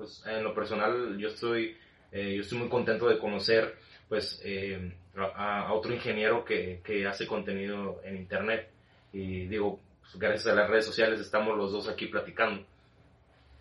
pues 0.00 0.24
en 0.26 0.42
lo 0.42 0.54
personal 0.54 1.18
yo 1.18 1.28
estoy, 1.28 1.76
eh, 2.10 2.36
yo 2.36 2.40
estoy 2.40 2.56
muy 2.56 2.70
contento 2.70 3.06
de 3.06 3.18
conocer 3.18 3.76
pues 4.08 4.40
eh, 4.42 4.94
a, 5.36 5.74
otro 5.74 5.92
ingeniero 5.92 6.42
que, 6.42 6.80
que 6.82 7.06
hace 7.06 7.26
contenido 7.26 8.00
en 8.02 8.16
internet 8.16 8.70
y 9.12 9.46
digo, 9.46 9.78
pues, 10.00 10.18
gracias 10.18 10.46
a 10.46 10.54
las 10.54 10.70
redes 10.70 10.86
sociales 10.86 11.20
estamos 11.20 11.54
los 11.54 11.70
dos 11.70 11.86
aquí 11.86 12.06
platicando. 12.06 12.64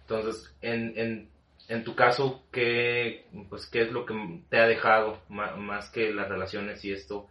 Entonces, 0.03 0.55
en, 0.61 0.93
en, 0.97 1.29
en 1.67 1.83
tu 1.83 1.93
caso, 1.93 2.43
¿qué, 2.53 3.25
pues, 3.49 3.67
¿qué 3.67 3.81
es 3.81 3.91
lo 3.91 4.05
que 4.05 4.15
te 4.49 4.59
ha 4.59 4.65
dejado 4.65 5.19
más, 5.27 5.89
que 5.89 6.13
las 6.13 6.29
relaciones 6.29 6.85
y 6.85 6.93
esto? 6.93 7.27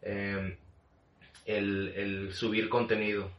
Em, 0.00 0.56
el, 1.44 1.92
el, 1.94 2.32
subir 2.32 2.70
contenido. 2.70 3.30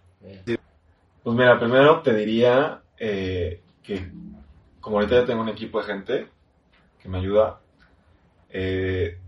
Pues 1.23 1.35
mira, 1.35 1.59
primero 1.59 2.01
te 2.03 2.13
diría 2.13 2.81
eh, 2.99 3.61
que 3.83 4.09
como 4.87 4.99
ahorita 4.99 5.19
ya 5.19 5.25
tengo 5.25 5.41
un 5.41 5.49
equipo 5.49 5.81
de 5.81 5.85
gente 5.85 6.29
que 6.97 7.09
me 7.09 7.17
ayuda, 7.17 7.59
eh, 8.49 9.19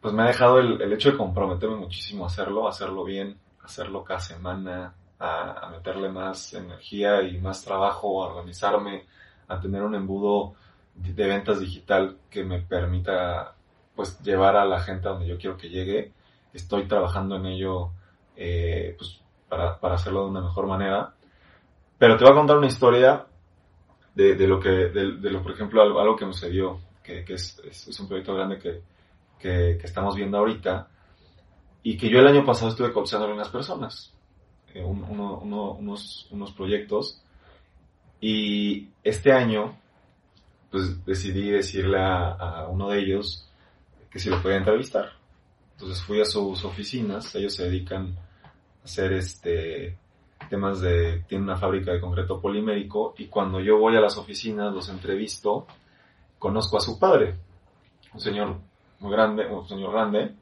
pues 0.00 0.12
me 0.12 0.24
ha 0.24 0.26
dejado 0.26 0.58
el, 0.58 0.82
el, 0.82 0.92
hecho 0.92 1.12
de 1.12 1.16
comprometerme 1.16 1.76
muchísimo 1.76 2.24
a 2.24 2.26
hacerlo, 2.26 2.66
a 2.66 2.70
hacerlo 2.70 3.04
bien, 3.04 3.38
hacerlo 3.62 4.02
cada 4.02 4.18
semana, 4.18 4.92
a, 5.20 5.68
meterle 5.70 6.08
más 6.08 6.52
energía 6.54 7.22
y 7.22 7.38
más 7.38 7.64
trabajo, 7.64 8.24
a 8.24 8.34
organizarme, 8.34 9.06
a 9.46 9.60
tener 9.60 9.84
un 9.84 9.94
embudo 9.94 10.54
de 10.96 11.26
ventas 11.28 11.60
digital 11.60 12.16
que 12.28 12.42
me 12.42 12.62
permita 12.62 13.54
pues 13.94 14.20
llevar 14.20 14.56
a 14.56 14.64
la 14.64 14.80
gente 14.80 15.06
a 15.06 15.12
donde 15.12 15.28
yo 15.28 15.38
quiero 15.38 15.56
que 15.56 15.68
llegue. 15.68 16.12
Estoy 16.52 16.88
trabajando 16.88 17.36
en 17.36 17.46
ello 17.46 17.90
eh, 18.34 18.96
pues, 18.98 19.20
para, 19.48 19.78
para, 19.78 19.94
hacerlo 19.94 20.24
de 20.24 20.30
una 20.30 20.40
mejor 20.40 20.66
manera. 20.66 21.14
Pero 21.98 22.16
te 22.16 22.24
voy 22.24 22.32
a 22.32 22.36
contar 22.36 22.58
una 22.58 22.66
historia 22.66 23.26
de, 24.14 24.34
de 24.34 24.46
lo 24.46 24.60
que, 24.60 24.68
de, 24.68 25.18
de, 25.18 25.30
lo, 25.30 25.42
por 25.42 25.52
ejemplo, 25.52 25.82
algo, 25.82 26.16
que 26.16 26.26
me 26.26 26.32
sucedió, 26.32 26.80
que, 27.02 27.24
que 27.24 27.34
es, 27.34 27.60
es, 27.64 28.00
un 28.00 28.08
proyecto 28.08 28.34
grande 28.34 28.58
que, 28.58 28.82
que, 29.38 29.78
que, 29.78 29.86
estamos 29.86 30.14
viendo 30.14 30.38
ahorita, 30.38 30.88
y 31.82 31.96
que 31.96 32.08
yo 32.08 32.18
el 32.20 32.26
año 32.26 32.44
pasado 32.44 32.70
estuve 32.70 32.92
cotizando 32.92 33.24
a 33.24 33.28
algunas 33.28 33.50
personas. 33.50 34.14
Eh, 34.74 34.82
uno, 34.82 35.38
unos, 35.38 36.26
unos 36.30 36.52
proyectos. 36.52 37.22
Y 38.20 38.88
este 39.04 39.32
año, 39.32 39.78
pues 40.70 41.04
decidí 41.04 41.50
decirle 41.50 41.98
a, 42.00 42.66
uno 42.68 42.88
de 42.88 42.98
ellos 42.98 43.48
que 44.10 44.18
si 44.18 44.30
lo 44.30 44.42
podía 44.42 44.56
entrevistar. 44.56 45.12
Entonces 45.72 46.02
fui 46.02 46.20
a 46.20 46.24
sus 46.24 46.64
oficinas, 46.64 47.34
ellos 47.34 47.54
se 47.54 47.64
dedican 47.64 48.16
a 48.82 48.84
hacer 48.84 49.12
este 49.12 49.98
temas 50.48 50.80
de, 50.80 51.24
tienen 51.28 51.44
una 51.44 51.56
fábrica 51.56 51.92
de 51.92 52.00
concreto 52.00 52.40
polimérico 52.40 53.14
y 53.18 53.26
cuando 53.26 53.60
yo 53.60 53.78
voy 53.78 53.96
a 53.96 54.00
las 54.00 54.16
oficinas, 54.16 54.72
los 54.72 54.88
entrevisto, 54.88 55.66
conozco 56.38 56.76
a 56.76 56.80
su 56.80 56.98
padre, 56.98 57.36
un 58.12 58.20
señor 58.20 58.56
muy 59.00 59.12
grande, 59.12 59.46
un 59.46 59.66
señor 59.66 59.92
grande, 59.92 60.34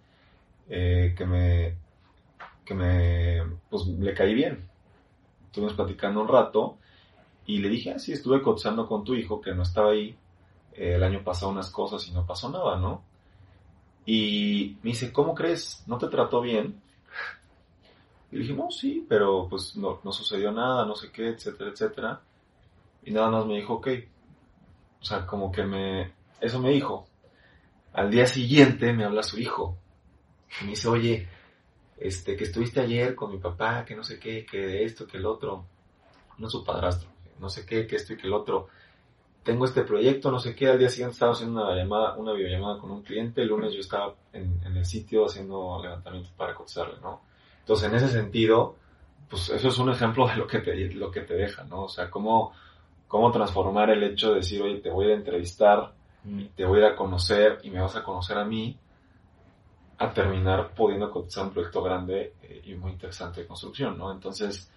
eh, 0.68 1.14
que 1.16 1.26
me, 1.26 1.76
que 2.64 2.74
me, 2.74 3.42
pues 3.68 3.86
le 3.86 4.14
caí 4.14 4.34
bien. 4.34 4.68
Estuvimos 5.46 5.74
platicando 5.74 6.20
un 6.20 6.28
rato 6.28 6.78
y 7.46 7.58
le 7.58 7.68
dije, 7.68 7.92
ah, 7.92 7.98
sí, 7.98 8.12
estuve 8.12 8.40
cotizando 8.40 8.86
con 8.86 9.04
tu 9.04 9.14
hijo 9.14 9.40
que 9.40 9.54
no 9.54 9.62
estaba 9.62 9.92
ahí. 9.92 10.16
Eh, 10.74 10.94
el 10.94 11.02
año 11.02 11.22
pasado 11.22 11.52
unas 11.52 11.70
cosas 11.70 12.06
y 12.08 12.12
no 12.12 12.24
pasó 12.24 12.48
nada, 12.48 12.78
¿no? 12.78 13.02
Y 14.06 14.78
me 14.82 14.90
dice, 14.90 15.12
¿cómo 15.12 15.34
crees? 15.34 15.84
¿No 15.86 15.98
te 15.98 16.08
trató 16.08 16.40
bien? 16.40 16.80
Y 18.32 18.38
dije, 18.38 18.56
sí, 18.70 19.06
pero 19.08 19.46
pues 19.48 19.76
no, 19.76 20.00
no 20.02 20.10
sucedió 20.10 20.50
nada, 20.50 20.84
no 20.86 20.96
sé 20.96 21.12
qué, 21.12 21.28
etcétera, 21.28 21.70
etcétera. 21.70 22.20
Y 23.04 23.12
nada 23.12 23.30
más 23.30 23.46
me 23.46 23.56
dijo, 23.56 23.74
ok. 23.74 23.88
O 25.00 25.04
sea, 25.04 25.26
como 25.26 25.52
que 25.52 25.62
me... 25.64 26.12
Eso 26.40 26.58
me 26.58 26.70
dijo. 26.70 27.06
Al 27.92 28.10
día 28.10 28.26
siguiente 28.26 28.92
me 28.92 29.04
habla 29.04 29.22
su 29.22 29.38
hijo. 29.38 29.76
Y 30.60 30.64
me 30.64 30.70
dice, 30.70 30.88
oye, 30.88 31.28
este, 31.98 32.36
que 32.36 32.44
estuviste 32.44 32.80
ayer 32.80 33.14
con 33.14 33.30
mi 33.30 33.38
papá, 33.38 33.84
que 33.84 33.94
no 33.94 34.02
sé 34.02 34.18
qué, 34.18 34.44
que 34.44 34.84
esto, 34.84 35.06
que 35.06 35.18
el 35.18 35.26
otro, 35.26 35.66
no 36.38 36.50
su 36.50 36.64
padrastro, 36.64 37.08
no 37.38 37.48
sé 37.48 37.64
qué, 37.64 37.86
que 37.86 37.96
esto 37.96 38.12
y 38.12 38.16
que 38.16 38.26
el 38.26 38.32
otro. 38.32 38.68
Tengo 39.44 39.64
este 39.64 39.82
proyecto, 39.82 40.30
no 40.30 40.38
sé 40.38 40.54
qué, 40.54 40.68
al 40.68 40.78
día 40.78 40.88
siguiente 40.88 41.14
estaba 41.14 41.32
haciendo 41.32 41.64
una 41.64 41.76
llamada, 41.76 42.16
una 42.16 42.32
videollamada 42.32 42.78
con 42.78 42.90
un 42.90 43.02
cliente, 43.02 43.42
el 43.42 43.48
lunes 43.48 43.72
yo 43.72 43.80
estaba 43.80 44.14
en, 44.32 44.60
el 44.64 44.84
sitio 44.84 45.26
haciendo 45.26 45.80
levantamiento 45.82 46.30
para 46.36 46.54
cotizarle, 46.54 47.00
¿no? 47.00 47.22
Entonces, 47.62 47.88
en 47.88 47.94
ese 47.96 48.08
sentido, 48.08 48.76
pues 49.30 49.48
eso 49.48 49.68
es 49.68 49.78
un 49.78 49.90
ejemplo 49.90 50.26
de 50.26 50.36
lo 50.36 50.46
que 50.46 50.58
te, 50.58 50.74
lo 50.94 51.10
que 51.10 51.22
te 51.22 51.34
deja, 51.34 51.64
¿no? 51.64 51.84
O 51.84 51.88
sea, 51.88 52.10
cómo, 52.10 52.52
cómo 53.08 53.30
transformar 53.30 53.90
el 53.90 54.02
hecho 54.02 54.30
de 54.30 54.36
decir, 54.36 54.60
oye, 54.60 54.80
te 54.80 54.90
voy 54.90 55.10
a 55.10 55.14
entrevistar, 55.14 55.94
mm. 56.24 56.44
te 56.56 56.64
voy 56.64 56.78
a 56.78 56.86
ir 56.86 56.92
a 56.92 56.96
conocer 56.96 57.60
y 57.62 57.70
me 57.70 57.80
vas 57.80 57.96
a 57.96 58.02
conocer 58.02 58.36
a 58.36 58.44
mí, 58.44 58.76
a 59.98 60.12
terminar 60.12 60.74
pudiendo 60.74 61.10
cotizar 61.10 61.44
un 61.44 61.52
proyecto 61.52 61.82
grande 61.82 62.34
eh, 62.42 62.62
y 62.64 62.74
muy 62.74 62.92
interesante 62.92 63.42
de 63.42 63.46
construcción, 63.46 63.96
¿no? 63.96 64.10
Entonces, 64.10 64.70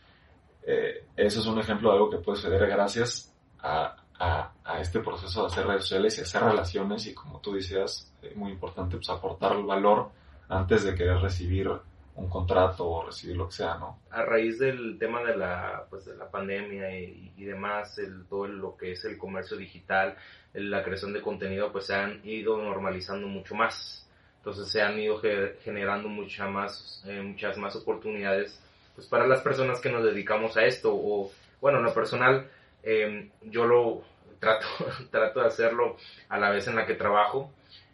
eh, 0.61 1.07
eso 1.17 1.39
es 1.39 1.45
un 1.47 1.59
ejemplo 1.59 1.89
de 1.89 1.95
algo 1.95 2.09
que 2.09 2.17
puede 2.17 2.37
suceder 2.37 2.67
gracias 2.67 3.33
a, 3.59 3.95
a, 4.19 4.51
a, 4.63 4.79
este 4.79 4.99
proceso 4.99 5.41
de 5.41 5.47
hacer 5.47 5.65
redes 5.65 5.81
sociales 5.83 6.17
y 6.17 6.21
hacer 6.21 6.43
relaciones 6.43 7.07
y 7.07 7.13
como 7.13 7.39
tú 7.39 7.53
decías, 7.53 8.13
eh, 8.21 8.33
muy 8.35 8.51
importante, 8.51 8.95
pues 8.95 9.09
aportar 9.09 9.53
el 9.57 9.63
valor 9.63 10.11
antes 10.47 10.83
de 10.83 10.95
querer 10.95 11.17
recibir 11.17 11.69
un 12.15 12.29
contrato 12.29 12.87
o 12.87 13.05
recibir 13.05 13.35
lo 13.35 13.47
que 13.47 13.55
sea, 13.55 13.75
¿no? 13.77 13.99
A 14.09 14.23
raíz 14.23 14.59
del 14.59 14.97
tema 14.97 15.21
de 15.23 15.35
la, 15.35 15.85
pues, 15.89 16.05
de 16.05 16.15
la 16.15 16.29
pandemia 16.29 16.97
y, 16.97 17.33
y 17.35 17.43
demás, 17.45 17.97
el, 17.99 18.25
todo 18.27 18.47
lo 18.47 18.77
que 18.77 18.93
es 18.93 19.03
el 19.05 19.17
comercio 19.17 19.57
digital, 19.57 20.15
la 20.53 20.83
creación 20.83 21.13
de 21.13 21.21
contenido, 21.21 21.71
pues 21.71 21.87
se 21.87 21.95
han 21.95 22.21
ido 22.23 22.57
normalizando 22.57 23.27
mucho 23.27 23.55
más 23.55 24.05
entonces 24.45 24.71
se 24.71 24.79
han 24.79 24.99
ido 24.99 25.19
generando 25.63 26.07
mucha 26.07 26.47
más, 26.47 27.03
eh, 27.07 27.19
muchas 27.19 27.57
más 27.57 27.75
oportunidades 27.75 28.61
pues 28.93 29.07
para 29.07 29.25
las 29.25 29.41
personas 29.41 29.81
que 29.81 29.89
nos 29.89 30.03
dedicamos 30.03 30.55
a 30.55 30.65
esto. 30.65 30.93
O 30.93 31.31
bueno, 31.59 31.79
en 31.79 31.85
lo 31.85 31.93
personal 31.95 32.47
em, 32.83 33.31
yo 33.41 33.65
lo 33.65 34.03
trato, 34.39 34.67
trato 35.09 35.39
de 35.39 35.47
hacerlo 35.47 35.97
a 36.29 36.37
la 36.37 36.51
vez 36.51 36.67
en 36.67 36.75
la 36.75 36.85
que 36.85 36.93
trabajo, 36.93 37.51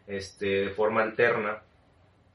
este, 0.08 0.66
de 0.66 0.70
forma 0.72 1.04
alterna, 1.04 1.62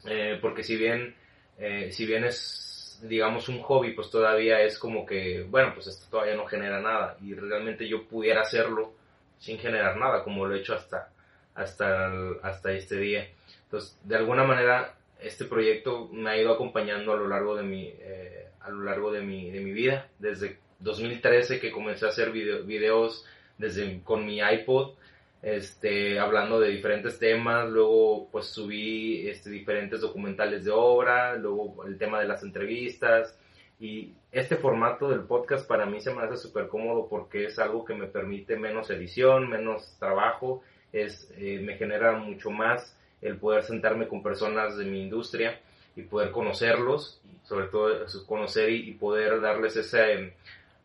eh, 0.06 0.38
porque 0.40 0.62
si 0.62 0.78
bien, 0.78 1.14
eh, 1.58 1.90
si 1.92 2.06
bien 2.06 2.24
es 2.24 2.66
digamos 3.02 3.48
un 3.48 3.60
hobby, 3.60 3.92
pues 3.92 4.10
todavía 4.10 4.60
es 4.62 4.78
como 4.78 5.04
que, 5.04 5.42
bueno, 5.48 5.72
pues 5.74 5.86
esto 5.86 6.06
todavía 6.10 6.34
no 6.34 6.46
genera 6.46 6.80
nada 6.80 7.16
y 7.22 7.34
realmente 7.34 7.88
yo 7.88 8.04
pudiera 8.04 8.42
hacerlo 8.42 8.92
sin 9.38 9.58
generar 9.58 9.96
nada, 9.96 10.24
como 10.24 10.46
lo 10.46 10.54
he 10.54 10.60
hecho 10.60 10.74
hasta, 10.74 11.10
hasta, 11.54 12.10
hasta 12.42 12.72
este 12.72 12.96
día. 12.96 13.28
Entonces, 13.64 13.98
de 14.04 14.16
alguna 14.16 14.44
manera, 14.44 14.94
este 15.20 15.44
proyecto 15.44 16.08
me 16.12 16.30
ha 16.30 16.38
ido 16.38 16.52
acompañando 16.52 17.12
a 17.12 17.16
lo 17.16 17.28
largo 17.28 17.56
de 17.56 17.62
mi, 17.62 17.92
eh, 17.98 18.48
a 18.60 18.70
lo 18.70 18.82
largo 18.84 19.12
de 19.12 19.22
mi, 19.22 19.50
de 19.50 19.60
mi 19.60 19.72
vida, 19.72 20.08
desde 20.18 20.58
2013 20.80 21.60
que 21.60 21.70
comencé 21.70 22.06
a 22.06 22.10
hacer 22.10 22.30
videos 22.32 23.26
desde, 23.58 24.00
con 24.02 24.24
mi 24.26 24.38
iPod, 24.40 24.94
este, 25.42 26.18
hablando 26.18 26.58
de 26.58 26.70
diferentes 26.70 27.18
temas, 27.18 27.68
luego 27.68 28.28
pues 28.30 28.46
subí 28.46 29.28
este, 29.28 29.50
diferentes 29.50 30.00
documentales 30.00 30.64
de 30.64 30.70
obra, 30.70 31.36
luego 31.36 31.84
el 31.86 31.98
tema 31.98 32.20
de 32.20 32.28
las 32.28 32.42
entrevistas, 32.42 33.38
y 33.78 34.14
este 34.32 34.56
formato 34.56 35.08
del 35.08 35.20
podcast 35.20 35.68
para 35.68 35.84
mí 35.84 36.00
se 36.00 36.12
me 36.14 36.22
hace 36.22 36.36
súper 36.36 36.68
cómodo 36.68 37.08
porque 37.08 37.44
es 37.44 37.58
algo 37.58 37.84
que 37.84 37.94
me 37.94 38.06
permite 38.06 38.56
menos 38.56 38.90
edición, 38.90 39.50
menos 39.50 39.96
trabajo, 39.98 40.62
es, 40.92 41.30
eh, 41.36 41.60
me 41.62 41.76
genera 41.76 42.12
mucho 42.12 42.50
más 42.50 42.96
el 43.20 43.36
poder 43.36 43.64
sentarme 43.64 44.08
con 44.08 44.22
personas 44.22 44.76
de 44.76 44.86
mi 44.86 45.02
industria 45.02 45.60
y 45.94 46.02
poder 46.02 46.30
conocerlos, 46.30 47.20
sobre 47.44 47.66
todo 47.66 48.04
conocer 48.26 48.70
y, 48.70 48.92
poder 48.92 49.40
darles 49.40 49.76
ese, 49.76 50.34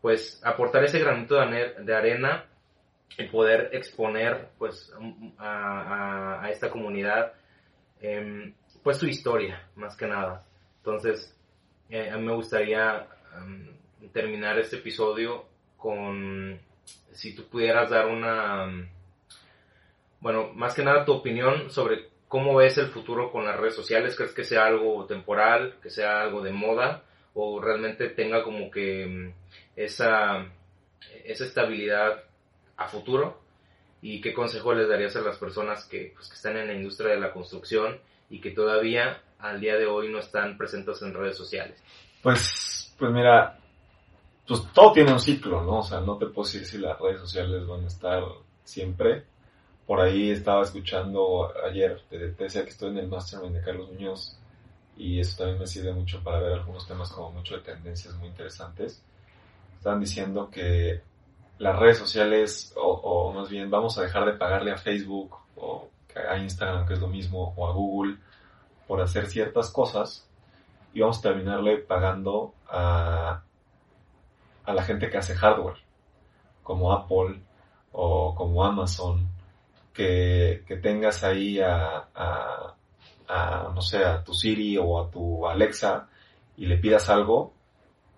pues 0.01 0.41
aportar 0.43 0.83
ese 0.83 0.99
granito 0.99 1.35
de 1.35 1.95
arena 1.95 2.45
y 3.17 3.25
poder 3.25 3.69
exponer 3.73 4.49
pues 4.57 4.93
a, 5.37 6.47
esta 6.51 6.69
comunidad 6.69 7.33
em, 7.99 8.53
pues 8.83 8.97
su 8.97 9.07
historia 9.07 9.67
más 9.75 9.95
que 9.95 10.07
nada. 10.07 10.45
Entonces, 10.77 11.37
eh, 11.89 12.09
a 12.09 12.17
mí 12.17 12.25
me 12.25 12.33
gustaría 12.33 13.07
em, 13.37 14.09
terminar 14.11 14.59
este 14.59 14.77
episodio 14.77 15.45
con 15.77 16.59
si 17.11 17.35
tú 17.35 17.47
pudieras 17.47 17.89
dar 17.89 18.07
una 18.07 18.89
bueno, 20.19 20.53
más 20.53 20.75
que 20.75 20.83
nada 20.83 21.03
tu 21.03 21.13
opinión 21.13 21.71
sobre 21.71 22.11
¿Cómo 22.31 22.55
ves 22.55 22.77
el 22.77 22.87
futuro 22.87 23.29
con 23.29 23.43
las 23.43 23.59
redes 23.59 23.75
sociales? 23.75 24.15
¿Crees 24.15 24.31
que 24.31 24.45
sea 24.45 24.65
algo 24.65 25.05
temporal, 25.05 25.75
que 25.83 25.89
sea 25.89 26.21
algo 26.21 26.41
de 26.41 26.53
moda 26.53 27.03
o 27.33 27.59
realmente 27.59 28.07
tenga 28.07 28.41
como 28.41 28.71
que 28.71 29.05
mm, 29.05 29.33
esa, 29.75 30.45
esa 31.25 31.43
estabilidad 31.43 32.23
a 32.83 32.87
futuro? 32.87 33.39
¿Y 34.01 34.21
qué 34.21 34.33
consejo 34.33 34.73
les 34.73 34.89
darías 34.89 35.15
a 35.15 35.21
las 35.21 35.37
personas 35.37 35.85
que, 35.85 36.13
pues, 36.15 36.27
que 36.29 36.35
están 36.35 36.57
en 36.57 36.67
la 36.67 36.73
industria 36.73 37.13
de 37.13 37.19
la 37.19 37.31
construcción 37.31 37.99
y 38.29 38.41
que 38.41 38.51
todavía 38.51 39.21
al 39.39 39.59
día 39.59 39.75
de 39.75 39.85
hoy 39.85 40.11
no 40.11 40.19
están 40.19 40.57
presentes 40.57 41.01
en 41.01 41.13
redes 41.13 41.37
sociales? 41.37 41.81
Pues, 42.23 42.95
pues 42.97 43.11
mira, 43.11 43.59
pues 44.47 44.61
todo 44.73 44.91
tiene 44.93 45.13
un 45.13 45.19
ciclo, 45.19 45.63
¿no? 45.63 45.79
O 45.79 45.83
sea, 45.83 45.99
no 45.99 46.17
te 46.17 46.27
puedo 46.27 46.47
decir 46.47 46.65
si 46.65 46.77
las 46.77 46.99
redes 46.99 47.19
sociales 47.19 47.65
van 47.67 47.83
a 47.83 47.87
estar 47.87 48.23
siempre 48.63 49.25
por 49.91 49.99
ahí 49.99 50.31
estaba 50.31 50.63
escuchando 50.63 51.51
ayer, 51.67 52.01
te, 52.09 52.17
decía 52.17 52.63
que 52.63 52.69
estoy 52.69 52.91
en 52.91 52.99
el 52.99 53.07
Mastermind 53.09 53.55
de 53.55 53.61
Carlos 53.61 53.91
Muñoz 53.91 54.37
y 54.95 55.19
eso 55.19 55.39
también 55.39 55.59
me 55.59 55.67
sirve 55.67 55.91
mucho 55.91 56.23
para 56.23 56.39
ver 56.39 56.53
algunos 56.53 56.87
temas 56.87 57.11
como 57.11 57.33
mucho 57.33 57.55
de 57.55 57.61
tendencias 57.61 58.15
muy 58.15 58.29
interesantes. 58.29 59.03
Estaban 59.77 59.99
diciendo 59.99 60.49
que 60.49 61.01
las 61.61 61.77
redes 61.77 61.99
sociales, 61.99 62.73
o, 62.75 63.31
más 63.35 63.47
bien 63.47 63.69
vamos 63.69 63.95
a 63.95 64.01
dejar 64.01 64.25
de 64.25 64.33
pagarle 64.33 64.71
a 64.71 64.77
Facebook 64.77 65.37
o 65.55 65.89
a 66.27 66.35
Instagram, 66.39 66.87
que 66.87 66.95
es 66.95 66.99
lo 66.99 67.07
mismo, 67.07 67.53
o 67.55 67.67
a 67.67 67.71
Google, 67.71 68.17
por 68.87 68.99
hacer 68.99 69.27
ciertas 69.27 69.69
cosas, 69.69 70.27
y 70.91 71.01
vamos 71.01 71.19
a 71.19 71.21
terminarle 71.21 71.77
pagando 71.77 72.55
a, 72.67 73.43
a 74.65 74.73
la 74.73 74.81
gente 74.81 75.11
que 75.11 75.19
hace 75.19 75.35
hardware, 75.35 75.77
como 76.63 76.91
Apple 76.91 77.39
o 77.91 78.33
como 78.33 78.65
Amazon, 78.65 79.29
que, 79.93 80.63
que 80.67 80.77
tengas 80.77 81.23
ahí 81.23 81.59
a, 81.59 82.07
a, 82.15 82.75
a, 83.27 83.71
no 83.71 83.81
sé, 83.83 84.03
a 84.03 84.23
tu 84.23 84.33
Siri 84.33 84.79
o 84.79 84.99
a 84.99 85.11
tu 85.11 85.47
Alexa 85.47 86.07
y 86.57 86.65
le 86.65 86.77
pidas 86.77 87.07
algo 87.07 87.53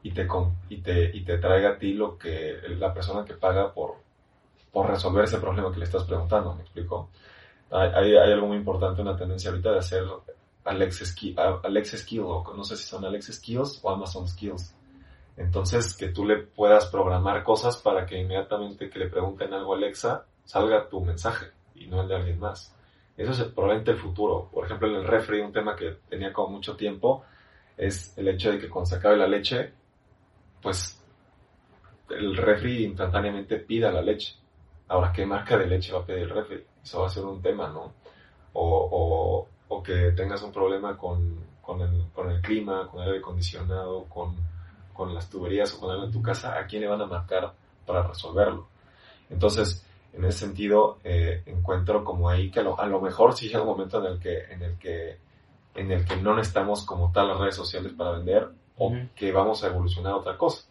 y 0.04 0.12
te, 0.12 0.28
y 0.70 0.78
te, 0.82 1.18
y 1.18 1.24
te 1.24 1.38
traiga 1.38 1.72
a 1.72 1.78
ti 1.78 1.93
lo 1.93 2.18
que 2.18 2.58
la 2.78 2.93
persona 2.93 3.24
que 3.24 3.34
paga 3.34 3.74
por, 3.74 3.95
por 4.72 4.89
resolver 4.89 5.24
ese 5.24 5.39
problema 5.39 5.72
que 5.72 5.80
le 5.80 5.86
estás 5.86 6.04
preguntando, 6.04 6.54
¿me 6.54 6.62
explico? 6.62 7.10
Hay, 7.72 8.16
hay, 8.16 8.32
algo 8.32 8.47
muy 8.47 8.58
importante, 8.58 9.01
una 9.01 9.16
tendencia 9.16 9.49
ahorita 9.49 9.72
de 9.72 9.80
hacer 9.80 10.04
Alexa, 10.66 11.06
Skill, 11.06 11.36
Alexa 11.64 11.97
Skill, 11.97 12.22
o 12.22 12.54
no 12.56 12.64
sé 12.64 12.76
si 12.76 12.84
son 12.84 13.06
Alexa 13.06 13.34
Skills 13.34 13.80
o 13.82 13.89
Amazon 13.89 14.28
Skills. 14.28 14.76
Entonces, 15.38 15.95
que 15.95 16.10
tú 16.10 16.26
le 16.26 16.38
puedas 16.38 16.86
programar 16.88 17.43
cosas 17.43 17.78
para 17.78 18.06
que 18.06 18.20
inmediatamente 18.20 18.89
que 18.89 18.99
le 18.99 19.10
pregunten 19.10 19.54
algo 19.54 19.74
a 19.74 19.78
Alexa, 19.78 20.26
salga 20.43 20.88
tu 20.89 21.01
mensaje 21.01 21.47
y 21.74 21.88
no 21.88 22.01
el 22.01 22.08
de 22.08 22.16
alguien 22.16 22.39
más. 22.39 22.76
Eso 23.18 23.32
es 23.32 23.43
probablemente 23.51 23.91
el 23.91 23.97
futuro. 23.97 24.49
Por 24.51 24.66
ejemplo, 24.66 24.88
en 24.89 24.95
el 24.95 25.08
refri, 25.08 25.39
un 25.39 25.51
tema 25.51 25.76
que 25.76 25.97
tenía 26.10 26.32
como 26.34 26.49
mucho 26.49 26.76
tiempo, 26.76 27.24
es 27.78 28.16
el 28.18 28.28
hecho 28.28 28.51
de 28.51 28.60
que 28.60 28.70
cuando 28.70 28.89
se 28.89 28.95
acabe 28.95 29.18
la 29.18 29.28
leche, 29.28 29.74
pues 30.64 30.97
el 32.09 32.38
refri 32.38 32.86
instantáneamente 32.86 33.57
pida 33.57 33.91
la 33.91 34.01
leche. 34.01 34.36
Ahora, 34.88 35.11
¿qué 35.11 35.26
marca 35.26 35.57
de 35.57 35.68
leche 35.68 35.91
va 35.93 35.99
a 35.99 36.05
pedir 36.05 36.24
el 36.24 36.30
refri? 36.30 36.64
Eso 36.82 37.01
va 37.01 37.07
a 37.07 37.09
ser 37.09 37.26
un 37.26 37.41
tema, 37.41 37.68
¿no? 37.68 37.93
O, 38.53 39.47
o, 39.68 39.84
que 39.84 40.11
tengas 40.11 40.41
un 40.43 40.51
problema 40.53 40.95
con, 40.95 41.39
con, 41.61 41.82
el, 41.82 42.05
con 42.14 42.32
el 42.32 42.41
clima, 42.41 42.88
con 42.88 43.01
el 43.01 43.07
aire 43.09 43.20
acondicionado, 43.20 44.05
con, 44.05 44.38
con 44.93 45.14
las 45.14 45.30
tuberías 45.30 45.74
o 45.74 45.80
con 45.82 45.91
algo 45.91 46.05
en 46.05 46.11
tu 46.11 46.22
casa, 46.22 46.57
¿a 46.57 46.66
quién 46.66 46.84
le 46.84 46.88
van 46.88 47.01
a 47.01 47.05
marcar 47.05 47.51
para 47.86 48.03
resolverlo? 48.03 48.68
Entonces, 49.30 49.86
en 50.14 50.24
ese 50.24 50.39
sentido, 50.39 50.99
eh, 51.03 51.43
encuentro 51.47 52.05
como 52.05 52.30
ahí 52.30 52.49
que 52.49 52.61
a 52.61 52.64
lo, 52.64 52.80
a 52.80 52.86
lo, 52.86 53.01
mejor 53.01 53.36
sí 53.36 53.47
llega 53.47 53.64
un 53.64 53.68
momento 53.68 53.99
en 53.99 54.14
el 54.14 54.20
que, 54.20 54.43
en 54.43 54.61
el 54.61 54.78
que, 54.78 55.18
en 55.76 55.91
el 55.91 56.05
que 56.05 56.16
no 56.18 56.34
necesitamos 56.34 56.86
como 56.86 57.11
tal 57.11 57.28
las 57.30 57.39
redes 57.39 57.55
sociales 57.55 57.91
para 57.97 58.11
vender 58.11 58.47
o 58.84 58.88
uh 58.88 58.94
-huh. 58.94 59.10
que 59.16 59.32
vamos 59.32 59.64
a 59.64 59.68
evolucionar 59.68 60.14
a 60.14 60.18
otra 60.18 60.38
cosa. 60.38 60.64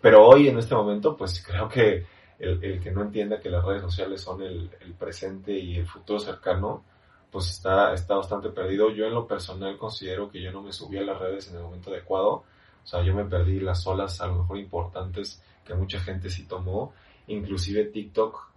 Pero 0.00 0.26
hoy, 0.26 0.48
en 0.48 0.58
este 0.58 0.74
momento, 0.74 1.16
pues 1.16 1.44
creo 1.46 1.68
que 1.68 2.04
el, 2.38 2.62
el 2.64 2.80
que 2.80 2.90
no 2.90 3.02
entienda 3.02 3.40
que 3.40 3.50
las 3.50 3.64
redes 3.64 3.82
sociales 3.82 4.20
son 4.20 4.42
el, 4.42 4.70
el, 4.80 4.94
presente 4.94 5.52
y 5.56 5.76
el 5.76 5.86
futuro 5.86 6.18
cercano, 6.18 6.82
pues 7.30 7.50
está, 7.50 7.92
está 7.94 8.16
bastante 8.16 8.48
perdido. 8.50 8.90
Yo 8.90 9.06
en 9.06 9.14
lo 9.14 9.26
personal 9.26 9.78
considero 9.78 10.28
que 10.28 10.42
yo 10.42 10.50
no 10.50 10.60
me 10.60 10.72
subí 10.72 10.98
a 10.98 11.02
las 11.02 11.18
redes 11.18 11.48
en 11.48 11.56
el 11.56 11.62
momento 11.62 11.90
adecuado. 11.90 12.44
O 12.84 12.86
sea, 12.86 13.02
yo 13.02 13.14
me 13.14 13.24
perdí 13.24 13.60
las 13.60 13.86
olas 13.86 14.20
a 14.20 14.26
lo 14.26 14.34
mejor 14.40 14.58
importantes 14.58 15.40
que 15.64 15.74
mucha 15.74 16.00
gente 16.00 16.28
sí 16.30 16.44
tomó. 16.46 16.92
Inclusive 17.28 17.84
TikTok, 17.84 18.48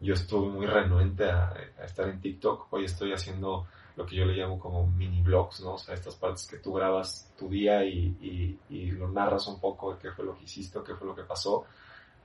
yo 0.00 0.14
estuve 0.14 0.48
muy 0.48 0.66
renuente 0.66 1.30
a, 1.30 1.54
a 1.80 1.84
estar 1.84 2.08
en 2.08 2.20
TikTok. 2.20 2.72
Hoy 2.72 2.84
estoy 2.86 3.12
haciendo 3.12 3.66
lo 3.98 4.06
que 4.06 4.14
yo 4.14 4.24
le 4.24 4.34
llamo 4.34 4.60
como 4.60 4.86
mini 4.86 5.20
blogs, 5.22 5.60
¿no? 5.60 5.74
O 5.74 5.78
sea, 5.78 5.96
estas 5.96 6.14
partes 6.14 6.46
que 6.46 6.58
tú 6.58 6.72
grabas 6.72 7.34
tu 7.36 7.48
día 7.48 7.84
y, 7.84 8.16
y, 8.20 8.58
y 8.70 8.92
lo 8.92 9.08
narras 9.08 9.48
un 9.48 9.58
poco 9.60 9.92
de 9.92 9.98
qué 9.98 10.12
fue 10.12 10.24
lo 10.24 10.38
que 10.38 10.44
hiciste 10.44 10.78
qué 10.86 10.94
fue 10.94 11.08
lo 11.08 11.16
que 11.16 11.24
pasó. 11.24 11.64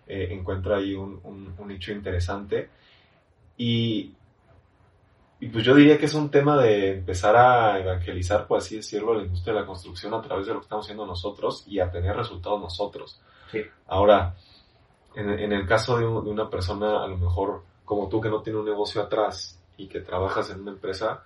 Eh, 0.06 0.28
encuentro 0.30 0.76
ahí 0.76 0.94
un, 0.94 1.20
un, 1.24 1.56
un, 1.58 1.68
nicho 1.68 1.92
interesante. 1.92 2.70
Y, 3.58 4.14
y 5.40 5.48
pues 5.48 5.66
yo 5.66 5.74
diría 5.74 5.98
que 5.98 6.06
es 6.06 6.14
un 6.14 6.30
tema 6.30 6.62
de 6.62 6.92
empezar 6.92 7.36
a 7.36 7.80
evangelizar, 7.80 8.46
por 8.46 8.60
así 8.60 8.76
decirlo, 8.76 9.16
la 9.16 9.24
industria 9.24 9.56
de 9.56 9.62
la 9.62 9.66
construcción 9.66 10.14
a 10.14 10.22
través 10.22 10.46
de 10.46 10.54
lo 10.54 10.60
que 10.60 10.66
estamos 10.66 10.86
haciendo 10.86 11.08
nosotros 11.08 11.64
y 11.66 11.80
a 11.80 11.90
tener 11.90 12.16
resultados 12.16 12.62
nosotros. 12.62 13.20
Sí. 13.52 13.62
Ahora, 13.88 14.36
en, 15.16 15.28
en 15.28 15.52
el 15.52 15.66
caso 15.66 15.98
de, 15.98 16.06
un, 16.06 16.24
de 16.24 16.30
una 16.30 16.52
persona, 16.52 17.04
a 17.04 17.08
lo 17.08 17.18
mejor 17.18 17.64
como 17.84 18.10
tú 18.10 18.22
que 18.22 18.30
no 18.30 18.44
tiene 18.44 18.60
un 18.60 18.66
negocio 18.66 19.02
atrás 19.02 19.60
y 19.76 19.88
que 19.88 20.02
trabajas 20.02 20.52
en 20.52 20.62
una 20.62 20.72
empresa, 20.72 21.24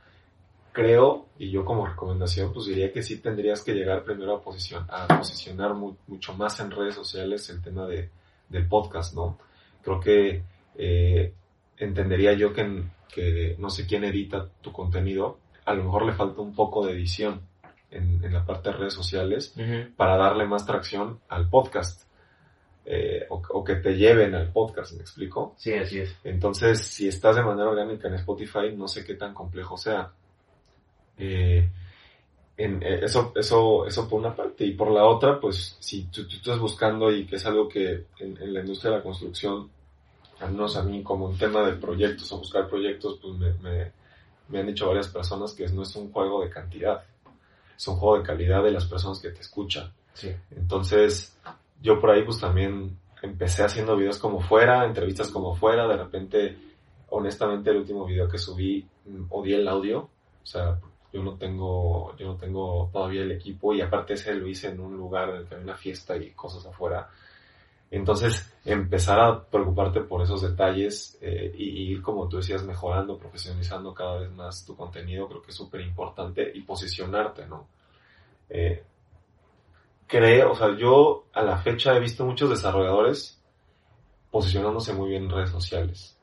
creo, 0.78 1.26
y 1.40 1.50
yo 1.50 1.66
como 1.66 1.88
recomendación, 1.88 2.54
pues 2.54 2.68
diría 2.68 2.94
que 2.94 3.02
sí 3.02 3.20
tendrías 3.20 3.64
que 3.64 3.74
llegar 3.74 4.04
primero 4.04 4.36
a, 4.36 4.42
posición, 4.44 4.86
a 4.90 5.08
posicionar 5.08 5.74
mu 5.74 5.96
mucho 6.06 6.36
más 6.36 6.60
en 6.60 6.70
redes 6.70 6.94
sociales 6.94 7.50
el 7.50 7.64
tema 7.64 7.88
de, 7.88 8.12
del 8.48 8.68
podcast, 8.68 9.16
¿no? 9.16 9.40
Creo 9.82 10.00
que 10.00 10.44
eh, 10.76 11.34
entendería 11.78 12.34
yo 12.34 12.54
que, 12.54 12.84
que, 13.12 13.56
no 13.58 13.72
sé 13.72 13.88
quién 13.88 14.04
edita 14.04 14.50
tu 14.62 14.72
contenido, 14.72 15.40
a 15.66 15.74
lo 15.74 15.84
mejor 15.84 16.06
le 16.06 16.14
falta 16.14 16.42
un 16.42 16.54
poco 16.54 16.86
de 16.86 16.94
edición 16.94 17.42
en, 17.90 18.24
en 18.24 18.32
la 18.32 18.46
parte 18.46 18.70
de 18.70 18.78
redes 18.78 18.94
sociales 18.94 19.54
uh 19.58 19.62
-huh. 19.62 19.96
para 19.96 20.16
darle 20.16 20.46
más 20.46 20.64
tracción 20.68 21.20
al 21.28 21.50
podcast. 21.50 22.04
Eh, 22.90 23.26
o, 23.30 23.42
o, 23.50 23.64
que 23.66 23.76
te 23.76 23.98
lleven 23.98 24.34
al 24.34 24.50
podcast, 24.54 24.94
¿me 24.94 25.02
explico? 25.02 25.56
Sí, 25.58 25.74
así 25.74 26.00
es. 26.00 26.16
Entonces, 26.24 26.80
si 26.80 27.08
estás 27.10 27.36
de 27.36 27.44
manera 27.44 27.68
orgánica 27.68 28.08
en 28.08 28.14
Spotify, 28.14 28.72
no 28.74 28.88
sé 28.88 29.04
qué 29.04 29.16
tan 29.16 29.34
complejo 29.34 29.76
sea. 29.76 30.14
Eh, 31.18 31.70
en, 32.58 32.82
eh, 32.82 33.00
eso, 33.04 33.32
eso, 33.36 33.86
eso 33.86 34.10
por 34.10 34.20
una 34.20 34.36
parte. 34.36 34.66
Y 34.66 34.72
por 34.72 34.92
la 34.92 35.06
otra, 35.06 35.40
pues, 35.40 35.78
si 35.80 36.06
tú, 36.06 36.28
tú 36.28 36.36
estás 36.36 36.60
buscando 36.60 37.12
y 37.12 37.26
que 37.26 37.36
es 37.36 37.46
algo 37.46 37.68
que 37.68 38.06
en, 38.20 38.38
en, 38.42 38.54
la 38.54 38.62
industria 38.62 38.92
de 38.92 38.98
la 38.98 39.04
construcción, 39.04 39.70
al 40.40 40.52
menos 40.52 40.76
a 40.76 40.84
mí 40.84 41.04
como 41.04 41.26
un 41.26 41.38
tema 41.38 41.64
de 41.64 41.74
proyectos 41.74 42.32
o 42.32 42.40
buscar 42.40 42.68
proyectos, 42.68 43.20
pues 43.22 43.34
me, 43.36 43.54
me, 43.54 43.92
me 44.50 44.60
han 44.60 44.68
dicho 44.68 44.88
varias 44.88 45.08
personas 45.08 45.54
que 45.54 45.68
no 45.68 45.84
es 45.84 45.96
un 45.96 46.12
juego 46.12 46.42
de 46.42 46.50
cantidad, 46.50 47.04
es 47.76 47.88
un 47.88 47.96
juego 47.96 48.18
de 48.18 48.24
calidad 48.24 48.64
de 48.64 48.72
las 48.72 48.86
personas 48.86 49.20
que 49.20 49.30
te 49.30 49.42
escuchan. 49.42 49.92
Sí. 50.14 50.32
Entonces, 50.52 51.38
yo 51.82 52.00
por 52.00 52.12
ahí 52.12 52.24
pues 52.24 52.40
también 52.40 52.98
empecé 53.22 53.64
haciendo 53.64 53.96
videos 53.96 54.18
como 54.18 54.42
fuera, 54.42 54.86
entrevistas 54.86 55.30
como 55.30 55.56
fuera, 55.56 55.88
de 55.88 55.98
repente, 55.98 56.58
honestamente 57.10 57.70
el 57.70 57.78
último 57.78 58.06
video 58.06 58.28
que 58.28 58.38
subí, 58.38 58.88
mm, 59.06 59.26
odié 59.30 59.58
el 59.58 59.68
audio, 59.68 60.00
o 60.00 60.46
sea, 60.46 60.80
yo 61.14 61.24
no 61.24 61.36
tengo, 61.36 62.16
yo 62.18 62.28
no 62.28 62.36
tengo 62.36 62.90
todavía 62.92 63.22
el 63.22 63.32
equipo 63.32 63.74
y 63.74 63.82
aparte 63.82 64.14
ese 64.14 64.34
lo 64.36 64.48
hice 64.48 64.70
en 64.70 64.80
un 64.80 64.98
lugar 64.98 65.30
en 65.30 65.36
el 65.38 65.48
que 65.48 65.56
hay 65.56 65.64
una 65.64 65.76
fiesta 65.76 66.16
y 66.18 66.32
cosas 66.32 66.66
afuera. 66.66 67.10
Entonces, 67.90 68.54
empezar 68.66 69.20
a 69.20 69.44
preocuparte 69.46 70.02
por 70.02 70.22
esos 70.22 70.42
detalles 70.42 71.18
eh, 71.22 71.54
y, 71.58 71.92
ir, 71.92 72.02
como 72.02 72.28
tú 72.28 72.38
decías, 72.38 72.64
mejorando, 72.64 73.18
profesionalizando 73.18 73.94
cada 73.94 74.20
vez 74.20 74.32
más 74.32 74.66
tu 74.66 74.76
contenido, 74.76 75.28
creo 75.30 75.42
que 75.42 75.52
es 75.52 75.58
súper 75.58 75.82
importante 75.82 76.52
y 76.54 76.62
posicionarte, 76.62 77.46
¿no? 77.48 77.68
Eh, 78.50 78.84
creo, 80.06 80.52
o 80.52 80.56
sea, 80.56 80.76
yo 80.76 81.26
a 81.34 81.42
la 81.42 81.58
fecha 81.58 81.96
he 81.96 82.00
visto 82.00 82.26
muchos 82.26 82.50
desarrolladores 82.50 83.42
posicionándose 84.30 84.94
muy 84.94 85.10
bien 85.10 85.24
en 85.24 85.32
redes 85.32 85.50
sociales. 85.52 86.18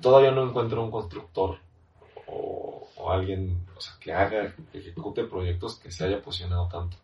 Todavía 0.00 0.30
no 0.30 0.46
encuentro 0.46 0.84
un 0.84 0.90
constructor 0.90 1.58
o, 3.08 3.12
alguien 3.12 3.66
o 3.76 3.80
sea, 3.80 3.94
que 4.00 4.12
haga, 4.12 4.54
que 4.72 4.78
ejecute 4.78 5.24
proyectos 5.24 5.78
que 5.78 5.90
se 5.90 6.04
haya 6.04 6.20
posicionado 6.20 6.68
tanto. 6.68 6.96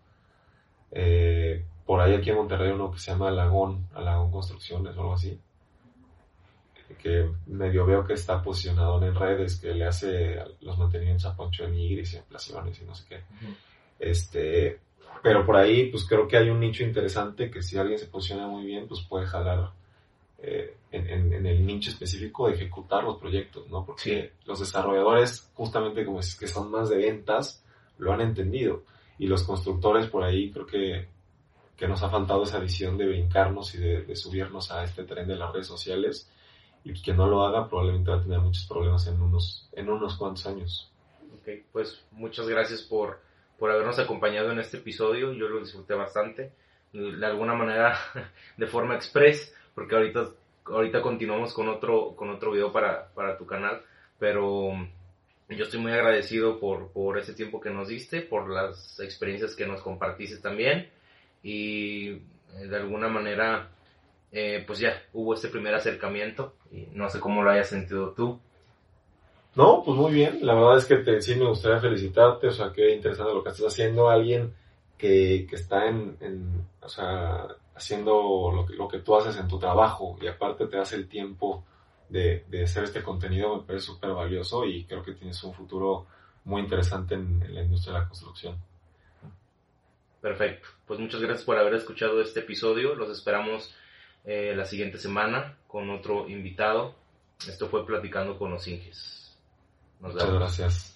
Eh, 0.91 1.65
por 1.85 2.01
ahí 2.01 2.15
aquí 2.15 2.31
en 2.31 2.37
Monterrey 2.37 2.71
uno 2.71 2.91
que 2.91 2.99
se 2.99 3.11
llama 3.11 3.29
Alagón, 3.29 3.89
Alagón 3.95 4.31
Construcciones 4.31 4.97
o 4.97 5.01
algo 5.01 5.15
así, 5.15 5.39
que 7.03 7.31
medio 7.47 7.85
veo 7.85 8.05
que 8.05 8.15
está 8.15 8.43
posicionado 8.43 9.03
en 9.05 9.15
redes, 9.15 9.59
que 9.61 9.75
le 9.75 9.85
hace 9.85 10.37
los 10.61 10.79
mantenimientos 10.79 11.27
a 11.27 11.37
Poncho 11.37 11.65
de 11.65 11.73
Nigris 11.73 12.15
y 12.15 12.19
ampliaciones 12.19 12.81
y 12.81 12.85
no 12.85 12.95
sé 12.95 13.05
qué. 13.09 13.17
Uh 13.17 13.19
-huh. 13.19 13.57
Este, 13.99 14.81
pero 15.23 15.45
por 15.45 15.57
ahí 15.57 15.91
pues 15.91 16.07
creo 16.07 16.29
que 16.29 16.37
hay 16.37 16.51
un 16.51 16.61
nicho 16.61 16.85
interesante 16.85 17.51
que 17.51 17.63
si 17.63 17.79
alguien 17.79 17.99
se 17.99 18.07
posiciona 18.07 18.47
muy 18.47 18.65
bien 18.65 18.87
pues 18.87 19.03
puede 19.03 19.27
jalar 19.27 19.71
eh, 20.47 20.77
en, 20.91 21.09
en, 21.09 21.33
en, 21.33 21.47
el 21.47 21.67
nicho 21.67 21.91
específico 21.91 22.47
de 22.47 22.55
ejecutar 22.55 23.05
los 23.05 23.19
proyectos, 23.19 23.69
¿no? 23.69 23.85
Porque 23.85 24.03
sí. 24.03 24.47
los 24.47 24.61
desarrolladores 24.61 25.51
justamente 25.55 26.05
como 26.05 26.21
es 26.21 26.37
que 26.37 26.47
son 26.47 26.71
más 26.71 26.89
de 26.89 26.97
ventas 26.97 27.65
lo 27.99 28.13
han 28.13 28.21
entendido 28.21 28.85
y 29.19 29.27
los 29.27 29.45
constructores 29.45 30.07
por 30.09 30.25
ahí 30.25 30.51
creo 30.51 30.67
que, 30.67 31.09
que 31.77 31.89
nos 31.89 32.03
ha 32.03 32.11
faltado 32.11 32.43
esa 32.43 32.59
visión 32.59 32.99
de 32.99 33.07
brincarnos 33.07 33.75
y 33.75 33.79
de, 33.79 34.03
de 34.03 34.17
subirnos 34.17 34.71
a 34.71 34.85
este 34.85 35.05
tren 35.05 35.29
de 35.29 35.37
las 35.37 35.53
redes 35.53 35.67
sociales 35.67 36.31
y 36.85 37.01
que 37.01 37.15
no 37.15 37.27
lo 37.27 37.45
haga 37.45 37.69
probablemente 37.69 38.11
va 38.11 38.19
a 38.19 38.23
tener 38.23 38.41
muchos 38.41 38.67
problemas 38.67 39.07
en 39.07 39.21
unos, 39.21 39.69
en 39.73 39.89
unos 39.89 40.17
cuantos 40.17 40.47
años. 40.47 40.91
Ok, 41.41 41.49
pues 41.73 42.05
muchas 42.13 42.49
gracias 42.49 42.83
por 42.83 43.21
por 43.59 43.71
habernos 43.71 43.99
acompañado 43.99 44.53
en 44.53 44.59
este 44.59 44.79
episodio. 44.79 45.33
Yo 45.33 45.49
lo 45.49 45.61
disfruté 45.61 45.95
bastante. 45.95 46.53
De 46.93 47.27
alguna 47.27 47.55
manera, 47.55 47.99
de 48.57 48.67
forma 48.67 48.95
express, 48.95 49.55
porque 49.75 49.95
ahorita, 49.95 50.31
ahorita 50.67 51.03
continuamos 51.03 51.53
con 51.53 51.69
otro, 51.69 52.15
con 52.17 52.31
otro 52.31 52.53
video 52.53 52.73
para, 52.73 53.09
para 53.15 53.37
tu 53.37 53.47
canal. 53.47 53.83
Pero 54.19 54.73
yo 55.49 55.65
estoy 55.65 55.81
muy 55.81 55.93
agradecido 55.93 56.59
por, 56.61 56.89
por 56.93 57.19
ese 57.19 57.35
tiempo 57.35 57.61
que 57.61 57.71
nos 57.71 57.89
diste, 57.89 58.23
por 58.23 58.49
las 58.49 59.01
experiencias 59.01 59.55
que 59.55 59.67
nos 59.67 59.83
compartiste 59.83 60.39
también. 60.39 60.89
Y 61.43 62.11
de 62.11 62.77
alguna 62.77 63.09
manera 63.09 63.71
eh, 64.37 64.65
pues 64.67 64.81
ya 64.81 65.01
hubo 65.13 65.35
este 65.35 65.47
primer 65.47 65.75
acercamiento 65.75 66.55
y 66.73 66.89
no 66.93 67.09
sé 67.09 67.21
cómo 67.21 67.45
lo 67.45 67.51
hayas 67.51 67.69
sentido 67.69 68.11
tú. 68.11 68.41
No, 69.55 69.83
pues 69.85 69.97
muy 69.97 70.13
bien. 70.13 70.39
La 70.43 70.55
verdad 70.55 70.79
es 70.79 70.87
que 70.87 70.97
te, 70.97 71.23
sí 71.23 71.37
me 71.37 71.47
gustaría 71.47 71.79
felicitarte. 71.79 72.49
O 72.49 72.51
sea, 72.51 72.73
qué 72.73 72.93
interesante 72.95 73.33
lo 73.33 73.45
que 73.45 73.51
estás 73.51 73.67
haciendo. 73.67 74.11
Alguien 74.11 74.53
que, 74.99 75.47
que 75.49 75.55
está 75.55 75.87
en, 75.87 76.17
en, 76.21 76.67
o 76.81 76.89
sea, 76.89 77.47
haciendo 77.75 78.51
lo 78.55 78.67
que, 78.67 78.75
lo 78.75 78.89
que 78.89 79.01
tú 79.01 79.17
haces 79.17 79.37
en 79.37 79.49
tu 79.49 79.59
trabajo 79.59 80.17
y 80.21 80.27
aparte 80.27 80.67
te 80.67 80.77
das 80.77 80.93
el 80.93 81.09
tiempo 81.09 81.65
de, 82.09 82.45
de 82.49 82.65
hacer 82.65 82.85
este 82.85 83.03
contenido 83.03 83.57
me 83.57 83.63
parece 83.63 83.87
súper 83.87 84.11
valioso 84.11 84.65
y 84.65 84.85
creo 84.85 85.03
que 85.03 85.13
tienes 85.13 85.43
un 85.43 85.55
futuro 85.55 86.07
muy 86.45 86.63
interesante 86.63 87.15
en, 87.15 87.43
en 87.43 87.55
la 87.55 87.63
industria 87.63 87.95
de 87.95 88.01
la 88.01 88.09
construcción. 88.09 88.57
Perfecto. 90.21 90.69
Pues 90.87 90.99
muchas 91.01 91.21
gracias 91.21 91.45
por 91.45 91.59
haber 91.59 91.75
escuchado 91.75 92.23
este 92.23 92.41
episodio. 92.41 92.95
Los 92.95 93.11
esperamos 93.11 93.75
eh, 94.25 94.55
la 94.57 94.65
siguiente 94.65 94.99
semana 94.99 95.59
con 95.67 95.91
otro 95.91 96.27
invitado. 96.29 96.95
Esto 97.47 97.69
fue 97.69 97.85
Platicando 97.85 98.39
con 98.39 98.51
los 98.51 98.67
Inges. 98.67 99.37
Nos 100.01 100.15
Muchas 100.15 100.33
gracias. 100.33 100.94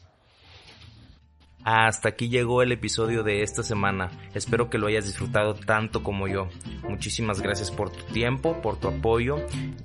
Hasta 1.65 2.11
aquí 2.11 2.29
llegó 2.29 2.63
el 2.63 2.71
episodio 2.73 3.23
de 3.23 3.43
esta 3.43 3.63
semana. 3.63 4.11
Espero 4.33 4.71
que 4.71 4.79
lo 4.79 4.87
hayas 4.87 5.05
disfrutado 5.05 5.53
tanto 5.55 6.03
como 6.03 6.27
yo. 6.29 6.49
Muchísimas 6.89 7.43
gracias 7.43 7.71
por 7.71 7.91
tu 7.91 8.05
tiempo, 8.13 8.63
por 8.63 8.79
tu 8.79 8.89
apoyo 8.89 9.37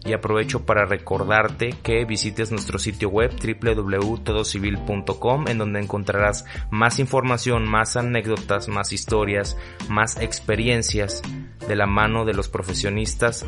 y 0.06 0.14
aprovecho 0.14 0.66
para 0.66 0.86
recordarte 0.86 1.72
que 1.84 2.06
visites 2.06 2.52
nuestro 2.52 2.80
sitio 2.80 3.10
web 3.10 3.32
www.todocivil.com 3.32 5.48
en 5.48 5.58
donde 5.58 5.82
encontrarás 5.82 6.46
más 6.70 7.00
información, 7.00 7.70
más 7.70 7.98
anécdotas, 7.98 8.70
más 8.70 8.94
historias, 8.94 9.58
más 9.90 10.22
experiencias 10.22 11.22
de 11.68 11.76
la 11.76 11.88
mano 11.88 12.24
de 12.24 12.34
los 12.34 12.48
profesionistas 12.50 13.46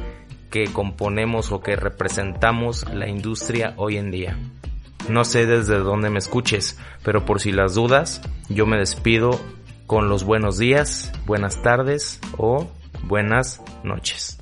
que 0.50 0.66
componemos 0.66 1.52
o 1.52 1.62
que 1.62 1.76
representamos 1.76 2.86
la 2.94 3.08
industria 3.08 3.74
hoy 3.78 3.98
en 3.98 4.12
día. 4.12 4.38
No 5.10 5.24
sé 5.24 5.46
desde 5.46 5.78
dónde 5.80 6.10
me 6.10 6.20
escuches, 6.20 6.78
pero 7.04 7.26
por 7.26 7.40
si 7.40 7.52
las 7.52 7.76
dudas, 7.76 8.22
yo 8.50 8.66
me 8.66 8.78
despido 8.78 9.40
con 9.86 10.10
los 10.10 10.24
buenos 10.24 10.58
días, 10.58 11.12
buenas 11.26 11.62
tardes 11.62 12.20
o 12.38 12.68
buenas 13.04 13.62
noches. 13.84 14.40